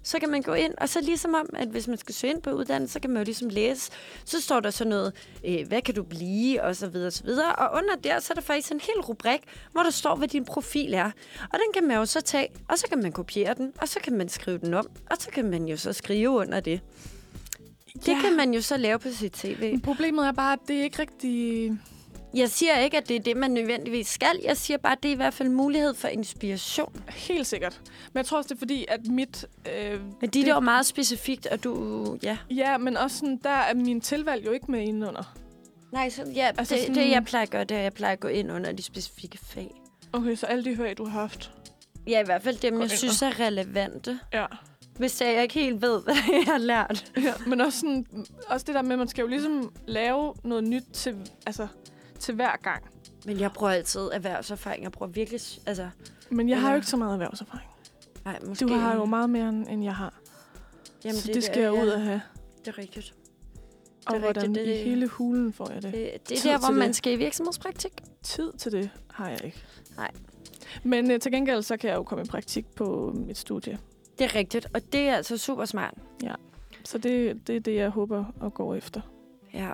[0.09, 2.41] så kan man gå ind, og så ligesom om, at hvis man skal søge ind
[2.41, 3.91] på uddannelse, så kan man jo ligesom læse,
[4.25, 5.13] så står der sådan noget,
[5.45, 7.55] øh, hvad kan du blive, og så videre, og så videre.
[7.55, 9.39] Og under der, så er der faktisk en hel rubrik,
[9.71, 11.11] hvor der står, hvad din profil er.
[11.41, 13.99] Og den kan man jo så tage, og så kan man kopiere den, og så
[14.03, 16.81] kan man skrive den om, og så kan man jo så skrive under det.
[17.93, 18.21] Det Ja.
[18.21, 19.59] kan man jo så lave på sit CV.
[19.71, 21.71] Men Problemet er bare, at det er ikke rigtig...
[22.33, 24.39] Jeg siger ikke, at det er det, man nødvendigvis skal.
[24.43, 27.03] Jeg siger bare, at det er i hvert fald mulighed for inspiration.
[27.09, 27.81] Helt sikkert.
[28.13, 29.45] Men jeg tror også, det er fordi, at mit...
[29.75, 30.45] Øh, Men de det...
[30.47, 32.17] der er meget specifikt, og du...
[32.23, 32.37] Ja.
[32.49, 35.35] Ja, men også sådan, der er min tilvalg jo ikke med indenunder.
[35.91, 37.93] Nej, så, ja, Altså det, sådan- det, jeg plejer at gøre, det er, at jeg
[37.93, 39.71] plejer at gå ind under de specifikke fag.
[40.13, 41.51] Okay, så alle de hører, du har haft.
[42.07, 44.19] Ja, i hvert fald dem, Gå jeg synes er relevante.
[44.33, 44.45] Ja.
[44.97, 47.11] Hvis jeg ikke helt ved, hvad jeg har lært.
[47.17, 47.33] ja.
[47.47, 48.05] Men også, sådan,
[48.47, 51.15] også det der med, at man skal jo ligesom lave noget nyt til,
[51.45, 51.67] altså,
[52.19, 52.83] til hver gang.
[53.25, 54.83] Men jeg bruger altid erhvervserfaring.
[54.83, 55.39] Jeg bruger virkelig...
[55.65, 55.89] Altså,
[56.29, 56.75] Men jeg har jo Ja.
[56.75, 57.69] ikke så meget erhvervserfaring.
[58.25, 58.65] nej, måske...
[58.67, 60.13] Du har jo meget mere, end jeg har.
[61.05, 62.21] Jamen, så det, det skal jeg ud og have.
[62.59, 63.13] Det er rigtigt.
[64.07, 65.93] Og er hvordan rigtigt, det- i hele hulen får jeg det.
[65.93, 66.95] Det, det er Tid der, hvor man det.
[66.95, 68.01] skal i virksomhedspraktik.
[68.23, 69.63] Tid til det har jeg ikke.
[69.97, 70.11] Nej.
[70.83, 73.77] Men øh, til gengæld, så kan jeg jo komme i praktik på mit studie.
[74.19, 75.93] Det er rigtigt, og det er altså super smart.
[76.83, 79.01] Så det, det er det, jeg håber at gå efter.
[79.53, 79.71] Ja.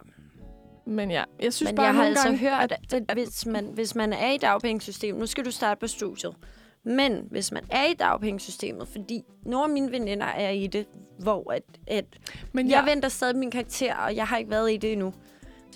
[0.85, 3.65] Men ja, jeg synes Men bare jeg har altså gange, hørt, at, at hvis, man,
[3.73, 6.35] hvis man er i dagpengesystemet, nu skal du starte på studiet,
[6.83, 10.85] men hvis man er i dagpengesystemet, fordi nogle af mine veninder er i det,
[11.19, 12.05] hvor at, at
[12.51, 15.13] men jeg jeg, venter stadig min karakter, og jeg har ikke været i det endnu.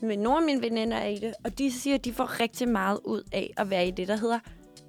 [0.02, 2.70] Men nogle af mine veninder er i det, og de siger, at de får rigtig
[2.70, 4.40] meget ud af at være i det, der hedder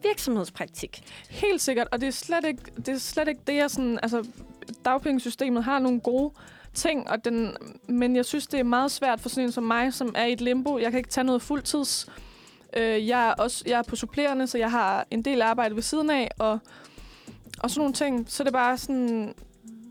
[0.03, 1.03] virksomhedspraktik.
[1.31, 4.27] helt sikkert, og det er slet ikke det, er slet ikke det jeg sådan, altså
[4.85, 6.33] dagpengesystemet har nogle gode
[6.75, 7.57] ting, og den,
[7.89, 10.33] men jeg synes, det er meget svært for sådan en som mig, som er i
[10.33, 10.79] et limbo.
[10.79, 12.07] Jeg kan ikke tage noget fuldtids.
[12.77, 15.83] Øh, jeg, er også, jeg er på supplerende, så jeg har en del arbejde ved
[15.83, 16.59] siden af, og,
[17.59, 18.25] og sådan nogle ting.
[18.29, 19.35] Så det er bare sådan,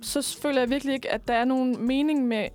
[0.02, 2.48] så føler jeg virkelig ikke, at der er nogen mening med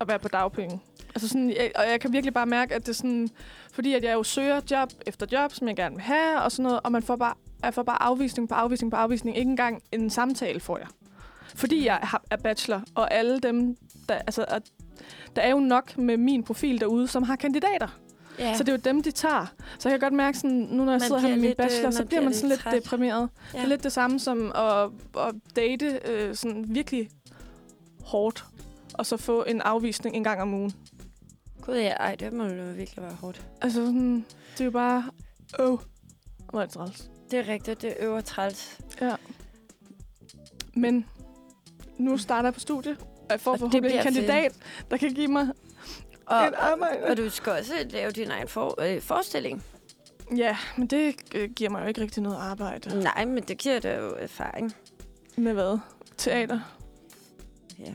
[0.00, 0.80] at være på dagpenge.
[1.14, 3.28] Altså sådan, jeg, og jeg kan virkelig bare mærke, at det er sådan,
[3.72, 6.62] fordi at jeg jo søger job efter job, som jeg gerne vil have, og sådan
[6.62, 9.36] noget, og man får bare, jeg får bare afvisning på afvisning på afvisning.
[9.36, 10.86] Ikke engang en samtale får jeg.
[11.54, 13.76] Fordi jeg er bachelor, og alle dem,
[14.08, 14.62] der, altså, at,
[15.36, 17.98] der er jo nok med min profil derude, som har kandidater.
[18.38, 18.56] Ja.
[18.56, 19.46] Så det er jo dem, de tager.
[19.78, 21.56] Så jeg kan godt mærke, sådan, nu når jeg Man sidder her med min øh,
[21.56, 22.74] bachelor, så man bliver man sådan lidt træt.
[22.74, 23.28] deprimeret.
[23.54, 23.58] Ja.
[23.58, 27.08] Det er lidt det samme som at, at date øh, sådan virkelig
[28.04, 28.44] hårdt,
[28.94, 30.72] og så få en afvisning en gang om ugen.
[31.60, 33.46] Gud ja, ej, det må jo virkelig være hårdt.
[33.60, 35.04] Altså sådan, det er jo bare,
[35.58, 35.78] åh, oh,
[36.50, 37.10] hvor er det træls.
[37.30, 38.78] Det er rigtigt, det er øver træls.
[39.00, 39.14] Ja.
[40.74, 41.06] Men
[42.02, 44.52] nu starter jeg på studie, og jeg får forhåbentlig en kandidat,
[44.90, 45.48] der kan give mig
[46.26, 47.04] Og, et arbejde.
[47.10, 49.64] og du skal også lave din egen for, øh, forestilling.
[50.36, 53.00] Ja, men det øh, giver mig jo ikke rigtig noget arbejde.
[53.02, 54.72] Nej, men det giver dig jo erfaring.
[55.36, 55.78] Med hvad?
[56.16, 56.60] Teater,
[57.78, 57.92] Ja.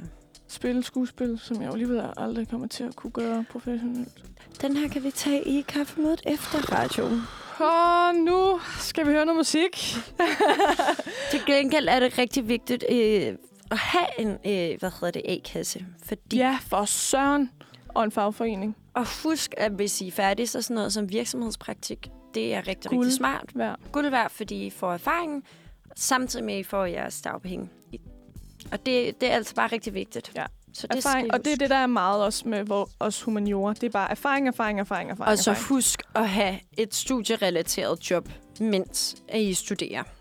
[0.48, 4.24] spil, skuespil, som jeg jo alligevel aldrig kommer til at kunne gøre professionelt.
[4.62, 7.22] Den her kan vi tage i kaffemødet efter radioen.
[7.60, 9.78] Og nu skal vi høre noget musik.
[11.32, 13.36] Til gengæld er det rigtig vigtigt øh,
[13.72, 15.86] at have en, øh, hvad hedder det, A-kasse.
[16.04, 17.52] Fordi, Ja, for søren.
[17.90, 18.76] Og en fagforening.
[18.94, 22.90] Og husk, at hvis I er færdige, så sådan noget som virksomhedspraktik, det er rigtig,
[22.92, 23.00] Guld.
[23.00, 23.50] rigtig smart.
[23.54, 23.76] Hver.
[23.92, 25.44] Guld værd, fordi I får erfaring,
[25.96, 27.70] samtidig med, at I får jeres dagpenge.
[28.72, 30.32] Og det, det er altså bare rigtig vigtigt.
[30.36, 30.46] Ja.
[30.74, 33.74] Så det Erfaring, og det er det, der er meget også med hvor, os humaniorer.
[33.74, 35.32] Det er bare erfaring, erfaring, erfaring, erfaring.
[35.32, 35.68] Og så erfaring.
[35.68, 40.04] husk at have et studierelateret job, mens I studerer.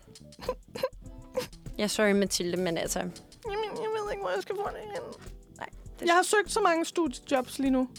[1.77, 3.09] Ja, sorry Mathilde, men altså...
[3.51, 5.01] Jamen, jeg ved ikke, hvor jeg skal få det hen.
[5.57, 5.69] Nej,
[5.99, 7.89] det- Jeg har søgt så mange studiejobs lige nu.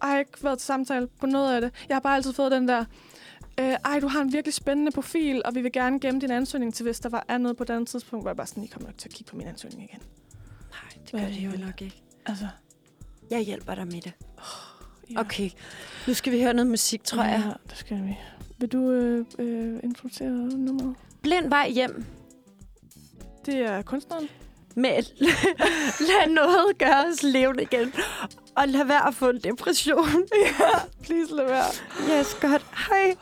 [0.00, 1.72] Og har ikke været til samtale på noget af det.
[1.88, 2.84] Jeg har bare altid fået den der...
[3.60, 6.74] Øh, ej, du har en virkelig spændende profil, og vi vil gerne gemme din ansøgning
[6.74, 8.88] til, hvis der var noget på et andet tidspunkt, hvor jeg bare sådan, I kommer
[8.88, 10.02] nok til at kigge på min ansøgning igen.
[10.70, 12.02] Nej, det gør det jo nok ikke.
[12.26, 12.48] Altså,
[13.30, 14.12] Jeg hjælper dig med det.
[15.10, 15.20] ja.
[15.20, 15.50] Okay,
[16.08, 17.42] nu skal vi høre noget musik, tror jeg.
[17.46, 18.18] Ja, det skal vi.
[18.58, 20.94] Vil du øh, øh, introducere nummeret?
[21.22, 22.04] Blind vej hjem
[23.46, 24.28] Det er kunstneren.
[24.76, 25.02] Med
[26.08, 27.92] lad noget gøre os levende igen.
[28.56, 30.08] Og lad være at få en depression.
[31.04, 32.18] Please lad være.
[32.18, 32.66] yes, godt.
[32.88, 33.16] Hej.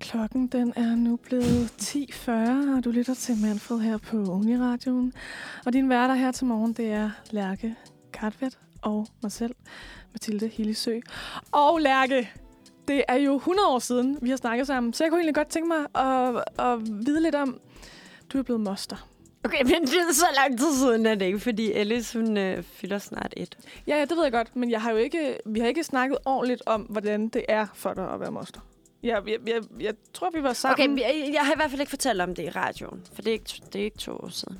[0.00, 2.30] Klokken den er nu blevet 10.40,
[2.76, 5.12] og du lytter til Manfred her på Uniradioen.
[5.66, 7.76] Og din værter her til morgen, det er Lærke
[8.12, 9.54] Kartvedt og mig selv,
[10.12, 10.98] Mathilde Hillesø.
[11.52, 12.30] Og Lærke,
[12.88, 15.48] det er jo 100 år siden, vi har snakket sammen, så jeg kunne egentlig godt
[15.48, 17.60] tænke mig at, at vide lidt om,
[18.32, 19.09] du er blevet moster.
[19.44, 22.62] Okay, men det er så lang tid siden, er det ikke, fordi Alice, hun øh,
[22.62, 23.58] fylder snart et.
[23.86, 26.18] Ja, ja, det ved jeg godt, men jeg har jo ikke, vi har ikke snakket
[26.24, 28.60] ordentligt om, hvordan det er for dig at være moster.
[29.02, 30.98] Jeg, jeg, jeg, jeg tror, vi var sammen.
[30.98, 33.28] Okay, jeg, jeg har i hvert fald ikke fortalt om det i radioen, for det
[33.28, 34.58] er ikke, det er ikke to år siden.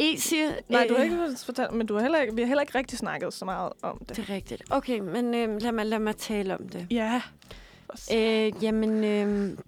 [0.00, 0.34] Easy,
[0.68, 2.78] Nej, du har øh, ikke fortalt, men du har heller ikke, vi har heller ikke
[2.78, 4.16] rigtig snakket så meget om det.
[4.16, 4.62] Det er rigtigt.
[4.70, 6.86] Okay, men øh, lad, mig, lad mig tale om det.
[6.90, 7.22] Ja.
[8.12, 9.58] Øh, jamen, øh,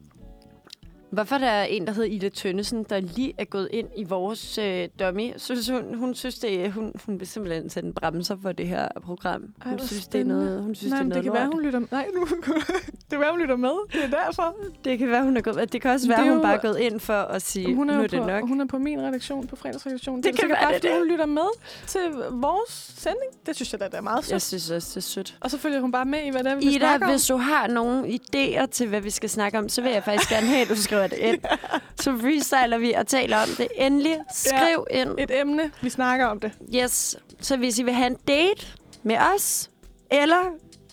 [1.16, 4.59] hvorfor der er en, der hedder Ida Tønnesen, der lige er gået ind i vores
[4.59, 5.32] øh, dummy?
[5.36, 8.88] Synes hun, hun synes, det, hun, hun vil simpelthen sætte en bremser for det her
[9.02, 9.43] program.
[9.64, 11.44] Ej, hun synes, det er noget, hun synes, Nej, det er noget det kan være,
[11.44, 11.55] lort.
[11.55, 12.26] hun lytter Nej, nu,
[13.11, 13.70] det kan være, hun lytter med.
[13.93, 14.55] Det er derfor.
[14.85, 15.73] Det kan være, hun er gået.
[15.73, 17.74] Det kan også Det være, er hun jo- bare er gået ind for at sige,
[17.74, 18.49] Hun er, nu er det på, nok.
[18.49, 20.23] hun er på min redaktion, på fredagsredaktionen.
[20.23, 20.99] Det er kan være, bare, det fordi det.
[20.99, 21.49] hun lytter med
[21.87, 22.01] til
[22.31, 23.47] vores sending.
[23.47, 24.33] Det synes jeg da, det er meget sødt.
[24.33, 25.37] Jeg synes også, det er sødt.
[25.41, 27.11] Og så følger hun bare med i, hvad det er, vi Ida, om.
[27.11, 30.31] hvis du har nogle idéer til, hvad vi skal snakke om, så vil jeg faktisk
[30.31, 31.39] gerne have, at du skriver det ind.
[32.01, 33.69] Så freestyler vi og taler om det.
[33.77, 35.11] Endelig skriv ind.
[35.19, 36.53] Et emne, vi snakker om det.
[36.74, 37.16] Yes.
[37.41, 38.66] Så hvis I vil have en date
[39.03, 39.70] med os,
[40.11, 40.43] eller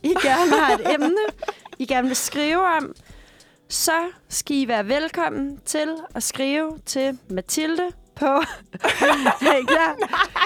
[0.03, 1.15] I gerne har et emne,
[1.83, 2.95] I gerne vil skrive om,
[3.69, 3.91] så
[4.29, 7.83] skal I være velkommen til at skrive til Mathilde
[8.15, 8.25] på...
[9.51, 9.95] er I klar?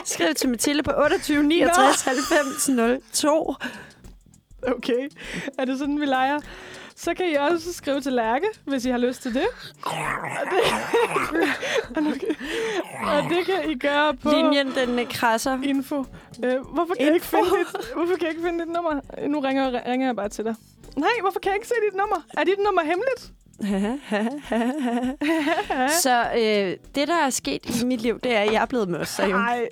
[0.05, 2.69] Skriv til Mathilde på 28 69 90
[3.11, 3.55] 02.
[4.67, 5.09] Okay.
[5.59, 6.39] Er det sådan, vi leger?
[6.95, 9.47] Så kan I også skrive til Lærke, hvis I har lyst til det.
[11.95, 12.37] Og det,
[13.07, 15.59] og det kan I gøre på Linjen, den krasser.
[15.63, 16.05] info.
[16.43, 17.37] Øh, hvorfor, kan jeg ikke Info.
[17.37, 18.99] finde dit, hvorfor kan jeg ikke finde dit nummer?
[19.27, 20.55] Nu ringer, ringer jeg bare til dig.
[20.97, 22.25] Nej, hvorfor kan jeg ikke se dit nummer?
[22.37, 23.31] Er dit nummer hemmeligt?
[26.03, 28.89] så øh, det, der er sket i mit liv, det er, at jeg er blevet
[28.89, 29.27] jo.
[29.27, 29.67] Nej,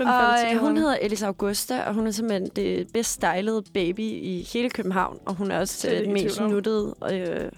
[0.00, 0.06] Og
[0.54, 4.70] øh, hun hedder Elis Augusta, og hun er simpelthen det bedst stylede baby i hele
[4.70, 5.18] København.
[5.26, 6.94] Og hun er også Det er øh, den i mest nuttede.
[7.12, 7.50] Øh,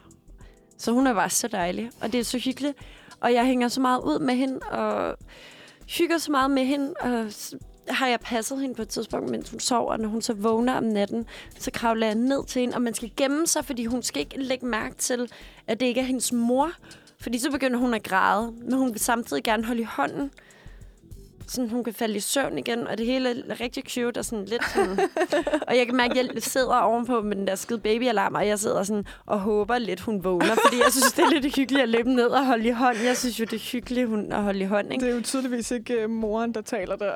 [0.79, 2.79] så hun er bare så dejlig, og det er så hyggeligt.
[3.21, 5.17] Og jeg hænger så meget ud med hende, og
[5.99, 6.95] hygger så meget med hende.
[7.01, 7.27] Og
[7.89, 10.75] har jeg passet hende på et tidspunkt, mens hun sover, og når hun så vågner
[10.75, 11.27] om natten,
[11.59, 14.43] så kravler jeg ned til hende, og man skal gemme sig, fordi hun skal ikke
[14.43, 15.31] lægge mærke til,
[15.67, 16.71] at det ikke er hendes mor.
[17.21, 20.31] Fordi så begynder hun at græde, men hun vil samtidig gerne holde i hånden,
[21.49, 24.45] sådan hun kan falde i søvn igen, og det hele er rigtig cute og sådan
[24.45, 24.99] lidt sådan...
[25.69, 28.59] og jeg kan mærke, at jeg sidder ovenpå med den der skide babyalarm, og jeg
[28.59, 31.89] sidder sådan og håber lidt, hun vågner, fordi jeg synes, det er lidt hyggeligt at
[31.89, 32.97] løbe ned og holde i hånd.
[33.05, 35.05] Jeg synes jo, det er hyggeligt hun at holde i hånd, ikke?
[35.07, 37.13] Det er jo tydeligvis ikke uh, moren, der taler der.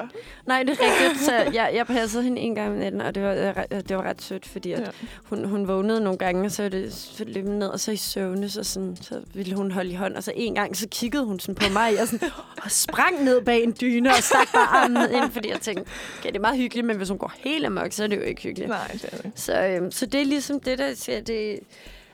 [0.47, 1.25] Nej, det er rigtigt.
[1.25, 3.33] Så jeg, jeg passede hende en gang om natten, og det var,
[3.71, 4.85] øh, det var ret sødt, fordi at Ja.
[5.25, 8.49] hun, hun vågnede nogle gange, og så, det, så løb ned, og så i søvne,
[8.51, 10.15] så, sådan, så ville hun holde i hånd.
[10.17, 12.31] Og så en gang, så kiggede hun sådan på mig, og sådan,
[12.65, 15.85] og sprang ned bag en dyne, og stak bare armen ind, fordi jeg tænkte,
[16.19, 18.23] okay, det er meget hyggeligt, men hvis hun går helt amok, så er det jo
[18.23, 18.69] ikke hyggeligt.
[18.69, 19.41] Nej, det er det ikke.
[19.41, 21.61] Så, øhm, så det er ligesom det, der siger, det...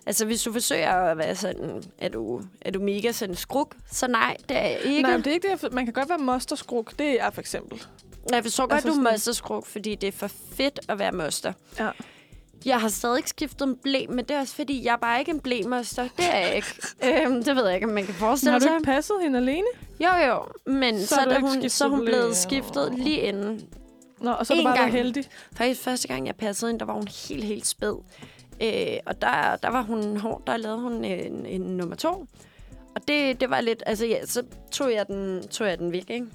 [0.06, 4.06] Altså, hvis du forsøger at være sådan, er du, er du mega sådan skruk, så
[4.06, 5.02] nej, det er ikke.
[5.02, 5.62] Nej, det er ikke det.
[5.62, 6.98] jeg- Man kan godt være mosterskruk.
[6.98, 7.82] Det er jeg for eksempel.
[8.32, 11.52] Jeg forstår godt, Altså du er mosterskruk, fordi det er for fedt at være moster.
[11.78, 11.88] Ja.
[12.66, 15.18] Jeg har stadig ikke skiftet en blæ, men det er også fordi, jeg er bare
[15.18, 16.08] ikke en blæmoster.
[16.16, 16.68] Det er jeg ikke.
[17.26, 18.74] øhm, det ved jeg ikke, om man kan forestille har du sig.
[18.74, 19.66] ikke passet hende alene?
[20.00, 20.42] Jo, jo.
[20.72, 23.60] Men så, Så ikke hun, så hun blevet skiftet lige inden.
[24.20, 24.92] Nå, og så er du En bare gang.
[24.92, 25.24] heldig.
[25.56, 27.94] Faktisk første gang, jeg passede hende, der var hun helt, helt spæd.
[28.62, 30.42] Øh, og der, der var hun hård.
[30.46, 32.26] Der lavede hun en, en nummer to.
[32.94, 33.82] Og det, det var lidt...
[33.86, 34.42] Altså, ja, så
[34.72, 36.26] tog jeg den, tog jeg den væk, ikke?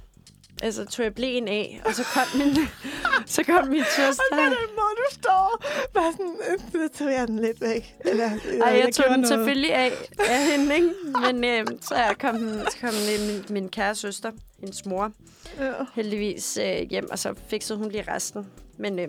[0.63, 2.55] Altså, tog jeg blæen af, og så kom min,
[3.35, 4.23] så kom min tøster.
[4.31, 5.63] Og er den måde, du står.
[5.93, 7.95] Bare sådan, øh, så tog jeg den lidt væk.
[8.05, 9.27] Eller, eller Ej, jeg tog gjorde den noget.
[9.27, 10.89] selvfølgelig af, af hende, ikke?
[11.21, 12.37] Men øh, så kom,
[12.69, 15.11] så kom min, min kære søster, hendes mor,
[15.59, 15.71] Ja.
[15.95, 18.47] heldigvis øh, hjem, og så fiksede hun lige resten.
[18.77, 19.07] Men øh,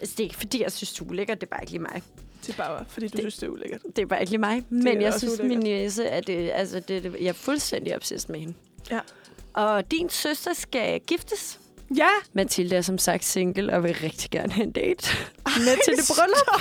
[0.00, 1.34] altså, det er ikke, fordi jeg synes, du er ulækker.
[1.34, 2.02] Det er bare ikke lige mig.
[2.46, 3.80] Det er bare, fordi du Det- synes, det er ulækkert.
[3.96, 4.62] Det er bare ikke lige mig.
[4.70, 5.48] Men jeg synes, ulækkert.
[5.64, 8.54] min niece, at det, altså, det, det, jeg er fuldstændig obsessed med hende.
[8.90, 9.00] Ja.
[9.54, 11.60] Og din søster skal giftes.
[11.96, 12.08] Ja!
[12.32, 15.08] Mathilde er som sagt single og vil rigtig gerne have en date
[15.44, 16.60] med til det bryllup.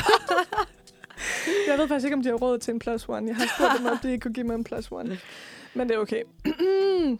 [1.67, 3.27] Jeg ved faktisk ikke, om de har råd til en plus one.
[3.27, 5.19] Jeg har spurgt dem, om de ikke kunne give mig en plus one.
[5.73, 6.23] Men det er okay.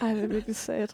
[0.00, 0.88] Ej, det er virkelig sad.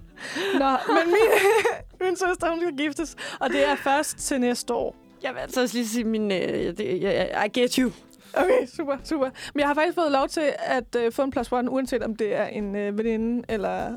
[0.55, 1.29] Nå, men min,
[2.01, 3.17] min søster, hun skal giftes.
[3.41, 4.97] Og det er først til næste år.
[5.23, 7.91] Jeg vil altså også lige sige, min, jeg, I get you.
[8.35, 9.31] Okay, super, super.
[9.55, 12.17] Men jeg har faktisk fået lov til at øh, få en plus one, uanset om
[12.17, 13.97] det er en øh, veninde eller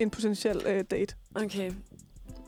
[0.00, 1.14] en potentiel øh, date.
[1.34, 1.72] Okay.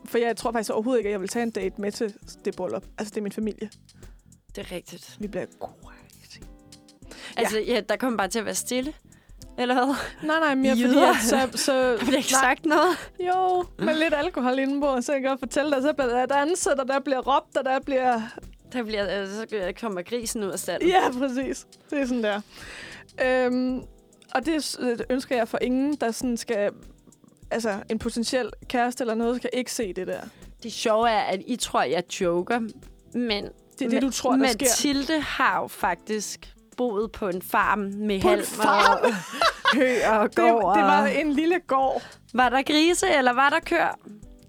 [0.05, 2.13] For jeg tror faktisk overhovedet ikke, at jeg vil tage en date med til
[2.45, 2.83] det bryllup.
[2.97, 3.69] Altså, det er min familie.
[4.55, 5.17] Det er rigtigt.
[5.19, 6.39] Vi bliver crazy.
[7.37, 8.93] Altså, ja, der kommer bare til at være stille.
[9.57, 9.95] Eller hvad?
[10.23, 11.09] Nej, nej, mere fordi, Jyder.
[11.09, 13.11] at så, så Der bliver ikke nej, sagt noget.
[13.19, 16.73] Jo, med lidt alkohol indenbords, så jeg kan godt fortælle dig, så bliver der danset,
[16.73, 18.21] og der bliver råbt, og der bliver...
[18.73, 20.89] Der bliver, altså, så kommer grisen ud af stallen.
[20.89, 21.67] Ja, præcis.
[21.89, 22.41] Det er sådan der.
[23.25, 23.81] Øhm,
[24.35, 26.69] og det øh, ønsker jeg for ingen, der sådan skal...
[27.51, 30.21] Altså, en potentiel kæreste eller noget, skal ikke se det der.
[30.63, 32.59] Det sjove er, at I tror, jeg joker,
[33.13, 34.65] men De Det er det, du tror, der sker.
[34.65, 39.13] Mathilde har jo faktisk boet på en farm med På halm og
[39.77, 40.75] hø og Det, gård.
[40.77, 42.01] det var og- en lille gård,
[42.33, 43.99] var der grise, eller var der køer?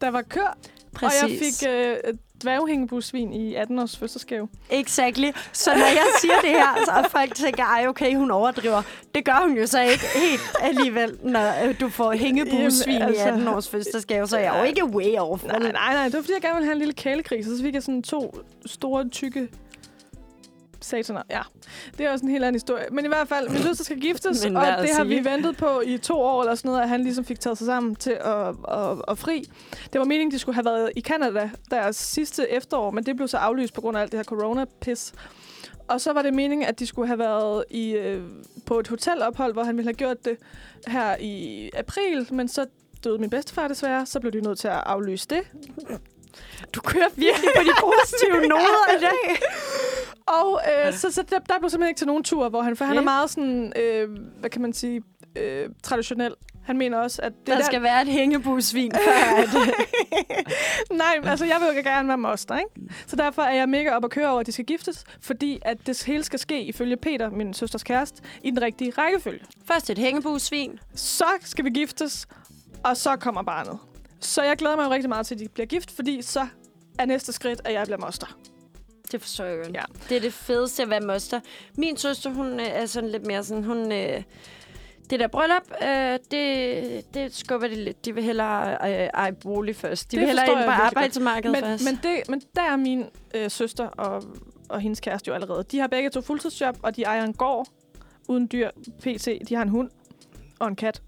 [0.00, 0.58] der var kør.
[0.94, 1.22] Præcis.
[1.22, 2.14] Og jeg fik øh,
[2.44, 4.48] dværghængebusvin i 18 års fødselsgave.
[4.70, 5.30] Exactly.
[5.52, 8.82] Så når jeg siger det her, så er folk tænker, ej okay, hun overdriver.
[9.14, 13.24] Det gør hun jo så ikke helt alligevel, når øh, du får hængebusvin Jamen, altså-
[13.24, 15.44] i 18 års fødselsdagsgave, så er jeg jo ikke way off.
[15.44, 16.04] Nej, nej, nej.
[16.04, 18.02] Det var, fordi jeg gerne ville have en lille kælegris, og så fik jeg sådan
[18.02, 18.34] to
[18.66, 19.48] store, tykke
[20.84, 21.22] sataner.
[21.30, 21.40] Ja,
[21.98, 22.84] det er også en helt anden historie.
[22.90, 25.80] Men i hvert fald, min søster skal giftes, og at det har vi ventet på
[25.86, 28.48] i to år eller sådan noget, at han ligesom fik taget sig sammen til at,
[28.48, 29.44] at, at fri.
[29.92, 33.28] Det var meningen, de skulle have været i Canada deres sidste efterår, men det blev
[33.28, 35.12] så aflyst på grund af alt det her corona-pis.
[35.88, 38.22] Og så var det meningen, at de skulle have været i, øh,
[38.66, 40.36] på et hotelophold, hvor han ville have gjort det
[40.86, 42.66] her i april, men så
[43.04, 45.40] døde min bedstefar desværre, så blev de nødt til at aflyse det.
[46.74, 49.38] Du kører virkelig på de positive noder i dag.
[50.26, 52.84] Og øh, så, så der, der blev simpelthen ikke til nogen tur, hvor han, for
[52.84, 54.08] han er meget sådan, øh,
[54.40, 55.02] hvad kan man sige,
[55.36, 56.34] øh, traditionel.
[56.64, 59.48] Han mener også, at det Der der, skal være et hængebusvin, før at...
[60.98, 62.70] Nej, altså jeg vil jo gerne være moster, ikke?
[63.06, 65.86] Så derfor er jeg mega op at køre over, at de skal giftes, fordi at
[65.86, 69.40] det hele skal ske, ifølge Peter, min søsters kæreste, i den rigtige rækkefølge.
[69.66, 70.78] Først et hængebusvin.
[70.94, 72.26] Så skal vi giftes,
[72.84, 73.78] og så kommer barnet.
[74.20, 76.46] Så jeg glæder mig jo rigtig meget til, at de bliver gift, fordi så
[76.98, 78.36] er næste skridt, at jeg bliver moster.
[79.12, 79.74] Det forstår jeg godt.
[79.74, 79.82] Ja.
[80.08, 81.40] Det er det fedeste at være moster.
[81.78, 83.92] Min søster, hun øh, er sådan lidt mere sådan, hun...
[83.92, 84.22] Øh,
[85.10, 88.04] det der bryllup, øh, det, det skubber de lidt.
[88.04, 90.10] De vil hellere øh, eje bolig først.
[90.10, 91.84] De Det vil hellere ind på arbejdsmarkedet Men, først.
[91.84, 93.04] men, det, men der er min
[93.34, 94.22] øh, søster og,
[94.68, 95.64] og hendes kæreste jo allerede.
[95.70, 97.66] De har begge to fuldtidsjob, og de ejer en gård
[98.28, 98.70] uden dyr.
[99.00, 99.90] PT, de har en hund
[100.58, 101.02] og en kat.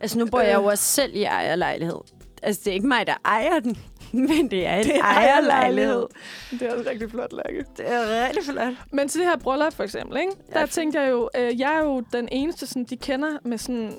[0.00, 0.66] Altså, nu bor jeg jo Øh.
[0.66, 1.96] også selv i ejerlejlighed.
[2.42, 3.78] Altså, det er ikke mig, der ejer den,
[4.28, 6.06] men det er en Det er ejerlejlighed.
[6.50, 7.64] Det er også rigtig flot, Lærke.
[7.76, 8.72] Det er rigtig flot.
[8.92, 10.32] Men til det her bryllup for eksempel, ikke?
[10.52, 10.66] der Ja.
[10.66, 13.92] tænkte jeg jo, øh, jeg er jo den eneste, sådan, de kender med sådan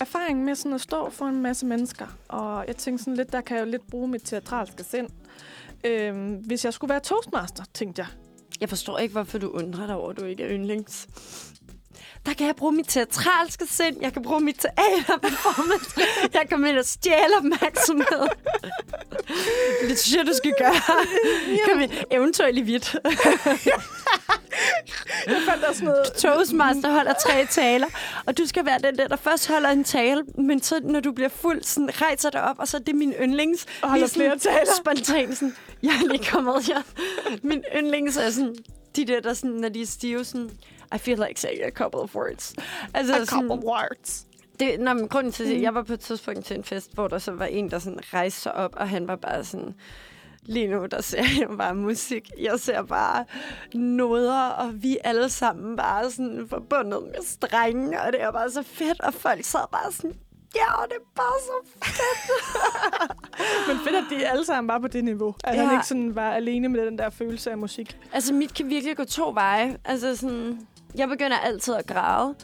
[0.00, 2.06] erfaring med sådan at stå for en masse mennesker.
[2.28, 5.08] Og jeg tænkte sådan lidt, der kan jeg jo lidt bruge mit teatralske sind.
[5.84, 8.08] Øhm, hvis jeg skulle være toastmaster, tænkte jeg.
[8.60, 11.08] Jeg forstår ikke, hvorfor du undrer dig over, at du ikke er yndlings.
[12.28, 13.96] Der kan jeg bruge mit teatralske sind.
[14.00, 16.00] Jeg kan bruge mit teaterperformance.
[16.34, 18.28] Jeg kan med at stjæle opmærksomhed.
[19.88, 20.74] Det synes jeg, du skal gøre.
[21.68, 21.90] Kom ind.
[22.10, 22.96] Eventuelt i hvidt.
[25.26, 26.12] Jeg fandt sådan noget...
[26.18, 27.86] Toastmaster holder tre taler,
[28.26, 31.12] og du skal være den der, der først holder en tale, men så når du
[31.12, 33.66] bliver fuld, sådan, rejser dig op, og så er det min yndlings.
[33.82, 34.72] Og holder sådan flere taler.
[34.76, 36.82] Spontan sådan, jeg er lige kommet her.
[37.42, 38.56] Min yndlings er sådan,
[38.98, 40.50] de der, der sådan, når de er stive, sådan,
[40.94, 42.54] I feel like saying a couple of words.
[42.94, 44.26] Altså, A couple of words.
[44.60, 45.62] det, nå, men grunden til det, Mm.
[45.62, 48.00] jeg var på et tidspunkt til en fest, hvor der så var en, der sådan
[48.14, 49.74] rejste sig op, og han var bare sådan,
[50.42, 52.30] lige nu, der ser jeg bare musik.
[52.40, 53.24] Jeg ser bare
[53.74, 58.62] noder, og vi alle sammen bare sådan forbundet med strenge, og det er bare så
[58.62, 60.16] fedt, og folk sad bare sådan,
[60.54, 61.52] ja, det er bare så
[63.68, 65.34] Men fedt, at de alle sammen var på det niveau.
[65.44, 65.64] At ja.
[65.64, 67.98] Han ikke sådan var alene med den der følelse af musik.
[68.12, 69.76] Altså, mit kan virkelig gå to veje.
[69.84, 72.34] Altså, sådan, jeg begynder altid at græde.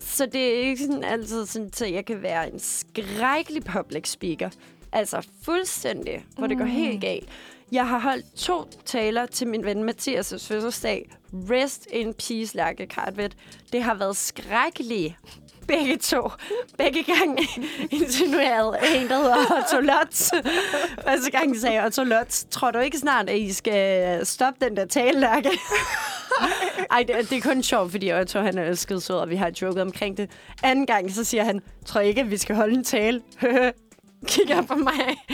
[0.00, 4.50] Så det er ikke sådan altid sådan, at jeg kan være en skrækkelig public speaker.
[4.92, 6.70] Altså fuldstændig, hvor det går Mm.
[6.70, 7.28] helt galt.
[7.72, 11.10] Jeg har holdt to taler til min ven Mathias' fødselsdag.
[11.32, 13.36] Rest in peace, Lærke Kartvedt.
[13.72, 15.16] Det har været skrækkelige.
[15.78, 16.30] Begge to.
[16.78, 17.48] Begge gange
[17.90, 20.30] insinueret en, der hedder Otto Lotz.
[21.08, 24.76] Første gang sagde jeg, Otto Lotz, tror du ikke snart, at I skal stoppe den
[24.76, 25.50] der tale, Lærke?
[26.90, 29.36] Ej, det, er- det er kun sjovt, fordi Otto han er skide sød, og vi
[29.36, 30.30] har joket omkring det.
[30.62, 33.20] Anden gang, så siger han, tror ikke, at vi skal holde en tale?
[34.26, 34.92] Kigger på mig.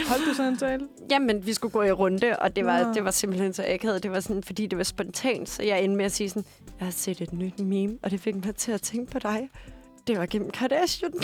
[0.09, 0.87] Holdt du sådan en tale?
[1.11, 2.93] Jamen, vi skulle gå i runde, og det var, Nå.
[2.95, 4.03] det var simpelthen så akavet.
[4.03, 6.45] Det var sådan, fordi det var spontant, så jeg endte med at sige sådan,
[6.79, 9.49] jeg har set et nyt meme, og det fik mig til at tænke på dig.
[10.07, 11.13] Det var gennem Kardashian.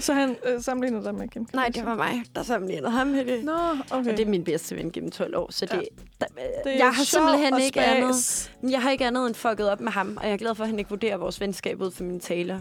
[0.00, 1.86] Så han øh, sammenlignede dig med Kim Nej, Kardashian?
[1.86, 3.44] det var mig, der sammenlignede ham med det.
[3.44, 3.52] Nå,
[3.90, 3.94] okay.
[3.96, 5.80] Og det er min bedste ven gennem 12 år, så det, Ja.
[6.20, 6.26] der,
[6.64, 8.52] Det er jeg har simpelthen ikke andet.
[8.70, 10.70] Jeg har ikke andet end fucket op med ham, og jeg er glad for, at
[10.70, 12.60] han ikke vurderer vores venskab ud for mine taler.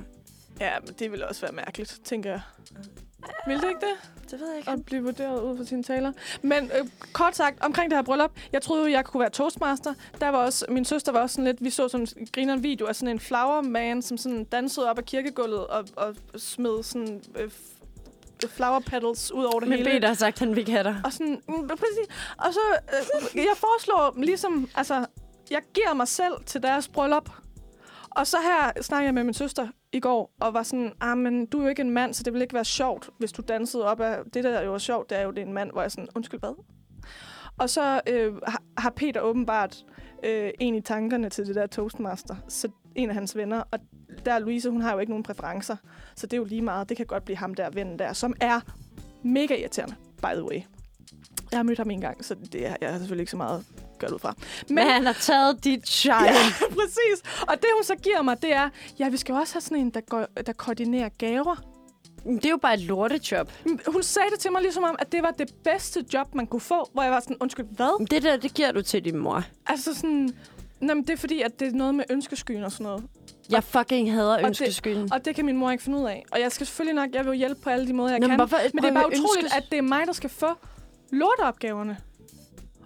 [0.60, 2.42] Ja, men det ville også være mærkeligt, tænker jeg.
[3.48, 4.12] Vil det ikke det?
[4.32, 4.72] Det ved jeg ikke.
[4.72, 6.12] At blive vurderet ud fra sine taler.
[6.42, 9.94] Men øh, kort sagt, omkring det her bryllup, jeg troede jo, jeg kunne være toastmaster.
[10.22, 12.86] Der var også, min søster var også sådan lidt, vi så sådan en grineren video
[12.86, 17.22] af sådan en flower man, som sådan dansede op ad kirkegulvet og, og smed sådan
[17.40, 17.46] øh,
[18.44, 19.90] f- flower petals ud over det Men hele.
[19.92, 21.02] Peter har sagt, at han vil ikke have dig.
[21.06, 22.16] Og sådan, mm, præcis.
[22.38, 22.60] Og så,
[22.94, 25.06] øh, jeg foreslår ligesom, altså,
[25.52, 27.30] jeg giver mig selv til deres bryllup.
[28.10, 31.46] Og så her snakkede jeg med min søster i går, og var sådan, ah, men
[31.46, 33.86] du er jo ikke en mand, så det vil ikke være sjovt, hvis du dansede
[33.86, 34.24] op af...
[34.34, 35.90] Det, der jo er sjovt, det er jo, det er en mand, hvor jeg er
[35.90, 36.64] sådan, undskyld, hvad?
[37.58, 38.34] Og så øh,
[38.78, 39.86] har, Peter åbenbart
[40.24, 42.36] øh, en i tankerne til det der Toastmaster.
[42.48, 43.64] Så en af hans venner.
[43.72, 43.80] Og
[44.26, 45.76] der Louise, hun har jo ikke nogen præferencer.
[46.16, 46.90] Så det er jo lige meget.
[46.90, 48.60] Det kan godt blive ham der vennen der, som er
[49.24, 50.62] mega irriterende, by the way.
[51.52, 53.66] Jeg har mødt ham en gang, så det er jeg har selvfølgelig ikke så meget
[54.00, 54.34] gør ud fra.
[54.68, 56.16] Men, Men han har taget dit shine.
[56.24, 56.32] Ja,
[56.80, 57.42] præcis.
[57.42, 58.70] Og det, hun så giver mig, det er,
[59.00, 61.56] ja, vi skal jo også have sådan en, der, går, der koordinerer gaver.
[62.26, 63.52] Det er jo bare et lortejob.
[63.88, 66.62] Hun sagde det til mig ligesom om, at det var det bedste job, man kunne
[66.62, 68.06] få, hvor jeg var sådan, undskyld, hvad?
[68.08, 69.44] Det der, det giver du til din mor.
[69.68, 70.30] Altså sådan,
[70.80, 73.04] nej, men det er fordi, at det er noget med ønskeskyen og sådan noget.
[73.50, 75.14] Jeg fucking hader det- ønskeskyen.
[75.14, 76.26] Og det kan min mor ikke finde ud af.
[76.32, 78.28] Og jeg skal selvfølgelig nok, jeg vil jo hjælpe på alle de måder, jeg Nå,
[78.28, 78.40] men kan.
[78.40, 80.48] hvorfor- men det er bare utroligt, ønskes- at det er mig, der skal få
[81.12, 81.98] lorteopgaverne.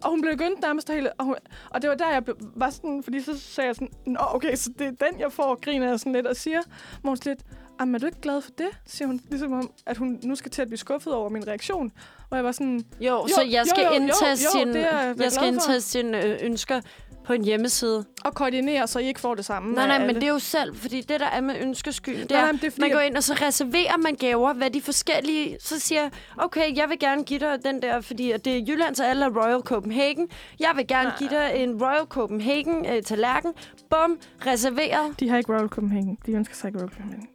[0.04, 1.14] Og hun blev begyndt nærmest hele...
[1.14, 1.36] Og, hun,
[1.70, 3.04] og det var der, jeg blev, var sådan...
[3.04, 3.90] Fordi så sagde jeg sådan...
[4.06, 5.44] Nå, okay, så det er den, jeg får.
[5.44, 6.62] Og griner jeg sådan lidt og siger...
[7.02, 7.40] Hvor hun lidt...
[7.80, 8.70] Jamen, er du ikke glad for det?
[8.86, 9.22] Siger hun.
[9.30, 11.92] Ligesom om, at hun nu skal til at blive skuffet over min reaktion.
[12.28, 12.86] Hvor jeg var sådan...
[13.00, 16.24] Jo, Jo, så jeg skal jo, jo, indtaste jo, sin, jeg jeg skal indtaste sine
[16.26, 16.82] øh, ønsker
[17.26, 18.06] på en hjemmeside.
[18.26, 19.74] Og koordinere, så I ikke får det samme.
[19.74, 20.22] Nej, nej, men alle.
[20.22, 22.64] det er jo selv, fordi det der er med ønskeskyen, det Nej, er, nej, det
[22.64, 26.76] er man går ind, og så reserverer man gaver, hvad de forskellige, så siger okay,
[26.78, 29.62] jeg vil gerne give dig den der, fordi det er Jylland, så alle er Royal
[29.62, 30.28] Copenhagen.
[30.60, 33.54] Jeg vil gerne give dig en Royal Copenhagen øh, tallerken.
[33.90, 35.20] Bum, reserveret.
[35.20, 36.18] De har ikke Royal Copenhagen.
[36.26, 37.28] De ønsker sig ikke Royal Copenhagen.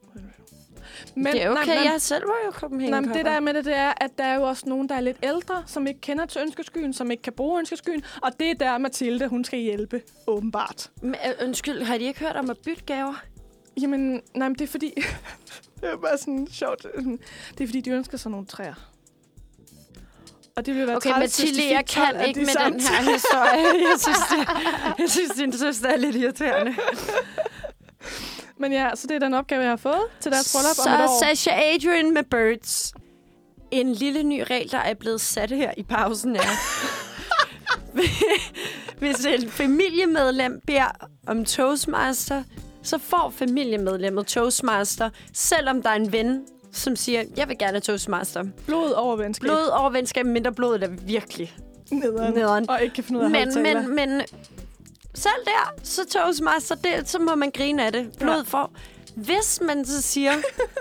[1.14, 2.90] Men, det er okay, nej, nej, jeg selv Royal Copenhagen.
[2.90, 4.94] Nej, men det der med det, det er, at der er jo også nogen, der
[4.94, 8.02] er lidt ældre, som ikke kender til ønskeskyen, som ikke kan bruge ønskeskyen.
[8.22, 10.90] Og det er der, Mathilde, hun skal hjælpe, åbenbart.
[11.02, 13.22] Men, øh, undskyld, har de ikke hørt om at bytte gaver?
[13.80, 14.94] Jamen, nej, men det er fordi...
[15.80, 16.86] det er bare sådan sjovt.
[17.58, 18.74] Det er fordi, de ønsker sig nogle træer.
[20.56, 22.86] Og det vil være Okay, træls, Mathilde, jeg 12 kan ikke de med samme den
[22.86, 23.62] her historie.
[23.90, 24.48] Jeg synes, det,
[24.98, 26.74] jeg synes, din søster er lidt irriterende.
[28.60, 31.00] Men ja, så det er den opgave, jeg har fået til deres bryllup Så om
[31.00, 31.20] et år.
[31.22, 32.94] Sasha Adrian med Birds.
[33.70, 36.40] En lille ny regel, der er blevet sat her i pausen, er...
[38.98, 42.42] Hvis et familiemedlem beder om Toastmaster,
[42.82, 47.80] så får familiemedlemmet Toastmaster, selvom der er en ven, som siger, jeg vil gerne have
[47.80, 48.44] Toastmaster.
[48.66, 49.42] Blod over venskab.
[49.42, 51.54] Blod over venskab, mindre blodet er virkelig
[51.90, 52.34] nederen.
[52.34, 52.70] nederen.
[52.70, 54.22] Og ikke kan finde ud af Men, men, men
[55.14, 58.18] selv der, så Toastmaster, det, så må man grine af det.
[58.18, 58.42] Blod Ja.
[58.42, 58.70] for.
[59.16, 60.32] Hvis man så siger,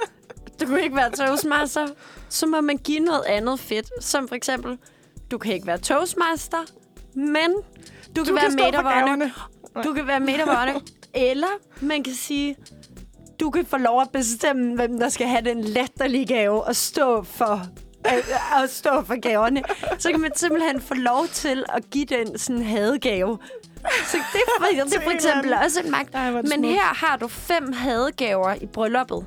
[0.61, 1.87] du kan ikke være Toastmaster,
[2.29, 4.03] så må man give noget andet fedt.
[4.03, 4.77] Som for eksempel,
[5.31, 6.57] du kan ikke være Toastmaster,
[7.13, 7.53] men
[8.15, 9.05] du kan du være kan of honor.
[9.05, 9.33] gaverne.
[9.83, 10.81] Du kan være honor.
[11.13, 11.47] Eller
[11.81, 12.55] man kan sige,
[13.39, 17.23] du kan få lov at bestemme, hvem der skal have den latterlige gave og stå
[17.23, 17.61] for
[18.07, 19.63] øh, at stå for gaverne.
[19.99, 23.37] Så kan man simpelthen få lov til at give den sådan hadegave.
[24.07, 26.15] Så det er for, det er for eksempel også en magt.
[26.15, 26.67] Ej, Men smukt.
[26.67, 29.25] her har du fem hadegaver i brylluppet.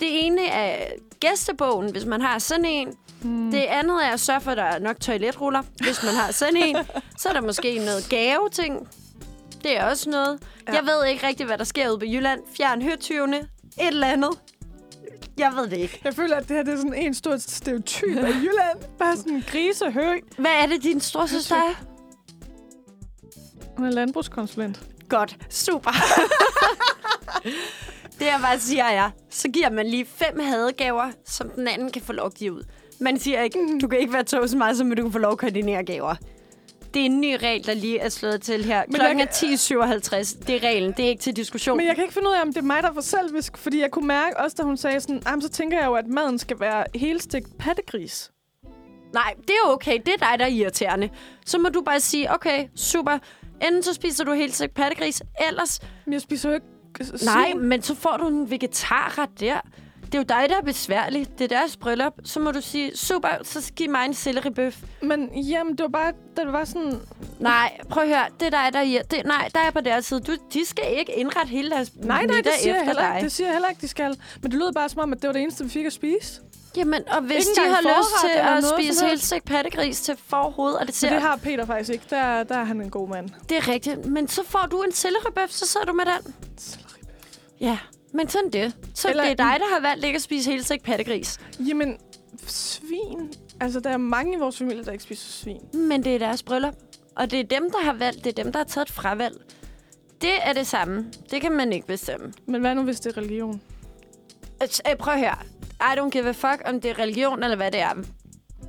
[0.00, 0.86] Det ene er
[1.20, 2.88] gæstebogen, hvis man har sådan en.
[3.22, 3.50] Mm.
[3.50, 6.56] Det andet er at sørge for, at der er nok toiletruller, hvis man har sådan
[6.56, 6.76] en.
[7.18, 8.88] Så er der måske noget gaveting.
[9.62, 10.38] Det er også noget.
[10.68, 10.72] Ja.
[10.72, 12.40] Jeg ved ikke rigtig, hvad der sker ude på Jylland.
[12.56, 13.36] Fjern høtyvene.
[13.38, 13.46] Et
[13.86, 14.30] eller andet.
[15.38, 16.00] Jeg ved det ikke.
[16.04, 18.78] Jeg føler, at det her det er sådan en stor stereotyp af Jylland.
[18.98, 20.12] Bare sådan en grisehø.
[20.38, 21.74] Hvad er det, din storsøster er?
[23.78, 24.80] Hun er landbrugskonsulent.
[25.08, 25.36] Godt.
[25.50, 25.90] Super.
[28.18, 32.02] det jeg bare siger er, så giver man lige fem hadegaver, som den anden kan
[32.02, 32.62] få lov at give ud.
[33.00, 35.84] Man siger ikke, du kan ikke være toastmaster, men du kan få lov at koordinere
[35.84, 36.14] gaver.
[36.94, 38.82] Det er en ny regel, der lige er slået til her.
[38.88, 40.44] Men Klokken er jeg 10.57.
[40.46, 40.92] Det er reglen.
[40.92, 41.76] Det er ikke til diskussion.
[41.76, 43.56] Men jeg kan ikke finde ud af, om det er mig, der får selvisk.
[43.56, 45.94] Fordi jeg kunne mærke også, da hun sagde sådan, "Ej, men så tænker jeg jo,
[45.94, 48.30] at maden skal være helstegt pattegris.
[49.14, 49.98] Nej, det er okay.
[50.06, 51.08] Det er dig, der er irriterende.
[51.46, 53.18] Så må du bare sige, okay, super.
[53.62, 55.80] Enten så spiser du helt sikkert pattegris, ellers...
[56.06, 56.66] Men jeg spiser jo ikke
[57.18, 57.62] s- Nej, svin.
[57.64, 59.60] men så får du en vegetarret der.
[60.06, 61.26] Det er jo dig, der er besværlig.
[61.38, 62.12] Det er deres bryllup.
[62.24, 64.78] Så må du sige, super, så giv mig en selleribøf.
[65.02, 66.94] Men jamen, det var bare, det var sådan...
[67.40, 68.24] Nej, prøv at høre.
[68.40, 69.02] Det er dig, der er...
[69.02, 70.20] Det, nej, der er på deres side.
[70.20, 73.18] Du, de skal ikke indrette hele deres Nej, nej, det siger, efter heller, dig.
[73.22, 74.16] det siger jeg heller ikke, de skal.
[74.42, 76.40] Men det lød bare som om, at det var det eneste, vi fik at spise.
[76.78, 80.86] Jamen, og hvis de har lyst til at spise helt stegt pattegris til forhoved, og
[80.86, 81.10] det ser...
[81.10, 82.04] det har Peter faktisk ikke.
[82.10, 83.28] Der, der er han en god mand.
[83.48, 84.06] Det er rigtigt.
[84.06, 86.34] Men så får du en selleribøf, så sidder du med den.
[87.60, 87.78] Ja,
[88.12, 88.74] men sådan det.
[88.94, 91.38] Så Eller- det er dig, der har valgt ikke at spise helt stegt pattegris.
[91.68, 91.96] Jamen,
[92.46, 93.32] svin.
[93.60, 95.60] Altså, der er mange i vores familie, der ikke spiser svin.
[95.72, 96.74] Men det er deres bryllup.
[97.16, 98.24] Og det er dem, der har valgt.
[98.24, 99.36] Det er dem, der har taget et fravalg.
[100.22, 101.06] Det er det samme.
[101.30, 102.32] Det kan man ikke bestemme.
[102.46, 103.60] Men hvad nu, hvis det er religion?
[104.60, 105.36] Altså, øh, prøv at høre.
[105.80, 107.92] I don't give a fuck, om det er religion eller hvad det er.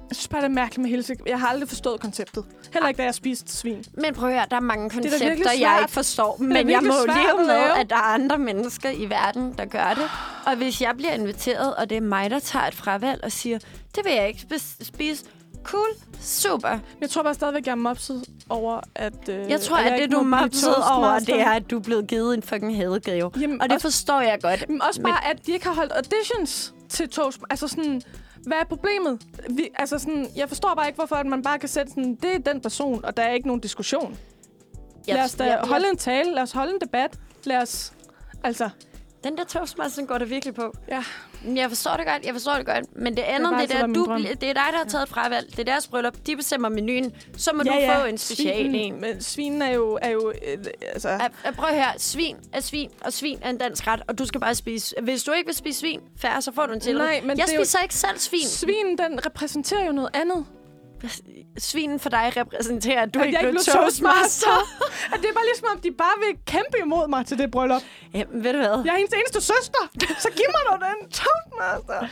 [0.10, 1.16] Jeg synes bare, det er mærkeligt med helse.
[1.26, 2.44] Jeg har aldrig forstået konceptet.
[2.74, 3.84] Heller ikke, da jeg spiste svin.
[3.94, 6.38] Men prøv at høre, der er mange koncepter, virkelig jeg ikke forstår.
[6.40, 9.66] er Men jeg må leve at med, at der er andre mennesker i verden, der
[9.66, 10.10] gør det.
[10.46, 13.60] Og hvis jeg bliver inviteret, og det er mig, der tager et fravalg og siger,
[13.96, 15.26] det vil jeg ikke sp- spise,
[15.64, 15.90] Cool.
[16.22, 16.70] Super.
[16.72, 19.30] Men jeg tror bare stadigvæk, jeg er mopset over, at...
[19.30, 21.82] Øh, Jeg tror, jeg at det, du er mopset over, det er, at du er
[21.84, 23.32] blevet givet en fucking hadegave.
[23.42, 24.70] Jamen, Og det også, forstår jeg godt.
[24.70, 27.40] men også bare, at de ikke har holdt auditions til Toast.
[27.50, 28.02] Altså sådan,
[28.48, 29.22] hvad er problemet?
[29.50, 32.36] Vi, altså sådan, jeg forstår bare ikke, hvorfor at man bare kan sætte sådan, det
[32.36, 34.18] er den person, og der er ikke nogen diskussion.
[35.08, 37.94] Jeg- lad os da jeg- holde en tale, lad os holde en debat, lad os...
[38.44, 38.70] Altså,
[39.24, 40.74] Den der toastmaster går der virkelig på.
[40.88, 41.04] ja.
[41.56, 42.96] Jeg forstår det godt, jeg forstår det godt.
[42.96, 45.52] Men det andet, det, det, der, du, det er dig, der har taget et fravalg.
[45.52, 46.16] Det er deres bryllup.
[46.28, 47.14] De bestemmer menuen.
[47.38, 48.02] Så må ja, du ja.
[48.02, 49.02] få en special Svinen- en.
[49.02, 50.00] Men svinen er jo...
[50.02, 50.58] Er jo øh,
[50.94, 51.92] altså, At, at prøv her.
[51.98, 54.96] Svin er svin, og svin er en dansk ret, og du skal bare spise...
[55.02, 56.98] Hvis du ikke vil spise svin, færre, så får du en til.
[56.98, 58.48] Nej, men jeg det er jo- spiser ikke selv svin.
[58.48, 60.46] svinen, den repræsenterer jo noget andet.
[61.60, 64.50] Svinen for dig repræsenterer, at du At ikke blev toastmaster.
[65.14, 67.82] At det er bare ligesom, om de bare vil kæmpe imod mig til det bryllup.
[68.14, 68.82] Jamen, ved du hvad?
[68.86, 69.84] Jeg er hendes eneste søster.
[70.20, 72.08] Så giv mig nu den toastmaster.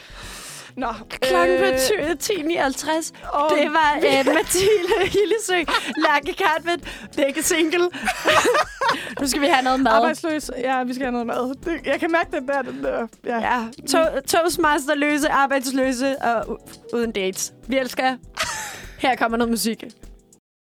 [0.75, 0.87] Nå.
[1.21, 1.69] Klokken blev
[1.99, 3.29] øh, 10.59.
[3.29, 5.57] og Det var uh, Mathilde Hillesø,
[6.07, 7.89] Lærke Cartvet, begge single.
[9.21, 9.91] nu skal vi have noget mad.
[9.91, 10.51] Arbejdsløs.
[10.57, 11.55] Ja, vi skal have noget mad.
[11.65, 12.61] Det, jeg kan mærke den der.
[12.61, 13.39] Den der ja.
[13.39, 16.59] Ja, to- toastmasterløse, arbejdsløse og
[16.93, 17.53] uden dates.
[17.67, 18.15] Vi elsker.
[18.99, 19.83] Her kommer noget musik.